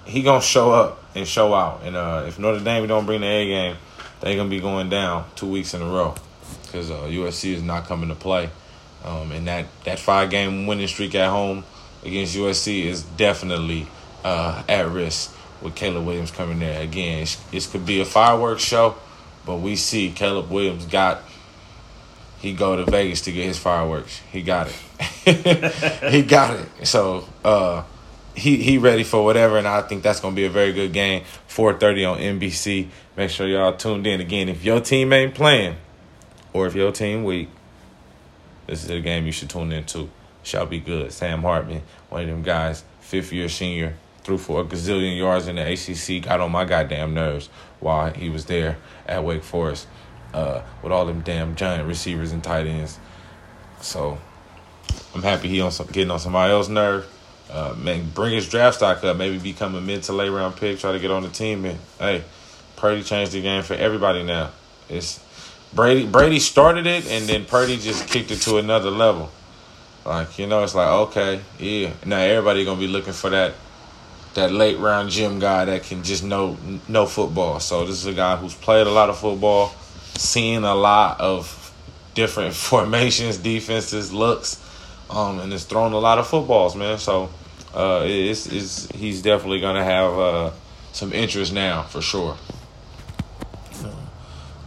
he 0.05 0.21
gonna 0.21 0.41
show 0.41 0.71
up 0.71 1.03
and 1.15 1.27
show 1.27 1.53
out. 1.53 1.81
And 1.83 1.95
uh, 1.95 2.25
if 2.27 2.39
Notre 2.39 2.63
Dame 2.63 2.87
don't 2.87 3.05
bring 3.05 3.21
the 3.21 3.27
A 3.27 3.45
game, 3.45 3.75
they 4.21 4.35
gonna 4.35 4.49
be 4.49 4.59
going 4.59 4.89
down 4.89 5.25
two 5.35 5.47
weeks 5.47 5.73
in 5.73 5.81
a 5.81 5.85
row 5.85 6.15
because 6.63 6.91
uh, 6.91 7.01
USC 7.03 7.53
is 7.53 7.63
not 7.63 7.85
coming 7.85 8.09
to 8.09 8.15
play. 8.15 8.49
Um, 9.07 9.31
and 9.31 9.47
that 9.47 9.67
that 9.85 9.99
five 9.99 10.29
game 10.29 10.67
winning 10.67 10.87
streak 10.87 11.15
at 11.15 11.29
home 11.29 11.63
against 12.03 12.35
USC 12.35 12.83
is 12.83 13.03
definitely 13.03 13.87
uh, 14.23 14.63
at 14.67 14.87
risk 14.89 15.33
with 15.61 15.75
Caleb 15.75 16.05
Williams 16.05 16.31
coming 16.31 16.59
there 16.59 16.81
again. 16.81 17.25
this 17.51 17.67
could 17.71 17.85
be 17.85 18.01
a 18.01 18.05
fireworks 18.05 18.63
show, 18.63 18.95
but 19.45 19.57
we 19.57 19.75
see 19.75 20.11
Caleb 20.11 20.51
Williams 20.51 20.85
got 20.85 21.21
he 22.39 22.53
go 22.53 22.75
to 22.75 22.89
Vegas 22.89 23.21
to 23.21 23.31
get 23.31 23.45
his 23.45 23.57
fireworks. 23.57 24.21
He 24.31 24.41
got 24.43 24.67
it. 24.67 24.75
he 26.11 26.21
got 26.21 26.59
it. 26.59 26.85
So 26.85 27.27
uh, 27.43 27.83
he 28.35 28.57
he 28.57 28.77
ready 28.77 29.03
for 29.03 29.23
whatever, 29.23 29.57
and 29.57 29.67
I 29.67 29.81
think 29.81 30.03
that's 30.03 30.19
gonna 30.19 30.35
be 30.35 30.45
a 30.45 30.49
very 30.49 30.73
good 30.73 30.91
game. 30.93 31.23
Four 31.47 31.73
thirty 31.73 32.03
on 32.05 32.19
NBC. 32.19 32.89
Make 33.15 33.29
sure 33.29 33.47
y'all 33.47 33.75
tuned 33.75 34.05
in 34.05 34.21
again. 34.21 34.49
If 34.49 34.63
your 34.63 34.81
team 34.81 35.13
ain't 35.13 35.33
playing, 35.33 35.77
or 36.53 36.67
if 36.67 36.75
your 36.75 36.91
team 36.91 37.23
weak, 37.23 37.49
this 38.67 38.83
is 38.83 38.89
a 38.89 38.99
game 38.99 39.25
you 39.25 39.31
should 39.31 39.49
tune 39.49 39.71
into. 39.71 40.09
Shall 40.43 40.65
be 40.65 40.79
good. 40.79 41.11
Sam 41.11 41.41
Hartman, 41.41 41.81
one 42.09 42.21
of 42.21 42.27
them 42.27 42.43
guys, 42.43 42.83
fifth 43.01 43.33
year 43.33 43.49
senior, 43.49 43.95
threw 44.23 44.37
for 44.37 44.61
a 44.61 44.63
gazillion 44.63 45.17
yards 45.17 45.47
in 45.47 45.55
the 45.55 45.71
ACC. 45.71 46.23
Got 46.23 46.41
on 46.41 46.51
my 46.51 46.63
goddamn 46.63 47.13
nerves 47.13 47.49
while 47.79 48.13
he 48.13 48.29
was 48.29 48.45
there 48.45 48.77
at 49.07 49.23
Wake 49.23 49.43
Forest 49.43 49.87
uh, 50.33 50.61
with 50.83 50.91
all 50.91 51.05
them 51.05 51.21
damn 51.21 51.55
giant 51.55 51.87
receivers 51.87 52.31
and 52.31 52.43
tight 52.43 52.65
ends. 52.65 52.99
So 53.81 54.17
I'm 55.13 55.23
happy 55.23 55.47
he 55.47 55.61
on 55.61 55.71
some, 55.71 55.87
getting 55.87 56.11
on 56.11 56.19
somebody 56.19 56.51
else's 56.53 56.69
nerve. 56.69 57.07
Uh, 57.49 57.73
man, 57.77 58.09
bring 58.13 58.33
his 58.33 58.49
draft 58.49 58.77
stock 58.77 59.03
up. 59.03 59.17
Maybe 59.17 59.37
become 59.37 59.75
a 59.75 59.81
mid 59.81 60.03
to 60.03 60.13
late 60.13 60.29
round 60.29 60.57
pick. 60.57 60.79
Try 60.79 60.91
to 60.91 60.99
get 60.99 61.11
on 61.11 61.23
the 61.23 61.29
team. 61.29 61.65
And 61.65 61.79
hey, 61.97 62.23
Purdy 62.75 63.03
changed 63.03 63.31
the 63.31 63.41
game 63.41 63.63
for 63.63 63.73
everybody 63.73 64.23
now. 64.23 64.51
It's 64.89 65.19
Brady. 65.73 66.07
Brady 66.07 66.39
started 66.39 66.87
it, 66.87 67.07
and 67.09 67.27
then 67.27 67.45
Purdy 67.45 67.77
just 67.77 68.07
kicked 68.07 68.31
it 68.31 68.41
to 68.41 68.57
another 68.57 68.89
level. 68.89 69.29
Like 70.05 70.39
you 70.39 70.47
know, 70.47 70.63
it's 70.63 70.73
like 70.73 70.87
okay, 70.87 71.41
yeah. 71.59 71.91
Now 72.05 72.19
everybody 72.19 72.63
gonna 72.63 72.79
be 72.79 72.87
looking 72.87 73.13
for 73.13 73.29
that 73.29 73.53
that 74.35 74.51
late 74.51 74.77
round 74.77 75.09
gym 75.09 75.39
guy 75.39 75.65
that 75.65 75.83
can 75.83 76.03
just 76.03 76.23
know 76.23 76.57
know 76.87 77.05
football. 77.05 77.59
So 77.59 77.85
this 77.85 77.95
is 77.95 78.05
a 78.05 78.13
guy 78.13 78.37
who's 78.37 78.53
played 78.53 78.87
a 78.87 78.91
lot 78.91 79.09
of 79.09 79.17
football, 79.17 79.73
seen 80.15 80.63
a 80.63 80.75
lot 80.75 81.19
of 81.19 81.73
different 82.13 82.53
formations, 82.71 83.37
defenses, 83.37 84.13
looks, 84.13 84.63
um, 85.09 85.39
and 85.39 85.51
has 85.51 85.65
thrown 85.65 85.93
a 85.93 85.99
lot 85.99 86.17
of 86.19 86.27
footballs, 86.27 86.75
man. 86.75 86.97
So 86.97 87.29
uh, 87.75 88.03
it's, 88.05 88.47
it's 88.47 88.89
he's 88.91 89.21
definitely 89.21 89.59
gonna 89.59 89.83
have 89.83 90.17
uh, 90.17 90.51
some 90.93 91.11
interest 91.11 91.51
now 91.51 91.83
for 91.83 92.01
sure. 92.01 92.37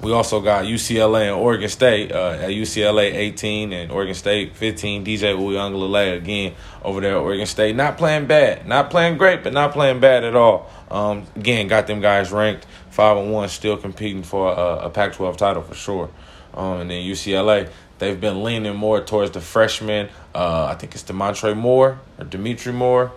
We 0.03 0.13
also 0.13 0.41
got 0.41 0.65
UCLA 0.65 1.25
and 1.25 1.35
Oregon 1.35 1.69
State. 1.69 2.11
Uh, 2.11 2.39
at 2.41 2.51
UCLA 2.51 3.15
18 3.15 3.73
and 3.73 3.93
Oregon 3.93 4.15
State 4.15 4.57
15. 4.57 5.05
DJ 5.05 5.37
Uiagalelei 5.37 6.17
again 6.17 6.55
over 6.83 7.01
there 7.01 7.17
at 7.17 7.23
Oregon 7.23 7.47
State. 7.47 7.77
Not 7.77 7.99
playing 7.99 8.27
bad. 8.27 8.67
Not 8.67 8.91
playing 8.91 9.19
great, 9.19 9.43
but 9.43 9.53
not 9.53 9.73
playing 9.73 10.01
bad 10.01 10.25
at 10.25 10.35
all. 10.35 10.71
Um, 10.91 11.27
again, 11.37 11.69
got 11.69 11.87
them 11.87 12.01
guys 12.01 12.33
ranked 12.33 12.67
5 12.91 13.19
and 13.19 13.33
1, 13.33 13.49
still 13.51 13.77
competing 13.77 14.23
for 14.23 14.53
a, 14.53 14.87
a 14.87 14.91
Pac 14.91 15.13
12 15.13 15.37
title 15.37 15.63
for 15.63 15.75
sure. 15.75 16.11
Um, 16.55 16.81
and 16.81 16.91
then 16.91 17.03
UCLA, 17.05 17.71
they've 17.99 18.21
been 18.21 18.43
leaning 18.43 18.75
more 18.77 19.01
towards 19.03 19.33
the 19.33 19.41
freshman. 19.41 20.09
Uh, 20.35 20.65
I 20.65 20.75
think 20.77 20.95
it's 20.95 21.05
Demontre 21.05 21.57
Moore 21.57 22.01
or 22.19 22.25
Dimitri 22.25 22.73
Moore. 22.73 23.13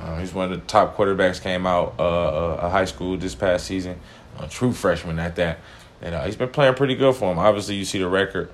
Uh, 0.00 0.18
he's 0.18 0.34
one 0.34 0.52
of 0.52 0.60
the 0.60 0.66
top 0.66 0.96
quarterbacks. 0.96 1.40
Came 1.40 1.66
out 1.66 1.94
uh, 1.98 2.02
uh, 2.02 2.70
high 2.70 2.84
school 2.84 3.16
this 3.16 3.34
past 3.34 3.66
season, 3.66 4.00
a 4.38 4.48
true 4.48 4.72
freshman 4.72 5.18
at 5.18 5.36
that, 5.36 5.60
and 6.04 6.14
uh, 6.14 6.24
he's 6.24 6.36
been 6.36 6.50
playing 6.50 6.74
pretty 6.74 6.94
good 6.94 7.16
for 7.16 7.32
him. 7.32 7.38
Obviously, 7.38 7.74
you 7.74 7.84
see 7.84 7.98
the 7.98 8.08
record 8.08 8.52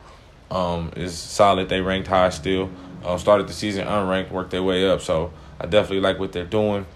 um, 0.50 0.92
is 0.96 1.18
solid. 1.18 1.68
They 1.68 1.80
ranked 1.80 2.08
high 2.08 2.30
still. 2.30 2.70
Uh, 3.04 3.18
started 3.18 3.48
the 3.48 3.52
season 3.52 3.86
unranked, 3.86 4.30
worked 4.30 4.50
their 4.50 4.62
way 4.62 4.88
up. 4.88 5.00
So 5.00 5.32
I 5.60 5.66
definitely 5.66 6.00
like 6.00 6.18
what 6.18 6.32
they're 6.32 6.44
doing. 6.44 6.86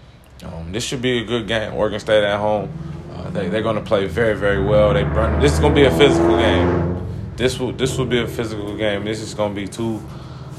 Um, 0.43 0.71
this 0.71 0.83
should 0.83 1.01
be 1.01 1.19
a 1.19 1.25
good 1.25 1.47
game. 1.47 1.73
Oregon 1.73 1.99
State 1.99 2.23
at 2.23 2.39
home. 2.39 2.71
Uh, 3.13 3.29
they 3.29 3.49
they're 3.49 3.61
going 3.61 3.75
to 3.75 3.81
play 3.81 4.07
very 4.07 4.35
very 4.35 4.63
well. 4.63 4.93
They 4.93 5.03
run, 5.03 5.39
this 5.39 5.53
is 5.53 5.59
going 5.59 5.75
to 5.75 5.81
be 5.81 5.85
a 5.85 5.97
physical 5.97 6.37
game. 6.37 7.07
This 7.35 7.59
will 7.59 7.71
this 7.71 7.97
will 7.97 8.05
be 8.05 8.19
a 8.19 8.27
physical 8.27 8.75
game. 8.77 9.05
This 9.05 9.21
is 9.21 9.33
going 9.33 9.55
to 9.55 9.61
be 9.61 9.67
two 9.67 10.01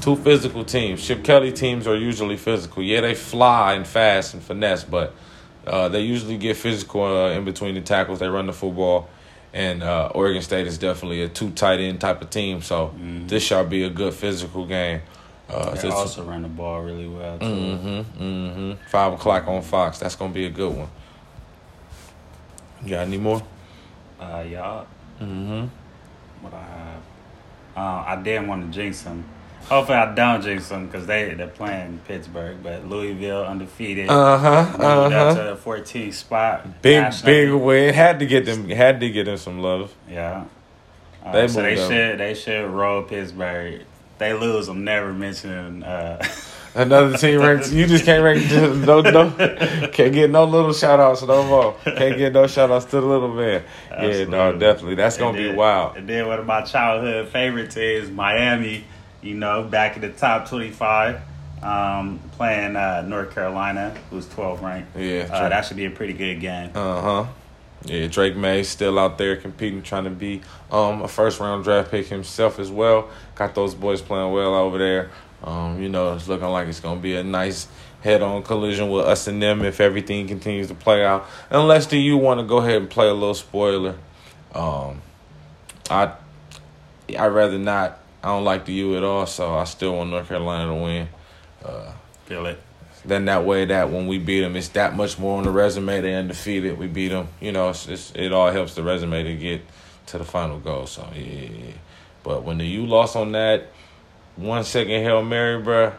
two 0.01 0.15
physical 0.15 0.63
teams. 0.63 1.05
Chip 1.05 1.23
Kelly 1.23 1.51
teams 1.51 1.87
are 1.87 1.95
usually 1.95 2.37
physical. 2.37 2.83
Yeah, 2.83 3.01
they 3.01 3.15
fly 3.15 3.73
and 3.73 3.85
fast 3.85 4.33
and 4.33 4.43
finesse, 4.43 4.83
but 4.83 5.13
uh, 5.65 5.89
they 5.89 6.01
usually 6.01 6.37
get 6.37 6.57
physical 6.57 7.03
uh, 7.03 7.31
in 7.31 7.45
between 7.45 7.75
the 7.75 7.81
tackles. 7.81 8.19
They 8.19 8.27
run 8.27 8.47
the 8.47 8.53
football, 8.53 9.09
and 9.53 9.83
uh, 9.83 10.11
Oregon 10.13 10.41
State 10.41 10.67
is 10.67 10.77
definitely 10.77 11.23
a 11.23 11.29
two 11.29 11.51
tight 11.51 11.79
end 11.79 12.01
type 12.01 12.21
of 12.21 12.29
team. 12.29 12.61
So 12.61 12.87
mm-hmm. 12.87 13.27
this 13.27 13.43
shall 13.43 13.65
be 13.65 13.83
a 13.83 13.89
good 13.89 14.13
physical 14.13 14.65
game. 14.65 15.01
Uh, 15.49 15.75
they 15.75 15.89
also 15.89 16.23
run 16.23 16.41
the 16.41 16.49
ball 16.49 16.81
really 16.81 17.07
well 17.07 17.39
too. 17.39 17.45
Mm-hmm, 17.45 18.23
mm-hmm. 18.23 18.87
Five 18.89 19.13
o'clock 19.13 19.47
on 19.47 19.61
Fox. 19.61 19.99
That's 19.99 20.15
gonna 20.15 20.33
be 20.33 20.45
a 20.45 20.49
good 20.49 20.75
one. 20.75 20.89
You 22.83 22.89
got 22.89 23.07
any 23.07 23.17
more? 23.17 23.41
Uh, 24.19 24.43
yeah. 24.47 24.83
Mm-hmm 25.21 25.67
what 26.41 26.53
I 26.53 26.63
have. 26.63 27.01
Uh, 27.75 28.03
I 28.07 28.21
didn't 28.21 28.47
want 28.47 28.65
to 28.65 28.77
jinx 28.77 29.01
them. 29.01 29.25
Hopefully, 29.69 29.97
I 29.97 30.15
don't 30.15 30.41
jinx 30.41 30.69
them 30.69 30.85
because 30.85 31.07
they 31.07 31.33
they're 31.33 31.47
playing 31.47 31.99
Pittsburgh, 32.07 32.57
but 32.63 32.87
Louisville 32.87 33.43
undefeated. 33.43 34.09
Uh 34.09 34.37
huh. 34.37 34.47
Uh 34.81 35.09
huh. 35.09 35.35
To 35.35 35.43
the 35.43 35.55
14th 35.57 36.13
spot. 36.13 36.81
Big 36.81 37.13
big 37.25 37.51
win. 37.51 37.93
Had 37.93 38.19
to 38.19 38.25
get 38.25 38.45
them. 38.45 38.69
Had 38.69 39.01
to 39.01 39.09
get 39.09 39.25
them 39.25 39.37
some 39.37 39.59
love. 39.59 39.93
Yeah. 40.09 40.45
Uh, 41.23 41.31
they 41.33 41.47
so 41.49 41.61
they 41.61 41.75
should 41.75 42.19
they 42.19 42.33
should 42.33 42.69
roll 42.69 43.03
Pittsburgh. 43.03 43.81
They 44.19 44.33
lose. 44.33 44.69
I'm 44.69 44.85
never 44.85 45.13
mentioning. 45.13 45.83
Uh, 45.83 46.25
Another 46.77 47.17
team 47.17 47.41
ranks. 47.41 47.71
You 47.71 47.87
just 47.87 48.05
can't 48.05 48.23
rank. 48.23 48.49
no, 48.85 49.01
no, 49.01 49.31
can't 49.91 50.13
get 50.13 50.29
no 50.29 50.43
little 50.43 50.73
shout 50.73 50.99
outs 50.99 51.23
no 51.23 51.43
more. 51.43 51.75
Can't 51.83 52.17
get 52.17 52.33
no 52.33 52.45
shout 52.45 52.69
outs 52.69 52.85
to 52.85 53.01
the 53.01 53.05
little 53.05 53.33
man. 53.33 53.63
Absolutely. 53.89 54.19
Yeah, 54.19 54.51
no, 54.51 54.57
definitely. 54.57 54.95
That's 54.95 55.17
gonna 55.17 55.37
then, 55.37 55.51
be 55.51 55.57
wild. 55.57 55.97
And 55.97 56.07
then 56.07 56.27
one 56.27 56.39
of 56.39 56.45
my 56.45 56.61
childhood 56.61 57.29
favorites 57.29 57.75
is 57.77 58.11
Miami. 58.11 58.85
You 59.21 59.33
know, 59.35 59.63
back 59.63 59.95
in 59.95 60.01
the 60.01 60.09
top 60.09 60.47
twenty-five, 60.47 61.21
um, 61.63 62.19
playing 62.33 62.75
uh, 62.75 63.01
North 63.07 63.33
Carolina, 63.33 63.95
who's 64.09 64.27
12 64.29 64.61
ranked. 64.61 64.97
Yeah, 64.97 65.27
uh, 65.31 65.49
that 65.49 65.65
should 65.65 65.77
be 65.77 65.85
a 65.85 65.91
pretty 65.91 66.13
good 66.13 66.39
game. 66.39 66.71
Uh 66.75 67.01
huh. 67.01 67.25
Yeah, 67.85 68.07
Drake 68.07 68.35
Maye 68.35 68.63
still 68.63 68.97
out 68.97 69.17
there 69.17 69.35
competing, 69.37 69.81
trying 69.81 70.05
to 70.05 70.09
be 70.09 70.41
um, 70.71 71.01
a 71.01 71.07
first 71.07 71.39
round 71.39 71.63
draft 71.63 71.91
pick 71.91 72.07
himself 72.07 72.59
as 72.59 72.71
well. 72.71 73.09
Got 73.35 73.55
those 73.55 73.75
boys 73.75 74.01
playing 74.01 74.31
well 74.31 74.55
over 74.55 74.77
there. 74.77 75.11
Um, 75.43 75.81
you 75.81 75.89
know, 75.89 76.13
it's 76.15 76.27
looking 76.27 76.47
like 76.47 76.67
it's 76.67 76.79
gonna 76.79 76.99
be 76.99 77.15
a 77.15 77.23
nice 77.23 77.67
head-on 78.01 78.43
collision 78.43 78.89
with 78.89 79.05
us 79.05 79.27
and 79.27 79.41
them 79.41 79.63
if 79.63 79.79
everything 79.79 80.27
continues 80.27 80.67
to 80.67 80.75
play 80.75 81.05
out. 81.05 81.27
Unless 81.49 81.87
do 81.87 81.97
you 81.97 82.17
want 82.17 82.39
to 82.39 82.45
go 82.45 82.57
ahead 82.57 82.77
and 82.77 82.89
play 82.89 83.07
a 83.07 83.13
little 83.13 83.33
spoiler? 83.33 83.95
Um, 84.53 85.01
I 85.89 86.13
I 87.17 87.27
rather 87.27 87.57
not. 87.57 87.99
I 88.27 88.31
don't 88.31 88.43
like 88.43 88.65
the 88.65 88.73
U 88.73 88.97
at 88.97 89.03
all, 89.05 89.25
so 89.25 89.55
I 89.55 89.63
still 89.63 89.95
want 89.95 90.09
North 90.09 90.27
Carolina 90.27 90.67
to 90.67 90.75
win. 90.75 91.07
Uh, 91.63 91.93
Feel 92.25 92.45
it. 92.47 92.61
Then 93.05 93.23
that 93.23 93.45
way, 93.45 93.63
that 93.63 93.89
when 93.89 94.05
we 94.05 94.17
beat 94.17 94.41
them, 94.41 94.57
it's 94.57 94.67
that 94.69 94.97
much 94.97 95.17
more 95.17 95.37
on 95.37 95.45
the 95.45 95.49
resume. 95.49 96.01
They 96.01 96.13
undefeated. 96.13 96.77
We 96.77 96.87
beat 96.87 97.07
them. 97.07 97.29
You 97.39 97.53
know, 97.53 97.69
it's, 97.69 97.87
it's, 97.87 98.11
it 98.15 98.33
all 98.33 98.51
helps 98.51 98.75
the 98.75 98.83
resume 98.83 99.23
to 99.23 99.33
get 99.33 99.61
to 100.07 100.17
the 100.17 100.25
final 100.25 100.59
goal. 100.59 100.87
So 100.87 101.07
yeah, 101.15 101.71
but 102.23 102.43
when 102.43 102.57
the 102.57 102.65
U 102.65 102.85
lost 102.85 103.15
on 103.15 103.31
that 103.31 103.67
one 104.35 104.65
second 104.65 105.03
Hail 105.03 105.23
Mary, 105.23 105.61
bro. 105.61 105.93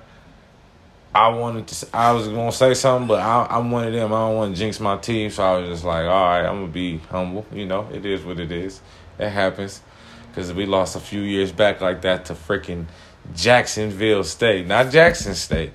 I 1.15 1.29
wanted 1.29 1.67
to. 1.69 1.89
I 1.97 2.13
was 2.13 2.29
gonna 2.29 2.53
say 2.53 2.75
something, 2.75 3.09
but 3.09 3.21
I, 3.21 3.47
I'm 3.49 3.71
one 3.71 3.87
of 3.87 3.95
them. 3.95 4.13
I 4.13 4.29
don't 4.29 4.37
want 4.37 4.55
to 4.55 4.61
jinx 4.61 4.79
my 4.79 4.99
team, 4.99 5.31
so 5.31 5.43
I 5.43 5.59
was 5.59 5.71
just 5.71 5.85
like, 5.85 6.05
all 6.05 6.27
right, 6.27 6.45
I'm 6.45 6.61
gonna 6.61 6.67
be 6.69 6.99
humble. 6.99 7.47
You 7.55 7.65
know, 7.65 7.89
it 7.91 8.05
is 8.05 8.23
what 8.23 8.39
it 8.39 8.53
is. 8.53 8.83
It 9.19 9.31
happens, 9.31 9.81
because 10.39 10.53
we 10.53 10.67
lost 10.67 10.95
a 10.95 11.01
few 11.01 11.23
years 11.23 11.51
back 11.51 11.81
like 11.81 12.03
that 12.03 12.27
to 12.27 12.33
freaking 12.33 12.87
Jacksonville 13.35 14.23
State, 14.23 14.69
not 14.69 14.93
Jackson 14.93 15.35
State, 15.35 15.73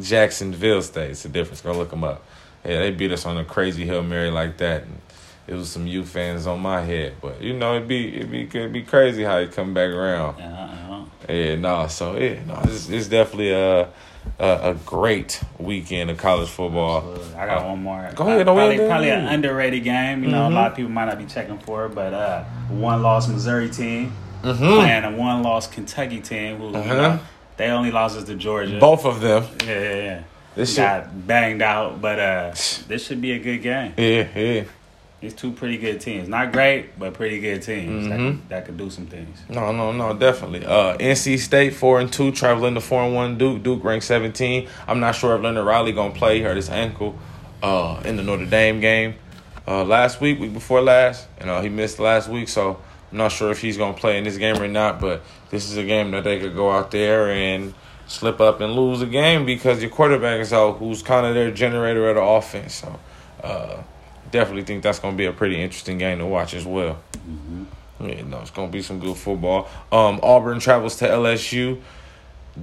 Jacksonville 0.00 0.82
State. 0.82 1.10
It's 1.10 1.24
a 1.24 1.28
difference. 1.28 1.62
Go 1.62 1.72
look 1.72 1.90
them 1.90 2.04
up. 2.04 2.22
Yeah, 2.64 2.78
they 2.78 2.92
beat 2.92 3.10
us 3.10 3.26
on 3.26 3.36
a 3.38 3.44
crazy 3.44 3.86
Hail 3.86 4.04
Mary 4.04 4.30
like 4.30 4.56
that. 4.58 4.84
And 4.84 5.00
it 5.48 5.54
was 5.54 5.68
some 5.68 5.88
U 5.88 6.04
fans 6.04 6.46
on 6.46 6.60
my 6.60 6.82
head, 6.82 7.16
but 7.20 7.42
you 7.42 7.54
know, 7.54 7.74
it'd 7.74 7.88
be 7.88 8.14
it'd 8.14 8.30
be 8.30 8.42
it'd 8.42 8.72
be 8.72 8.82
crazy 8.82 9.24
how 9.24 9.38
it 9.38 9.50
come 9.50 9.74
back 9.74 9.90
around. 9.90 10.38
Yeah, 10.38 11.04
yeah, 11.28 11.56
no, 11.56 11.88
so 11.88 12.16
yeah, 12.16 12.44
no, 12.44 12.60
it's, 12.66 12.88
it's 12.88 13.08
definitely 13.08 13.50
a, 13.50 13.88
a, 14.38 14.70
a 14.70 14.74
great 14.86 15.42
weekend 15.58 16.10
of 16.10 16.18
college 16.18 16.48
football. 16.48 16.98
Absolutely. 16.98 17.34
I 17.34 17.46
got 17.46 17.64
uh, 17.64 17.68
one 17.68 17.82
more. 17.82 18.10
Go 18.14 18.26
ahead, 18.26 18.46
probably, 18.46 18.76
probably 18.76 19.10
an 19.10 19.26
underrated 19.26 19.84
game. 19.84 20.22
You 20.22 20.30
know, 20.30 20.42
mm-hmm. 20.42 20.52
a 20.52 20.54
lot 20.54 20.70
of 20.70 20.76
people 20.76 20.90
might 20.90 21.06
not 21.06 21.18
be 21.18 21.26
checking 21.26 21.58
for 21.58 21.86
it, 21.86 21.94
but 21.94 22.14
uh, 22.14 22.44
one 22.68 23.02
loss 23.02 23.28
Missouri 23.28 23.68
team 23.68 24.12
mm-hmm. 24.42 24.58
playing 24.58 25.04
a 25.04 25.16
one 25.16 25.42
loss 25.42 25.66
Kentucky 25.66 26.20
team 26.20 26.58
who 26.58 26.68
uh-huh. 26.68 26.82
you 26.82 26.88
know, 26.88 27.20
they 27.56 27.70
only 27.70 27.90
lost 27.90 28.24
to 28.24 28.34
Georgia. 28.34 28.78
Both 28.78 29.04
of 29.04 29.20
them. 29.20 29.44
Yeah, 29.64 29.66
yeah, 29.66 29.94
yeah. 29.94 30.22
This 30.54 30.76
got 30.76 31.04
should... 31.04 31.26
banged 31.26 31.62
out, 31.62 32.00
but 32.00 32.18
uh, 32.18 32.50
this 32.88 33.06
should 33.06 33.20
be 33.20 33.32
a 33.32 33.38
good 33.38 33.62
game. 33.62 33.94
Yeah, 33.96 34.28
yeah. 34.36 34.64
These 35.20 35.34
two 35.34 35.50
pretty 35.50 35.78
good 35.78 36.00
teams. 36.00 36.28
Not 36.28 36.52
great, 36.52 36.96
but 36.96 37.12
pretty 37.14 37.40
good 37.40 37.60
teams 37.60 38.06
mm-hmm. 38.06 38.10
that, 38.10 38.16
could, 38.16 38.48
that, 38.50 38.66
could, 38.66 38.76
do 38.76 38.88
some 38.88 39.08
things. 39.08 39.42
No, 39.48 39.72
no, 39.72 39.90
no, 39.90 40.14
definitely. 40.16 40.64
Uh, 40.64 40.96
NC 40.96 41.40
State 41.40 41.74
four 41.74 41.98
and 41.98 42.12
two, 42.12 42.30
traveling 42.30 42.74
to 42.74 42.80
four 42.80 43.02
and 43.02 43.14
one. 43.16 43.36
Duke, 43.36 43.64
Duke 43.64 43.82
ranked 43.82 44.06
seventeen. 44.06 44.68
I'm 44.86 45.00
not 45.00 45.16
sure 45.16 45.34
if 45.34 45.42
Leonard 45.42 45.66
Riley 45.66 45.90
gonna 45.90 46.14
play. 46.14 46.36
He 46.36 46.44
hurt 46.44 46.54
his 46.54 46.70
ankle 46.70 47.18
uh, 47.64 48.00
in 48.04 48.14
the 48.14 48.22
Notre 48.22 48.46
Dame 48.46 48.78
game 48.78 49.16
uh, 49.66 49.84
last 49.84 50.20
week, 50.20 50.38
week 50.38 50.52
before 50.52 50.82
last. 50.82 51.26
You 51.40 51.46
know, 51.46 51.60
he 51.62 51.68
missed 51.68 51.98
last 51.98 52.28
week, 52.28 52.46
so 52.48 52.78
I'm 53.10 53.18
not 53.18 53.32
sure 53.32 53.50
if 53.50 53.60
he's 53.60 53.76
gonna 53.76 53.94
play 53.94 54.18
in 54.18 54.24
this 54.24 54.36
game 54.36 54.62
or 54.62 54.68
not. 54.68 55.00
But 55.00 55.24
this 55.50 55.68
is 55.68 55.76
a 55.78 55.84
game 55.84 56.12
that 56.12 56.22
they 56.22 56.38
could 56.38 56.54
go 56.54 56.70
out 56.70 56.92
there 56.92 57.28
and 57.28 57.74
slip 58.06 58.40
up 58.40 58.60
and 58.60 58.72
lose 58.72 59.02
a 59.02 59.06
game 59.06 59.44
because 59.44 59.82
your 59.82 59.90
quarterback 59.90 60.38
is 60.38 60.52
out, 60.52 60.78
who's 60.78 61.02
kind 61.02 61.26
of 61.26 61.34
their 61.34 61.50
generator 61.50 62.08
of 62.08 62.14
the 62.14 62.22
offense. 62.22 62.74
So. 62.74 63.00
Uh, 63.42 63.82
definitely 64.30 64.64
think 64.64 64.82
that's 64.82 64.98
going 64.98 65.14
to 65.14 65.18
be 65.18 65.26
a 65.26 65.32
pretty 65.32 65.60
interesting 65.60 65.98
game 65.98 66.18
to 66.18 66.26
watch 66.26 66.54
as 66.54 66.64
well. 66.64 66.98
Mm-hmm. 67.14 67.64
Yeah, 68.00 68.22
no, 68.22 68.40
it's 68.40 68.50
going 68.50 68.68
to 68.68 68.72
be 68.72 68.82
some 68.82 69.00
good 69.00 69.16
football. 69.16 69.68
Um, 69.90 70.20
Auburn 70.22 70.60
travels 70.60 70.96
to 70.96 71.08
LSU. 71.08 71.80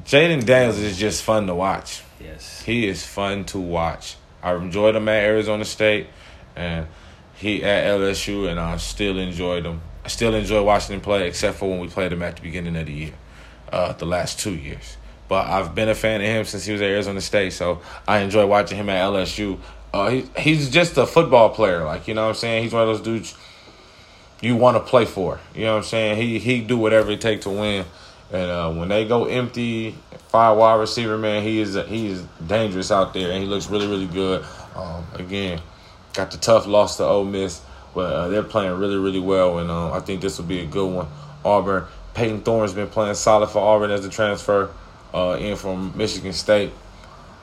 Jayden 0.03 0.45
Daniels 0.45 0.77
is 0.77 0.97
just 0.97 1.23
fun 1.23 1.47
to 1.47 1.55
watch. 1.55 2.03
Yes, 2.19 2.61
he 2.61 2.87
is 2.87 3.05
fun 3.05 3.45
to 3.45 3.59
watch. 3.59 4.15
I 4.41 4.55
enjoyed 4.55 4.95
him 4.95 5.07
at 5.09 5.23
Arizona 5.23 5.65
State, 5.65 6.07
and 6.55 6.87
he 7.35 7.63
at 7.63 7.85
LSU, 7.85 8.49
and 8.49 8.59
I 8.59 8.77
still 8.77 9.17
enjoyed 9.17 9.65
him. 9.65 9.81
I 10.03 10.07
still 10.07 10.33
enjoy 10.35 10.63
watching 10.63 10.95
him 10.95 11.01
play, 11.01 11.27
except 11.27 11.57
for 11.57 11.69
when 11.69 11.79
we 11.79 11.87
played 11.87 12.13
him 12.13 12.21
at 12.21 12.37
the 12.37 12.41
beginning 12.41 12.75
of 12.75 12.85
the 12.85 12.93
year, 12.93 13.13
uh, 13.71 13.93
the 13.93 14.05
last 14.05 14.39
two 14.39 14.53
years. 14.53 14.97
But 15.27 15.47
I've 15.47 15.73
been 15.73 15.89
a 15.89 15.95
fan 15.95 16.21
of 16.21 16.27
him 16.27 16.45
since 16.45 16.65
he 16.65 16.71
was 16.71 16.81
at 16.81 16.89
Arizona 16.89 17.19
State, 17.21 17.53
so 17.53 17.81
I 18.07 18.19
enjoy 18.19 18.45
watching 18.45 18.77
him 18.77 18.89
at 18.89 19.01
LSU 19.03 19.59
Uh, 19.95 20.09
he, 20.09 20.25
he's 20.37 20.69
just 20.69 20.97
a 20.97 21.05
football 21.05 21.49
player. 21.49 21.85
Like, 21.85 22.05
you 22.09 22.15
know 22.15 22.23
what 22.23 22.29
I'm 22.31 22.35
saying? 22.35 22.63
He's 22.63 22.73
one 22.73 22.81
of 22.81 22.89
those 22.89 22.99
dudes 22.99 23.33
you 24.41 24.57
want 24.57 24.75
to 24.75 24.81
play 24.81 25.05
for. 25.05 25.39
You 25.55 25.63
know 25.63 25.71
what 25.71 25.77
I'm 25.77 25.83
saying? 25.83 26.17
He 26.17 26.37
he 26.37 26.59
do 26.59 26.77
whatever 26.77 27.11
it 27.11 27.21
take 27.21 27.41
to 27.41 27.49
win. 27.49 27.85
And 28.29 28.51
uh, 28.51 28.73
when 28.73 28.89
they 28.89 29.07
go 29.07 29.23
empty, 29.23 29.95
five 30.27 30.57
wide 30.57 30.81
receiver 30.81 31.17
man, 31.17 31.43
he 31.43 31.61
is 31.61 31.75
he 31.87 32.07
is 32.07 32.23
dangerous 32.45 32.91
out 32.91 33.13
there, 33.13 33.31
and 33.31 33.41
he 33.41 33.47
looks 33.47 33.69
really 33.69 33.87
really 33.87 34.07
good. 34.07 34.45
Um, 34.75 35.05
again, 35.13 35.61
got 36.13 36.29
the 36.29 36.39
tough 36.39 36.67
loss 36.67 36.97
to 36.97 37.05
Ole 37.05 37.23
Miss, 37.23 37.61
but 37.93 38.11
uh, 38.11 38.27
they're 38.27 38.43
playing 38.43 38.77
really 38.77 38.97
really 38.97 39.21
well, 39.21 39.59
and 39.59 39.71
um, 39.71 39.93
I 39.93 40.01
think 40.01 40.19
this 40.19 40.37
will 40.37 40.45
be 40.45 40.59
a 40.59 40.65
good 40.65 40.91
one. 40.91 41.07
Auburn, 41.45 41.85
Payton 42.15 42.41
Thorne's 42.41 42.73
been 42.73 42.89
playing 42.89 43.15
solid 43.15 43.47
for 43.47 43.59
Auburn 43.59 43.91
as 43.91 44.03
a 44.03 44.09
transfer 44.09 44.71
uh, 45.13 45.37
in 45.39 45.55
from 45.55 45.93
Michigan 45.95 46.33
State. 46.33 46.73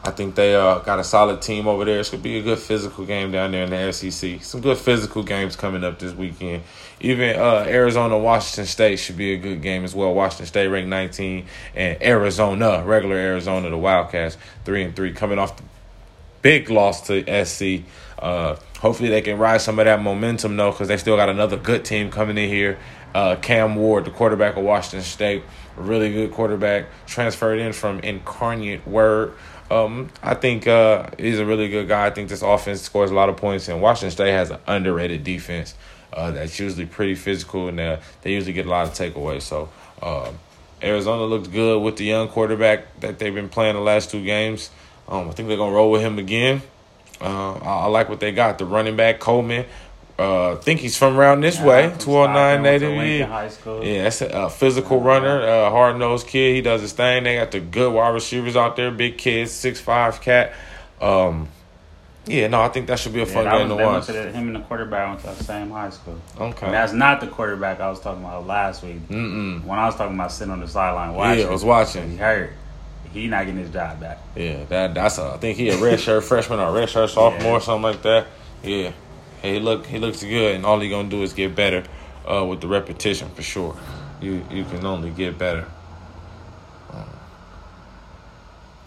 I 0.04 0.10
think 0.10 0.34
they 0.34 0.54
uh, 0.54 0.80
got 0.80 0.98
a 0.98 1.04
solid 1.04 1.40
team 1.40 1.68
over 1.68 1.84
there. 1.84 2.00
It's 2.00 2.10
gonna 2.10 2.22
be 2.22 2.38
a 2.38 2.42
good 2.42 2.58
physical 2.58 3.04
game 3.04 3.30
down 3.30 3.52
there 3.52 3.64
in 3.64 3.70
the 3.70 3.92
SEC. 3.92 4.42
Some 4.42 4.60
good 4.60 4.76
physical 4.76 5.22
games 5.22 5.54
coming 5.54 5.84
up 5.84 6.00
this 6.00 6.12
weekend. 6.12 6.64
Even 7.00 7.38
uh, 7.38 7.64
Arizona, 7.68 8.18
Washington 8.18 8.66
State 8.66 8.98
should 8.98 9.16
be 9.16 9.32
a 9.34 9.38
good 9.38 9.62
game 9.62 9.84
as 9.84 9.94
well. 9.94 10.12
Washington 10.12 10.46
State 10.46 10.66
ranked 10.66 10.88
19, 10.88 11.46
and 11.76 12.02
Arizona, 12.02 12.82
regular 12.84 13.14
Arizona, 13.14 13.70
the 13.70 13.78
Wildcats, 13.78 14.36
three 14.64 14.82
and 14.82 14.96
three, 14.96 15.12
coming 15.12 15.38
off 15.38 15.56
the 15.56 15.62
big 16.42 16.68
loss 16.68 17.06
to 17.06 17.44
SC. 17.44 17.84
Uh, 18.18 18.56
hopefully 18.80 19.08
they 19.08 19.22
can 19.22 19.38
ride 19.38 19.60
some 19.60 19.78
of 19.78 19.84
that 19.84 20.02
momentum 20.02 20.56
though, 20.56 20.72
because 20.72 20.88
they 20.88 20.96
still 20.96 21.16
got 21.16 21.28
another 21.28 21.56
good 21.56 21.84
team 21.84 22.10
coming 22.10 22.36
in 22.36 22.48
here. 22.48 22.76
Uh, 23.14 23.36
Cam 23.36 23.76
Ward, 23.76 24.04
the 24.04 24.10
quarterback 24.10 24.56
of 24.56 24.64
Washington 24.64 25.02
State, 25.02 25.42
really 25.76 26.12
good 26.12 26.32
quarterback, 26.32 26.86
transferred 27.06 27.58
in 27.58 27.72
from 27.72 28.00
Incarnate 28.00 28.86
Word. 28.86 29.34
Um, 29.72 30.10
I 30.22 30.34
think 30.34 30.66
uh, 30.66 31.08
he's 31.18 31.38
a 31.38 31.46
really 31.46 31.68
good 31.68 31.88
guy. 31.88 32.06
I 32.06 32.10
think 32.10 32.28
this 32.28 32.42
offense 32.42 32.82
scores 32.82 33.10
a 33.10 33.14
lot 33.14 33.28
of 33.30 33.36
points, 33.38 33.68
and 33.68 33.80
Washington 33.80 34.10
State 34.10 34.32
has 34.32 34.50
an 34.50 34.58
underrated 34.66 35.24
defense 35.24 35.74
uh, 36.12 36.30
that's 36.30 36.58
usually 36.58 36.84
pretty 36.84 37.14
physical, 37.14 37.68
and 37.68 37.80
uh, 37.80 37.96
they 38.20 38.32
usually 38.32 38.52
get 38.52 38.66
a 38.66 38.68
lot 38.68 38.86
of 38.86 38.92
takeaways. 38.92 39.42
So 39.42 39.70
um, 40.02 40.38
Arizona 40.82 41.24
looks 41.24 41.48
good 41.48 41.80
with 41.80 41.96
the 41.96 42.04
young 42.04 42.28
quarterback 42.28 43.00
that 43.00 43.18
they've 43.18 43.34
been 43.34 43.48
playing 43.48 43.74
the 43.74 43.80
last 43.80 44.10
two 44.10 44.22
games. 44.22 44.70
Um, 45.08 45.28
I 45.28 45.32
think 45.32 45.48
they're 45.48 45.56
gonna 45.56 45.74
roll 45.74 45.90
with 45.90 46.02
him 46.02 46.18
again. 46.18 46.60
Uh, 47.20 47.54
I, 47.54 47.84
I, 47.84 47.86
like 47.86 48.08
what 48.08 48.20
they 48.20 48.32
got. 48.32 48.58
The 48.58 48.66
running 48.66 48.96
back 48.96 49.20
Coleman 49.20 49.64
uh, 50.18 50.52
I 50.52 50.54
think 50.56 50.80
he's 50.80 50.96
from 50.96 51.18
around 51.18 51.40
this 51.40 51.58
yeah, 51.58 51.66
way, 51.66 51.94
209 51.98 52.62
native. 52.62 52.92
Yeah, 52.94 53.82
yeah, 53.82 54.02
that's 54.04 54.20
a, 54.20 54.50
physical 54.50 54.98
yeah. 54.98 55.06
runner, 55.06 55.42
uh, 55.42 55.70
hard 55.70 55.98
nosed 55.98 56.26
kid. 56.26 56.54
He 56.54 56.60
does 56.60 56.82
his 56.82 56.92
thing. 56.92 57.24
They 57.24 57.36
got 57.36 57.50
the 57.50 57.60
good 57.60 57.92
wide 57.92 58.10
receivers 58.10 58.54
out 58.54 58.76
there, 58.76 58.90
big 58.90 59.16
kids, 59.16 59.52
six 59.52 59.80
five 59.80 60.20
cat. 60.20 60.52
Um, 61.00 61.48
yeah, 62.26 62.46
no, 62.46 62.60
I 62.60 62.68
think 62.68 62.86
that 62.86 62.98
should 62.98 63.14
be 63.14 63.22
a 63.22 63.26
fun 63.26 63.44
game 63.44 63.68
to 63.68 63.82
watch. 63.82 64.06
him 64.08 64.48
and 64.48 64.56
the 64.56 64.60
quarterback 64.60 65.08
went 65.08 65.20
to 65.20 65.38
the 65.38 65.44
same 65.44 65.70
high 65.70 65.90
school. 65.90 66.20
Okay, 66.38 66.66
and 66.66 66.74
that's 66.74 66.92
not 66.92 67.20
the 67.20 67.26
quarterback 67.26 67.80
I 67.80 67.88
was 67.88 67.98
talking 67.98 68.22
about 68.22 68.46
last 68.46 68.82
week. 68.84 69.08
Mm-mm. 69.08 69.64
When 69.64 69.78
I 69.78 69.86
was 69.86 69.96
talking 69.96 70.14
about 70.14 70.30
sitting 70.30 70.52
on 70.52 70.60
the 70.60 70.68
sideline 70.68 71.14
watching. 71.14 71.40
Yeah, 71.40 71.48
I 71.48 71.52
was 71.52 71.64
watching. 71.64 72.10
He 72.10 72.16
hurt. 72.18 72.52
He 73.12 73.26
not 73.26 73.44
getting 73.46 73.60
his 73.60 73.70
job 73.70 74.00
back. 74.00 74.18
Yeah, 74.36 74.64
that 74.64 74.94
that's 74.94 75.18
a, 75.18 75.32
I 75.32 75.36
think 75.38 75.56
he 75.56 75.70
a 75.70 75.78
red 75.78 76.00
shirt 76.00 76.22
freshman 76.24 76.60
or 76.60 76.72
red 76.72 76.90
shirt 76.90 77.10
sophomore, 77.10 77.54
yeah. 77.54 77.58
something 77.58 77.82
like 77.82 78.02
that. 78.02 78.26
Yeah 78.62 78.92
he 79.42 79.58
look 79.58 79.86
he 79.86 79.98
looks 79.98 80.22
good, 80.22 80.54
and 80.54 80.64
all 80.64 80.78
he 80.80 80.88
gonna 80.88 81.08
do 81.08 81.22
is 81.22 81.32
get 81.32 81.54
better 81.54 81.84
uh, 82.26 82.44
with 82.44 82.60
the 82.60 82.68
repetition 82.68 83.28
for 83.30 83.42
sure. 83.42 83.76
You 84.20 84.44
you 84.50 84.64
can 84.64 84.86
only 84.86 85.10
get 85.10 85.36
better. 85.36 85.66
Um, 86.92 87.04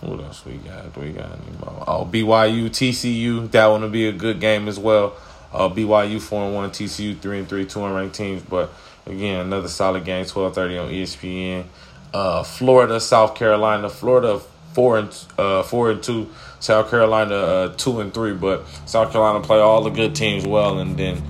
what 0.02 0.20
else 0.22 0.46
we 0.46 0.54
got? 0.54 0.96
We 0.98 1.12
got 1.12 1.32
any 1.32 1.58
more? 1.60 1.84
Oh, 1.88 2.10
BYU, 2.10 2.70
TCU. 2.70 3.52
That 3.52 3.68
one 3.68 3.82
will 3.82 3.90
be 3.90 4.08
a 4.08 4.14
good 4.14 4.40
game 4.40 4.68
as 4.68 4.80
well. 4.80 5.16
Uh, 5.52 5.70
BYU 5.70 6.22
four 6.22 6.46
and 6.46 6.56
one, 6.56 6.70
TCU 6.70 7.20
three 7.20 7.40
and 7.40 7.50
three, 7.50 7.66
two 7.66 7.80
unranked 7.80 8.14
teams. 8.14 8.42
But 8.42 8.72
again, 9.06 9.42
another 9.42 9.68
solid 9.68 10.06
game. 10.06 10.26
Twelve 10.26 10.56
thirty 10.56 10.78
on 10.78 10.90
ESPN. 10.90 11.66
Uh, 12.14 12.44
Florida, 12.44 13.00
South 13.02 13.36
Carolina. 13.36 13.90
Florida 13.90 14.40
four 14.76 15.00
and 15.00 15.26
uh, 15.38 15.64
four 15.64 15.90
and 15.90 16.04
two. 16.04 16.30
South 16.60 16.90
Carolina 16.90 17.36
uh, 17.36 17.74
two 17.76 18.02
and 18.02 18.14
three, 18.14 18.34
but 18.34 18.68
South 18.86 19.12
Carolina 19.12 19.40
play 19.40 19.60
all 19.60 19.82
the 19.82 19.90
good 19.90 20.16
teams 20.16 20.46
well 20.46 20.80
and 20.80 20.98
then 20.98 21.24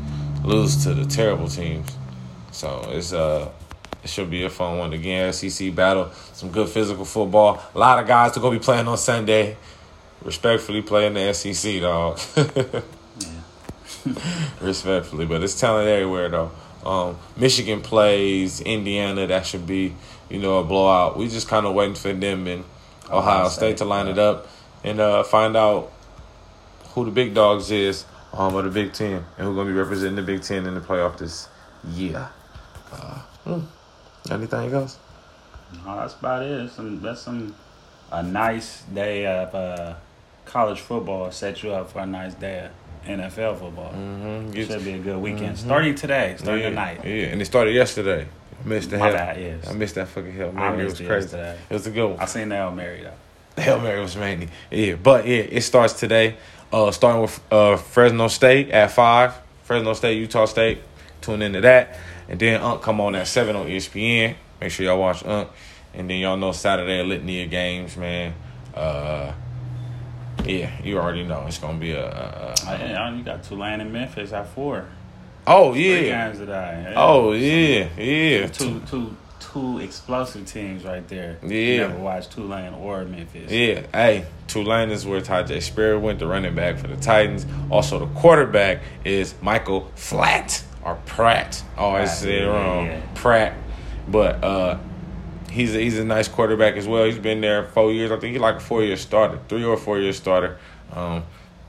lose 0.44 0.84
to 0.84 0.94
the 0.94 1.06
terrible 1.06 1.48
teams. 1.48 1.88
So 2.52 2.90
it's 2.92 3.14
uh 3.14 3.50
it 4.04 4.10
should 4.10 4.30
be 4.30 4.44
a 4.46 4.50
fun 4.50 4.78
one 4.78 4.94
again. 4.94 5.32
SEC 5.34 5.74
battle, 5.76 6.12
some 6.34 6.52
good 6.52 6.70
physical 6.70 7.06
football. 7.06 7.62
A 7.74 7.78
lot 7.78 8.00
of 8.00 8.08
guys 8.08 8.32
to 8.34 8.40
go 8.40 8.50
be 8.52 8.60
playing 8.60 8.88
on 8.88 8.98
Sunday. 8.98 9.58
Respectfully 10.24 10.82
playing 10.82 11.14
the 11.14 11.34
SEC, 11.34 11.82
dog. 11.82 12.20
Respectfully, 14.62 15.26
but 15.26 15.44
it's 15.44 15.60
talent 15.60 15.88
everywhere 15.88 16.30
though. 16.30 16.52
Um, 16.84 17.18
Michigan 17.36 17.82
plays 17.82 18.62
Indiana. 18.62 19.28
That 19.28 19.46
should 19.46 19.68
be, 19.68 19.94
you 20.30 20.40
know, 20.40 20.60
a 20.60 20.64
blowout. 20.64 21.18
We 21.18 21.28
just 21.28 21.48
kind 21.48 21.66
of 21.66 21.74
waiting 21.74 21.96
for 21.96 22.14
them 22.14 22.48
and 22.48 22.64
Ohio 23.10 23.50
State 23.50 23.78
to 23.78 23.86
line 23.86 24.08
it 24.08 24.18
up 24.18 24.48
and 24.84 25.00
uh, 25.00 25.24
find 25.24 25.56
out 25.56 25.92
who 26.90 27.06
the 27.06 27.12
big 27.12 27.34
dogs 27.34 27.72
is 27.72 28.06
um, 28.34 28.56
of 28.56 28.64
the 28.66 28.72
Big 28.72 28.94
Ten 28.94 29.26
and 29.38 29.48
who's 29.48 29.56
gonna 29.56 29.70
be 29.70 29.78
representing 29.78 30.16
the 30.16 30.22
Big 30.22 30.42
Ten 30.42 30.66
in 30.66 30.76
the 30.76 30.82
playoff 30.82 31.18
this 31.18 31.48
year. 31.92 32.30
Uh, 32.92 33.20
hmm. 33.44 33.60
Anything 34.32 34.74
else? 34.74 34.98
No, 35.86 35.98
that's 35.98 36.14
about 36.16 36.44
it. 36.44 36.72
Some 36.72 37.02
that's 37.02 37.22
some 37.22 37.56
a 38.12 38.24
nice 38.24 38.84
day 38.84 39.26
of 39.26 39.54
uh, 39.54 39.96
college 40.46 40.80
football 40.80 41.32
set 41.32 41.64
you 41.64 41.74
up 41.74 41.92
for 41.92 42.00
a 42.00 42.06
nice 42.06 42.34
day 42.34 42.66
of 42.66 43.08
NFL 43.08 43.60
football. 43.60 43.92
Mm-hmm. 43.92 44.54
Should 44.54 44.84
be 44.84 44.94
a 44.94 45.00
good 45.00 45.18
weekend. 45.18 45.58
Mm-hmm. 45.58 45.68
Starting 45.68 45.96
today, 45.96 46.36
starting 46.38 46.64
yeah, 46.64 46.70
tonight. 46.70 47.02
Yeah, 47.04 47.26
and 47.28 47.42
it 47.42 47.46
started 47.46 47.74
yesterday. 47.74 48.28
Missed 48.66 48.90
the 48.90 48.98
My 48.98 49.08
hell. 49.08 49.16
Bad, 49.16 49.40
yes. 49.40 49.68
I 49.68 49.74
missed 49.74 49.96
that 49.96 50.08
fucking 50.08 50.34
hell. 50.34 50.52
Mary. 50.52 50.82
it 50.82 50.86
was 50.86 50.94
crazy. 50.96 51.10
Yesterday. 51.10 51.58
It 51.70 51.74
was 51.74 51.88
a 51.88 51.92
good 51.92 52.10
one. 52.10 52.20
I 52.20 52.26
seen 52.26 52.50
the 52.50 52.56
Hail 52.56 52.72
Mary 52.72 53.04
though. 53.04 53.14
The 53.56 53.62
Hail 53.62 53.80
Mary 53.80 54.02
was 54.02 54.16
mainly 54.16 54.50
yeah, 54.72 54.96
but 54.96 55.28
yeah, 55.28 55.38
it 55.38 55.62
starts 55.62 55.94
today. 55.94 56.36
Uh, 56.74 56.92
starting 56.92 57.22
with 57.22 57.40
uh, 57.52 57.78
Fresno 57.78 58.28
State 58.28 58.72
at 58.72 58.92
five. 58.92 59.34
Fresno 59.64 59.94
State, 59.94 60.18
Utah 60.18 60.46
State. 60.46 60.80
Tune 61.22 61.42
into 61.42 61.62
that, 61.62 61.98
and 62.28 62.40
then 62.40 62.62
Unc 62.62 62.82
come 62.82 63.00
on 63.00 63.16
at 63.16 63.28
seven 63.28 63.56
on 63.56 63.68
ESPN. 63.68 64.36
Make 64.60 64.72
sure 64.72 64.86
y'all 64.86 65.00
watch 65.00 65.24
Unc, 65.24 65.50
and 65.94 66.10
then 66.10 66.20
y'all 66.20 66.38
know 66.38 66.52
Saturday 66.52 67.02
litany 67.04 67.44
of 67.44 67.50
games, 67.50 67.96
man. 67.96 68.34
Uh, 68.74 69.32
yeah, 70.46 70.70
you 70.84 70.98
already 70.98 71.24
know 71.24 71.46
it's 71.48 71.58
gonna 71.58 71.80
be 71.80 71.92
a. 71.92 72.06
a, 72.06 72.56
a 72.68 72.78
yeah, 72.80 73.16
you 73.16 73.24
got 73.24 73.44
Tulane 73.44 73.82
and 73.82 73.94
Memphis 73.94 74.34
at 74.34 74.48
four. 74.50 74.88
Oh 75.48 75.74
yeah. 75.74 76.32
Three 76.32 76.40
games. 76.40 76.50
Yeah. 76.50 76.94
Oh 76.96 77.32
yeah, 77.34 77.90
yeah. 77.98 78.48
Two 78.48 78.82
two 78.82 79.16
two 79.40 79.80
explosive 79.80 80.46
teams 80.46 80.84
right 80.84 81.08
there. 81.08 81.38
Yeah. 81.42 81.50
You 81.50 81.78
never 81.78 82.00
watched 82.00 82.32
Tulane 82.32 82.74
or 82.74 83.06
Memphis. 83.06 83.52
Yeah. 83.52 83.86
Hey, 83.94 84.26
Tulane 84.48 84.92
is 84.92 85.06
where 85.06 85.22
Tyjae 85.22 85.62
Spear 85.62 86.00
went, 86.00 86.20
the 86.20 86.28
running 86.28 86.56
back 86.56 86.78
for 86.78 86.88
the 86.88 86.98
Titans. 86.98 87.46
Also, 87.70 88.00
the 88.00 88.08
quarterback 88.08 88.82
is 89.04 89.34
Michael 89.42 89.92
Flat 89.96 90.64
or 90.84 90.96
Pratt. 91.06 91.64
Oh, 91.78 91.90
I 91.90 92.06
said 92.06 92.44
it 92.44 92.48
wrong. 92.48 92.88
Yeah. 92.88 93.02
Pratt. 93.16 93.56
But 94.08 94.44
uh, 94.44 94.78
he's 95.50 95.76
a, 95.76 95.80
he's 95.80 95.98
a 95.98 96.06
nice 96.06 96.28
quarterback 96.28 96.76
as 96.76 96.88
well. 96.88 97.06
He's 97.06 97.18
been 97.18 97.42
there 97.42 97.64
four 97.64 97.92
years. 97.92 98.12
I 98.12 98.20
think 98.20 98.34
he's 98.34 98.42
like 98.42 98.58
a 98.58 98.60
four 98.60 98.84
year 98.84 98.98
starter, 98.98 99.40
three 99.48 99.64
or 99.64 99.78
four 99.78 100.00
year 100.00 100.14
starter. 100.14 100.60
Um, 100.92 101.24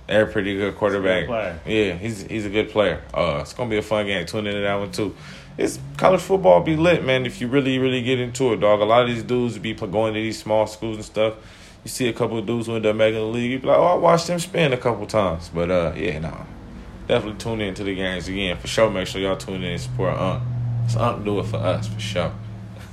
they're 0.07 0.25
a 0.25 0.27
pretty 0.27 0.57
good 0.57 0.77
quarterback. 0.77 1.27
Good 1.27 1.73
yeah, 1.73 1.95
he's 1.95 2.23
he's 2.23 2.47
a 2.47 2.51
good 2.51 2.71
player. 2.71 3.03
Uh, 3.13 3.39
it's 3.41 3.53
gonna 3.53 3.71
be 3.71 3.79
a 3.79 3.83
fun 3.83 4.07
game. 4.07 4.25
Tune 4.27 4.47
into 4.47 4.61
that 4.61 4.75
one 4.75 4.93
too. 4.93 5.15
It's 5.59 5.79
college 5.97 6.21
football 6.21 6.63
be 6.63 6.77
lit, 6.77 7.05
man. 7.05 7.27
If 7.27 7.41
you 7.41 7.49
really 7.49 7.79
really 7.79 8.03
get 8.03 8.21
into 8.21 8.53
it, 8.53 8.61
dog. 8.61 8.81
A 8.81 8.85
lot 8.85 9.03
of 9.03 9.09
these 9.09 9.23
dudes 9.23 9.59
be 9.59 9.75
going 9.75 10.15
to 10.15 10.21
these 10.21 10.39
small 10.39 10.67
schools 10.67 10.97
and 10.97 11.05
stuff. 11.05 11.35
You 11.83 11.91
see 11.91 12.09
a 12.09 12.13
couple 12.13 12.39
of 12.39 12.47
dudes 12.47 12.67
who 12.67 12.77
end 12.77 12.87
up 12.87 12.97
making 12.97 13.21
the 13.21 13.27
league. 13.27 13.51
You 13.51 13.59
be 13.59 13.67
like, 13.67 13.79
oh, 13.79 13.85
I 13.85 13.95
watched 13.95 14.27
them 14.27 14.39
spin 14.39 14.73
a 14.73 14.77
couple 14.77 15.07
times. 15.07 15.51
But 15.53 15.71
uh, 15.71 15.93
yeah, 15.97 16.19
no, 16.19 16.31
nah. 16.31 16.45
definitely 17.09 17.39
tune 17.39 17.61
into 17.61 17.85
the 17.85 17.95
games 17.95 18.29
again 18.29 18.57
for 18.59 18.67
sure. 18.69 18.91
Make 18.91 19.09
sure 19.09 19.21
y'all 19.21 19.37
tune 19.37 19.63
in 19.63 19.73
and 19.73 19.81
support 19.81 20.17
Unc. 20.17 20.43
So 20.89 21.01
Unc 21.01 21.25
do 21.25 21.41
it 21.41 21.47
for 21.47 21.57
us 21.57 21.89
for 21.89 22.01
sure. 22.01 22.33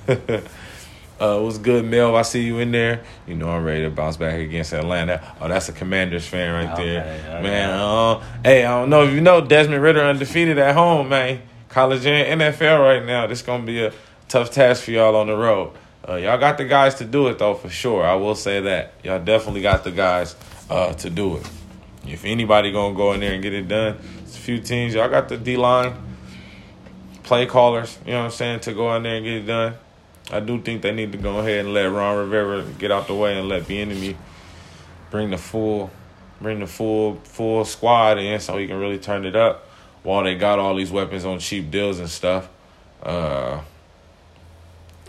Uh, 1.19 1.39
what's 1.39 1.57
good, 1.57 1.85
Mel? 1.85 2.15
I 2.15 2.23
see 2.23 2.43
you 2.43 2.59
in 2.59 2.71
there. 2.71 3.03
You 3.27 3.35
know 3.35 3.49
I'm 3.49 3.63
ready 3.63 3.83
to 3.83 3.89
bounce 3.89 4.17
back 4.17 4.39
against 4.39 4.73
Atlanta. 4.73 5.21
Oh, 5.39 5.47
that's 5.47 5.69
a 5.69 5.73
Commanders 5.73 6.27
fan 6.27 6.53
right 6.53 6.75
there, 6.75 7.01
okay. 7.01 7.43
man. 7.43 7.69
Uh, 7.69 8.19
hey, 8.43 8.65
I 8.65 8.79
don't 8.79 8.89
know 8.89 9.03
if 9.03 9.13
you 9.13 9.21
know 9.21 9.39
Desmond 9.39 9.81
Ridder 9.81 10.01
undefeated 10.01 10.57
at 10.57 10.75
home, 10.75 11.09
man. 11.09 11.41
College 11.69 12.05
and 12.05 12.41
NFL 12.41 12.79
right 12.79 13.05
now. 13.05 13.27
This 13.27 13.41
gonna 13.41 13.63
be 13.63 13.83
a 13.83 13.93
tough 14.27 14.51
task 14.51 14.83
for 14.83 14.91
y'all 14.91 15.15
on 15.15 15.27
the 15.27 15.35
road. 15.35 15.73
Uh, 16.07 16.15
y'all 16.15 16.37
got 16.37 16.57
the 16.57 16.65
guys 16.65 16.95
to 16.95 17.05
do 17.05 17.27
it 17.27 17.37
though, 17.37 17.53
for 17.53 17.69
sure. 17.69 18.03
I 18.03 18.15
will 18.15 18.35
say 18.35 18.59
that 18.61 18.93
y'all 19.03 19.23
definitely 19.23 19.61
got 19.61 19.83
the 19.83 19.91
guys 19.91 20.35
uh, 20.69 20.93
to 20.93 21.09
do 21.09 21.37
it. 21.37 21.49
If 22.05 22.25
anybody 22.25 22.71
gonna 22.71 22.95
go 22.95 23.13
in 23.13 23.21
there 23.21 23.33
and 23.33 23.41
get 23.41 23.53
it 23.53 23.67
done, 23.67 23.97
it's 24.23 24.35
a 24.35 24.39
few 24.39 24.59
teams. 24.59 24.93
Y'all 24.93 25.09
got 25.09 25.29
the 25.29 25.37
D 25.37 25.55
line, 25.55 25.93
play 27.23 27.45
callers. 27.45 27.97
You 28.05 28.13
know 28.13 28.19
what 28.19 28.25
I'm 28.25 28.31
saying 28.31 28.59
to 28.61 28.73
go 28.73 28.93
in 28.95 29.03
there 29.03 29.15
and 29.15 29.23
get 29.23 29.33
it 29.35 29.45
done. 29.45 29.75
I 30.31 30.39
do 30.39 30.61
think 30.61 30.81
they 30.81 30.91
need 30.91 31.11
to 31.11 31.17
go 31.17 31.39
ahead 31.39 31.65
and 31.65 31.73
let 31.73 31.85
Ron 31.85 32.17
Rivera 32.17 32.63
get 32.79 32.91
out 32.91 33.07
the 33.07 33.15
way 33.15 33.37
and 33.37 33.49
let 33.49 33.63
Bieniemy 33.63 34.15
bring 35.11 35.29
the 35.29 35.37
full 35.37 35.91
bring 36.41 36.59
the 36.59 36.67
full 36.67 37.15
full 37.23 37.63
squad 37.65 38.17
in 38.17 38.39
so 38.39 38.57
he 38.57 38.67
can 38.67 38.77
really 38.77 38.97
turn 38.97 39.25
it 39.25 39.35
up 39.35 39.67
while 40.03 40.23
they 40.23 40.35
got 40.35 40.59
all 40.59 40.75
these 40.75 40.91
weapons 40.91 41.25
on 41.25 41.39
cheap 41.39 41.71
deals 41.71 41.99
and 41.99 42.09
stuff. 42.09 42.49
Uh, 43.01 43.61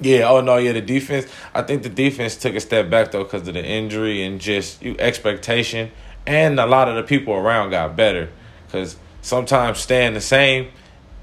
yeah, 0.00 0.28
oh 0.28 0.40
no, 0.40 0.56
yeah, 0.56 0.72
the 0.72 0.80
defense. 0.80 1.26
I 1.54 1.62
think 1.62 1.82
the 1.82 1.88
defense 1.88 2.36
took 2.36 2.54
a 2.54 2.60
step 2.60 2.90
back 2.90 3.12
though 3.12 3.24
because 3.24 3.46
of 3.46 3.54
the 3.54 3.64
injury 3.64 4.22
and 4.22 4.40
just 4.40 4.82
you 4.82 4.96
expectation, 4.98 5.90
and 6.26 6.58
a 6.58 6.66
lot 6.66 6.88
of 6.88 6.96
the 6.96 7.02
people 7.02 7.34
around 7.34 7.70
got 7.70 7.96
better. 7.96 8.30
Because 8.66 8.96
sometimes 9.22 9.78
staying 9.78 10.14
the 10.14 10.20
same 10.20 10.70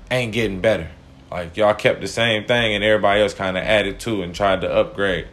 ain't 0.09 0.31
getting 0.31 0.61
better. 0.61 0.89
Like 1.31 1.55
y'all 1.55 1.73
kept 1.73 2.01
the 2.01 2.07
same 2.07 2.45
thing, 2.45 2.75
and 2.75 2.83
everybody 2.83 3.21
else 3.21 3.33
kind 3.33 3.57
of 3.57 3.63
added 3.63 3.99
to 4.01 4.21
and 4.21 4.35
tried 4.35 4.61
to 4.61 4.71
upgrade. 4.71 5.27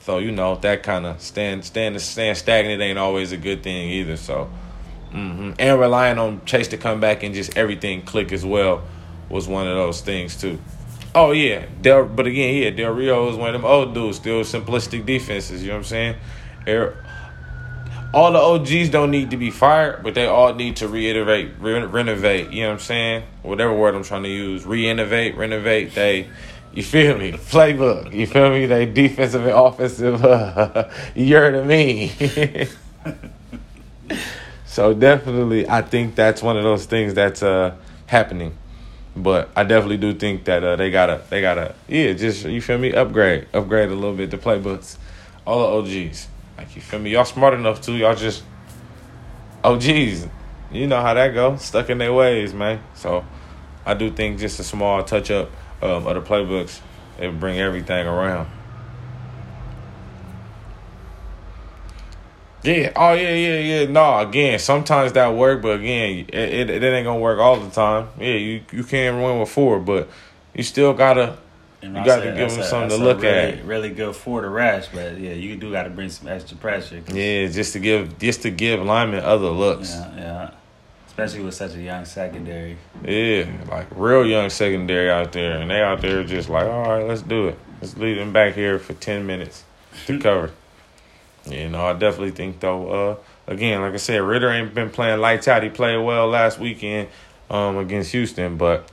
So 0.00 0.18
you 0.18 0.30
know 0.30 0.56
that 0.56 0.82
kind 0.82 1.04
of 1.04 1.20
stand 1.20 1.64
stand 1.64 2.00
stand 2.00 2.38
stagnant 2.38 2.80
ain't 2.80 2.98
always 2.98 3.32
a 3.32 3.36
good 3.36 3.62
thing 3.62 3.90
either. 3.90 4.16
So, 4.16 4.50
mm-hmm. 5.12 5.52
and 5.58 5.80
relying 5.80 6.18
on 6.18 6.44
Chase 6.44 6.68
to 6.68 6.76
come 6.76 7.00
back 7.00 7.22
and 7.22 7.34
just 7.34 7.56
everything 7.56 8.02
click 8.02 8.32
as 8.32 8.44
well 8.44 8.82
was 9.28 9.48
one 9.48 9.66
of 9.66 9.76
those 9.76 10.00
things 10.00 10.36
too. 10.36 10.58
Oh 11.14 11.32
yeah, 11.32 11.66
Del, 11.82 12.04
but 12.04 12.26
again, 12.26 12.62
yeah, 12.62 12.70
Del 12.70 12.92
Rio 12.92 13.28
is 13.28 13.36
one 13.36 13.48
of 13.48 13.60
them 13.60 13.64
old 13.64 13.92
dudes, 13.92 14.18
still 14.18 14.42
simplistic 14.42 15.04
defenses. 15.04 15.62
You 15.62 15.68
know 15.68 15.74
what 15.74 15.78
I'm 15.78 15.84
saying? 15.84 16.16
All 18.12 18.32
the 18.32 18.38
OGs 18.40 18.88
don't 18.90 19.12
need 19.12 19.30
to 19.30 19.36
be 19.36 19.50
fired, 19.50 20.02
but 20.02 20.14
they 20.14 20.26
all 20.26 20.52
need 20.52 20.76
to 20.76 20.88
reiterate, 20.88 21.52
re- 21.60 21.84
renovate. 21.84 22.50
You 22.50 22.62
know 22.62 22.68
what 22.68 22.72
I'm 22.74 22.78
saying? 22.80 23.22
Whatever 23.42 23.72
word 23.72 23.94
I'm 23.94 24.02
trying 24.02 24.24
to 24.24 24.28
use, 24.28 24.64
reinnovate, 24.64 25.36
renovate. 25.36 25.94
They, 25.94 26.28
you 26.72 26.82
feel 26.82 27.16
me? 27.16 27.30
The 27.30 27.38
Playbook. 27.38 28.12
You 28.12 28.26
feel 28.26 28.50
me? 28.50 28.66
They 28.66 28.86
defensive 28.86 29.46
and 29.46 29.52
offensive. 29.52 30.24
Uh, 30.24 30.90
you 31.14 31.36
heard 31.36 31.54
of 31.54 31.66
me. 31.66 32.08
so 34.66 34.92
definitely, 34.92 35.68
I 35.68 35.82
think 35.82 36.16
that's 36.16 36.42
one 36.42 36.56
of 36.56 36.64
those 36.64 36.86
things 36.86 37.14
that's 37.14 37.44
uh, 37.44 37.76
happening. 38.06 38.56
But 39.14 39.50
I 39.54 39.62
definitely 39.62 39.98
do 39.98 40.14
think 40.14 40.44
that 40.46 40.64
uh, 40.64 40.74
they 40.76 40.90
gotta 40.90 41.20
they 41.30 41.40
gotta 41.40 41.74
yeah 41.88 42.12
just 42.12 42.44
you 42.44 42.62
feel 42.62 42.78
me 42.78 42.92
upgrade 42.92 43.48
upgrade 43.52 43.88
a 43.88 43.94
little 43.94 44.14
bit 44.14 44.30
the 44.30 44.38
playbooks, 44.38 44.98
all 45.44 45.82
the 45.82 46.08
OGs 46.08 46.28
like 46.60 46.76
you 46.76 46.82
feel 46.82 47.00
me 47.00 47.10
y'all 47.10 47.24
smart 47.24 47.54
enough 47.54 47.80
to 47.80 47.92
y'all 47.92 48.14
just 48.14 48.44
OGs 49.64 50.28
you 50.70 50.86
know 50.86 51.00
how 51.00 51.14
that 51.14 51.34
go 51.34 51.56
stuck 51.56 51.90
in 51.90 51.98
their 51.98 52.12
ways 52.12 52.54
man 52.54 52.80
so 52.94 53.24
I 53.84 53.94
do 53.94 54.10
think 54.10 54.38
just 54.38 54.60
a 54.60 54.64
small 54.64 55.02
touch 55.02 55.30
up 55.30 55.50
um, 55.82 56.06
of 56.06 56.14
the 56.14 56.20
playbooks 56.20 56.80
they 57.20 57.28
bring 57.28 57.58
everything 57.58 58.06
around. 58.06 58.48
Yeah. 62.62 62.92
Oh 62.96 63.12
yeah, 63.12 63.34
yeah, 63.34 63.58
yeah. 63.58 63.86
No, 63.86 64.18
again, 64.18 64.58
sometimes 64.58 65.12
that 65.12 65.34
work, 65.34 65.60
but 65.60 65.80
again, 65.80 66.26
it, 66.28 66.34
it, 66.34 66.70
it 66.70 66.82
ain't 66.82 67.04
gonna 67.04 67.20
work 67.20 67.38
all 67.38 67.60
the 67.60 67.70
time. 67.70 68.08
Yeah, 68.18 68.34
you 68.34 68.62
you 68.72 68.84
can't 68.84 69.22
win 69.22 69.38
with 69.38 69.50
four, 69.50 69.80
but 69.80 70.08
you 70.54 70.62
still 70.62 70.94
gotta 70.94 71.36
And 71.82 71.96
you 71.96 72.04
gotta 72.04 72.22
said 72.22 72.36
give 72.36 72.50
them 72.50 72.62
something 72.62 72.98
to 72.98 73.04
look 73.04 73.22
really, 73.22 73.58
at. 73.58 73.64
Really 73.64 73.90
good 73.90 74.14
for 74.14 74.42
the 74.42 74.48
rash, 74.48 74.88
but 74.88 75.18
yeah, 75.18 75.32
you 75.32 75.56
do 75.56 75.72
got 75.72 75.84
to 75.84 75.90
bring 75.90 76.10
some 76.10 76.28
extra 76.28 76.56
pressure. 76.56 77.02
Yeah, 77.12 77.46
just 77.46 77.72
to 77.72 77.78
give 77.78 78.18
just 78.18 78.42
to 78.42 78.50
give 78.50 78.82
linemen 78.82 79.24
other 79.24 79.48
looks. 79.48 79.94
yeah, 79.94 80.16
yeah. 80.16 80.50
Especially 81.06 81.42
with 81.42 81.54
such 81.54 81.74
a 81.74 81.80
young 81.80 82.04
secondary. 82.04 82.76
Yeah, 83.04 83.46
like 83.68 83.88
real 83.94 84.26
young 84.26 84.50
secondary 84.50 85.10
out 85.10 85.32
there, 85.32 85.58
and 85.58 85.70
they 85.70 85.80
out 85.80 86.00
there 86.00 86.22
just 86.24 86.48
like, 86.48 86.66
all 86.66 86.82
right, 86.82 87.06
let's 87.06 87.22
do 87.22 87.48
it. 87.48 87.58
Let's 87.80 87.96
leave 87.96 88.16
them 88.16 88.32
back 88.32 88.54
here 88.54 88.78
for 88.78 88.92
ten 88.94 89.26
minutes 89.26 89.64
to 90.06 90.18
cover. 90.18 90.50
You 91.46 91.70
know, 91.70 91.86
I 91.86 91.94
definitely 91.94 92.32
think 92.32 92.60
though. 92.60 92.88
Uh, 92.88 93.16
again, 93.46 93.80
like 93.80 93.94
I 93.94 93.98
said, 93.98 94.20
Ridder 94.22 94.50
ain't 94.50 94.74
been 94.74 94.90
playing 94.90 95.20
lights 95.20 95.48
out. 95.48 95.62
He 95.62 95.70
played 95.70 95.98
well 95.98 96.28
last 96.28 96.58
weekend 96.58 97.08
um, 97.48 97.76
against 97.78 98.12
Houston, 98.12 98.56
but 98.56 98.88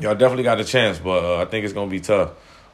y'all 0.00 0.14
definitely 0.14 0.44
got 0.44 0.60
a 0.60 0.64
chance. 0.64 0.98
But 0.98 1.24
uh, 1.24 1.42
I 1.42 1.44
think 1.46 1.64
it's 1.64 1.74
gonna 1.74 1.90
be 1.90 2.00
tough. 2.00 2.32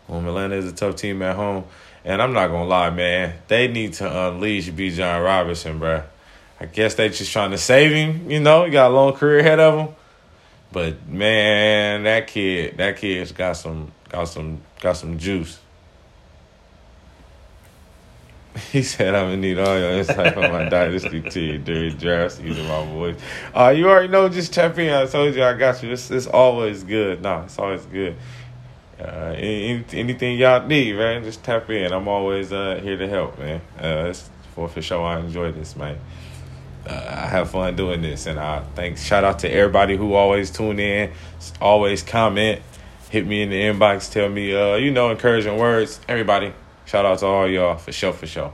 Um, 0.08 0.26
Atlanta 0.26 0.56
is 0.56 0.66
a 0.66 0.72
tough 0.72 0.96
team 0.96 1.22
at 1.22 1.36
home, 1.36 1.64
and 2.04 2.20
I'm 2.20 2.32
not 2.32 2.48
gonna 2.48 2.68
lie, 2.68 2.90
man. 2.90 3.34
They 3.48 3.68
need 3.68 3.94
to 3.94 4.28
unleash 4.28 4.68
Bijan 4.70 5.24
Robinson, 5.24 5.78
bro. 5.78 6.02
I 6.60 6.66
guess 6.66 6.94
they 6.94 7.08
just 7.08 7.32
trying 7.32 7.50
to 7.50 7.58
save 7.58 7.92
him. 7.92 8.30
You 8.30 8.40
know, 8.40 8.64
he 8.64 8.70
got 8.70 8.90
a 8.90 8.94
long 8.94 9.14
career 9.14 9.40
ahead 9.40 9.60
of 9.60 9.78
him. 9.78 9.94
But 10.72 11.06
man, 11.08 12.04
that 12.04 12.26
kid, 12.26 12.78
that 12.78 12.96
kid's 12.96 13.32
got 13.32 13.52
some, 13.52 13.92
got 14.08 14.24
some, 14.24 14.60
got 14.80 14.96
some 14.96 15.18
juice. 15.18 15.58
He 18.72 18.82
said, 18.82 19.14
"I'm 19.14 19.26
gonna 19.26 19.36
need 19.36 19.58
all 19.58 19.78
your 19.78 19.90
insight 19.90 20.36
on 20.36 20.52
my 20.52 20.68
dynasty 20.68 21.20
team 21.22 21.64
during 21.64 21.96
drafts 21.96 22.38
using 22.40 22.66
my 22.68 22.86
voice." 22.86 23.16
Uh, 23.54 23.74
you 23.76 23.88
already 23.88 24.08
know. 24.08 24.28
Just 24.28 24.52
tap 24.52 24.78
in. 24.78 24.92
I 24.92 25.06
told 25.06 25.34
you 25.34 25.42
I 25.42 25.54
got 25.54 25.82
you. 25.82 25.90
It's, 25.90 26.10
it's 26.10 26.26
always 26.26 26.84
good. 26.84 27.20
No, 27.20 27.42
it's 27.42 27.58
always 27.58 27.84
good. 27.86 28.16
Uh, 29.00 29.34
any, 29.36 29.84
anything 29.92 30.38
y'all 30.38 30.64
need, 30.64 30.96
man, 30.96 31.24
just 31.24 31.42
tap 31.42 31.68
in. 31.68 31.92
I'm 31.92 32.06
always 32.06 32.52
uh, 32.52 32.80
here 32.80 32.96
to 32.96 33.08
help, 33.08 33.38
man. 33.38 33.60
Uh, 33.76 34.10
it's 34.10 34.30
for 34.54 34.68
for 34.68 34.80
sure. 34.80 35.04
I 35.04 35.18
enjoy 35.18 35.50
this, 35.50 35.74
man. 35.74 35.98
Uh, 36.86 36.92
I 36.92 37.26
have 37.26 37.50
fun 37.50 37.74
doing 37.74 38.02
this, 38.02 38.26
and 38.26 38.38
I 38.38 38.60
thank 38.74 38.98
shout 38.98 39.24
out 39.24 39.40
to 39.40 39.50
everybody 39.50 39.96
who 39.96 40.14
always 40.14 40.50
tune 40.50 40.78
in, 40.78 41.10
always 41.60 42.02
comment, 42.02 42.62
hit 43.10 43.26
me 43.26 43.42
in 43.42 43.50
the 43.50 43.60
inbox, 43.60 44.12
tell 44.12 44.28
me, 44.28 44.54
uh, 44.54 44.76
you 44.76 44.90
know, 44.90 45.10
encouraging 45.10 45.56
words. 45.56 45.98
Everybody, 46.08 46.52
shout 46.86 47.04
out 47.04 47.18
to 47.20 47.26
all 47.26 47.48
y'all 47.48 47.76
for 47.76 47.92
sure, 47.92 48.12
for 48.12 48.26
sure. 48.26 48.52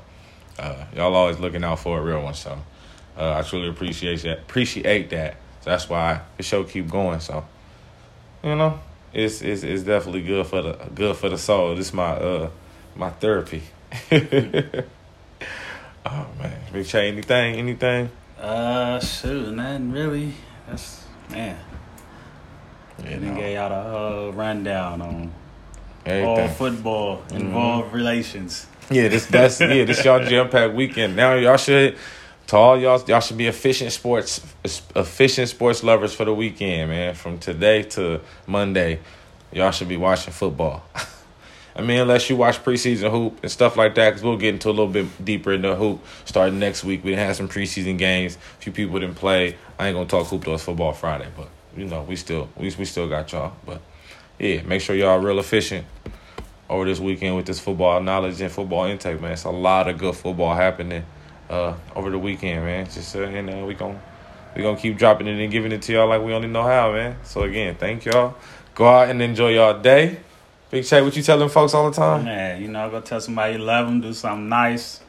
Uh, 0.58 0.84
y'all 0.94 1.14
always 1.14 1.38
looking 1.38 1.64
out 1.64 1.78
for 1.78 1.98
a 1.98 2.02
real 2.02 2.22
one, 2.22 2.34
so 2.34 2.58
uh, 3.16 3.38
I 3.38 3.42
truly 3.42 3.68
appreciate 3.68 4.22
that. 4.22 4.38
Appreciate 4.38 5.10
that. 5.10 5.36
So 5.60 5.70
that's 5.70 5.88
why 5.88 6.20
the 6.36 6.42
show 6.42 6.64
keep 6.64 6.88
going. 6.88 7.20
So 7.20 7.44
you 8.42 8.56
know, 8.56 8.80
it's 9.12 9.42
it's 9.42 9.62
it's 9.62 9.82
definitely 9.82 10.22
good 10.22 10.46
for 10.46 10.62
the 10.62 10.72
good 10.94 11.16
for 11.16 11.28
the 11.28 11.38
soul. 11.38 11.74
This 11.74 11.88
is 11.88 11.94
my 11.94 12.12
uh 12.12 12.50
my 12.96 13.10
therapy. 13.10 13.62
oh 14.12 14.16
man, 16.38 16.56
Big 16.72 16.86
Che, 16.86 17.08
anything, 17.08 17.56
anything? 17.56 18.10
Uh, 18.38 19.00
shoot, 19.00 19.52
nothing 19.54 19.92
really. 19.92 20.32
That's 20.68 21.04
man. 21.30 21.58
Yeah, 23.02 23.18
They 23.18 23.34
gave 23.34 23.54
y'all 23.54 23.68
the 23.68 23.90
whole 23.90 24.32
rundown 24.32 25.00
on 25.00 25.32
all 26.06 26.38
everything. 26.38 26.48
football 26.56 27.22
Mm-hmm. 27.28 27.94
relations. 27.94 28.66
Yeah, 28.90 29.08
this 29.08 29.26
that's 29.26 29.60
yeah, 29.60 29.84
this 29.84 30.04
y'all 30.04 30.24
jam 30.24 30.48
pack 30.48 30.74
weekend. 30.74 31.14
Now 31.16 31.34
y'all 31.34 31.56
should 31.56 31.96
to 32.48 32.56
all 32.56 32.78
y'all 32.78 33.02
y'all 33.06 33.20
should 33.20 33.38
be 33.38 33.46
efficient 33.46 33.92
sports 33.92 34.44
efficient 34.64 35.48
sports 35.48 35.84
lovers 35.84 36.12
for 36.14 36.24
the 36.24 36.34
weekend, 36.34 36.90
man. 36.90 37.14
From 37.14 37.38
today 37.38 37.84
to 37.84 38.20
Monday, 38.46 38.98
y'all 39.52 39.70
should 39.70 39.88
be 39.88 39.96
watching 39.96 40.32
football. 40.32 40.82
I 41.76 41.82
mean, 41.82 42.00
unless 42.00 42.28
you 42.28 42.36
watch 42.36 42.62
preseason 42.64 43.10
hoop 43.12 43.38
and 43.42 43.50
stuff 43.50 43.76
like 43.76 43.94
that, 43.94 44.10
because 44.10 44.24
we'll 44.24 44.36
get 44.36 44.54
into 44.54 44.68
a 44.68 44.70
little 44.70 44.88
bit 44.88 45.06
deeper 45.24 45.52
into 45.52 45.74
hoop 45.76 46.04
starting 46.24 46.58
next 46.58 46.82
week. 46.82 47.04
We 47.04 47.14
had 47.14 47.36
some 47.36 47.48
preseason 47.48 47.96
games. 47.96 48.36
A 48.36 48.62
few 48.62 48.72
people 48.72 48.98
didn't 48.98 49.14
play. 49.14 49.56
I 49.78 49.86
ain't 49.86 49.94
gonna 49.96 50.08
talk 50.08 50.26
hoop 50.26 50.44
to 50.44 50.52
us 50.52 50.64
football 50.64 50.92
Friday, 50.92 51.28
but 51.36 51.48
you 51.76 51.84
know 51.84 52.02
we 52.02 52.16
still 52.16 52.48
we 52.56 52.74
we 52.76 52.84
still 52.84 53.08
got 53.08 53.30
y'all. 53.30 53.52
But 53.64 53.80
yeah, 54.40 54.62
make 54.62 54.80
sure 54.80 54.96
y'all 54.96 55.18
real 55.18 55.38
efficient 55.38 55.86
over 56.68 56.86
this 56.86 56.98
weekend 56.98 57.36
with 57.36 57.46
this 57.46 57.60
football 57.60 58.00
knowledge 58.00 58.40
and 58.40 58.50
football 58.50 58.86
intake, 58.86 59.20
man. 59.20 59.32
It's 59.32 59.44
a 59.44 59.50
lot 59.50 59.86
of 59.88 59.98
good 59.98 60.14
football 60.14 60.54
happening 60.54 61.04
uh, 61.50 61.74
over 61.94 62.10
the 62.10 62.18
weekend, 62.18 62.64
man. 62.64 62.86
Just 62.86 63.14
uh, 63.14 63.22
and 63.22 63.50
uh, 63.50 63.66
we 63.66 63.74
gon' 63.74 64.00
we 64.56 64.62
gonna 64.62 64.78
keep 64.78 64.96
dropping 64.96 65.26
it 65.26 65.38
and 65.38 65.52
giving 65.52 65.72
it 65.72 65.82
to 65.82 65.92
y'all 65.92 66.08
like 66.08 66.22
we 66.22 66.32
only 66.32 66.48
know 66.48 66.62
how, 66.62 66.92
man. 66.92 67.16
So 67.22 67.42
again, 67.42 67.76
thank 67.76 68.06
y'all. 68.06 68.34
Go 68.74 68.88
out 68.88 69.10
and 69.10 69.20
enjoy 69.20 69.50
y'all 69.50 69.78
day. 69.78 70.20
Big 70.70 70.84
Che, 70.84 71.02
what 71.02 71.16
you 71.16 71.22
telling 71.22 71.48
folks 71.48 71.74
all 71.74 71.90
the 71.90 71.96
time? 71.96 72.24
Man, 72.24 72.62
you 72.62 72.68
know, 72.68 72.88
go 72.88 73.00
tell 73.00 73.20
somebody 73.20 73.54
you 73.54 73.58
love 73.58 73.86
them, 73.86 74.00
do 74.00 74.12
something 74.12 74.48
nice, 74.48 75.00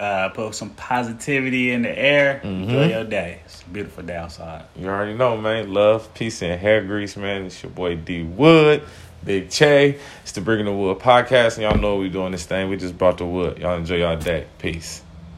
uh, 0.00 0.30
put 0.30 0.54
some 0.54 0.70
positivity 0.70 1.70
in 1.72 1.82
the 1.82 1.96
air. 1.96 2.40
Enjoy 2.42 2.88
Mhm. 2.88 2.90
your 2.90 3.04
day. 3.04 3.40
It's 3.44 3.62
a 3.62 3.68
beautiful 3.68 4.02
day 4.02 4.16
outside. 4.16 4.62
You 4.76 4.88
already 4.88 5.14
know, 5.14 5.36
man. 5.36 5.72
Love, 5.72 6.12
peace, 6.14 6.42
and 6.42 6.58
hair 6.58 6.82
grease, 6.82 7.16
man. 7.16 7.44
It's 7.44 7.62
your 7.62 7.70
boy 7.70 7.96
D 7.96 8.22
Wood, 8.22 8.82
Big 9.24 9.50
Che. 9.50 9.96
It's 10.22 10.32
the 10.32 10.40
Bringing 10.40 10.64
the 10.66 10.72
Wood 10.72 10.98
podcast, 10.98 11.58
and 11.58 11.64
y'all 11.64 11.76
know 11.78 11.96
we 11.96 12.08
doing 12.08 12.32
this 12.32 12.46
thing. 12.46 12.70
We 12.70 12.76
just 12.78 12.96
brought 12.96 13.18
the 13.18 13.26
wood. 13.26 13.58
Y'all 13.58 13.76
enjoy 13.76 13.96
y'all 13.96 14.16
day. 14.16 14.46
Peace. 14.58 15.02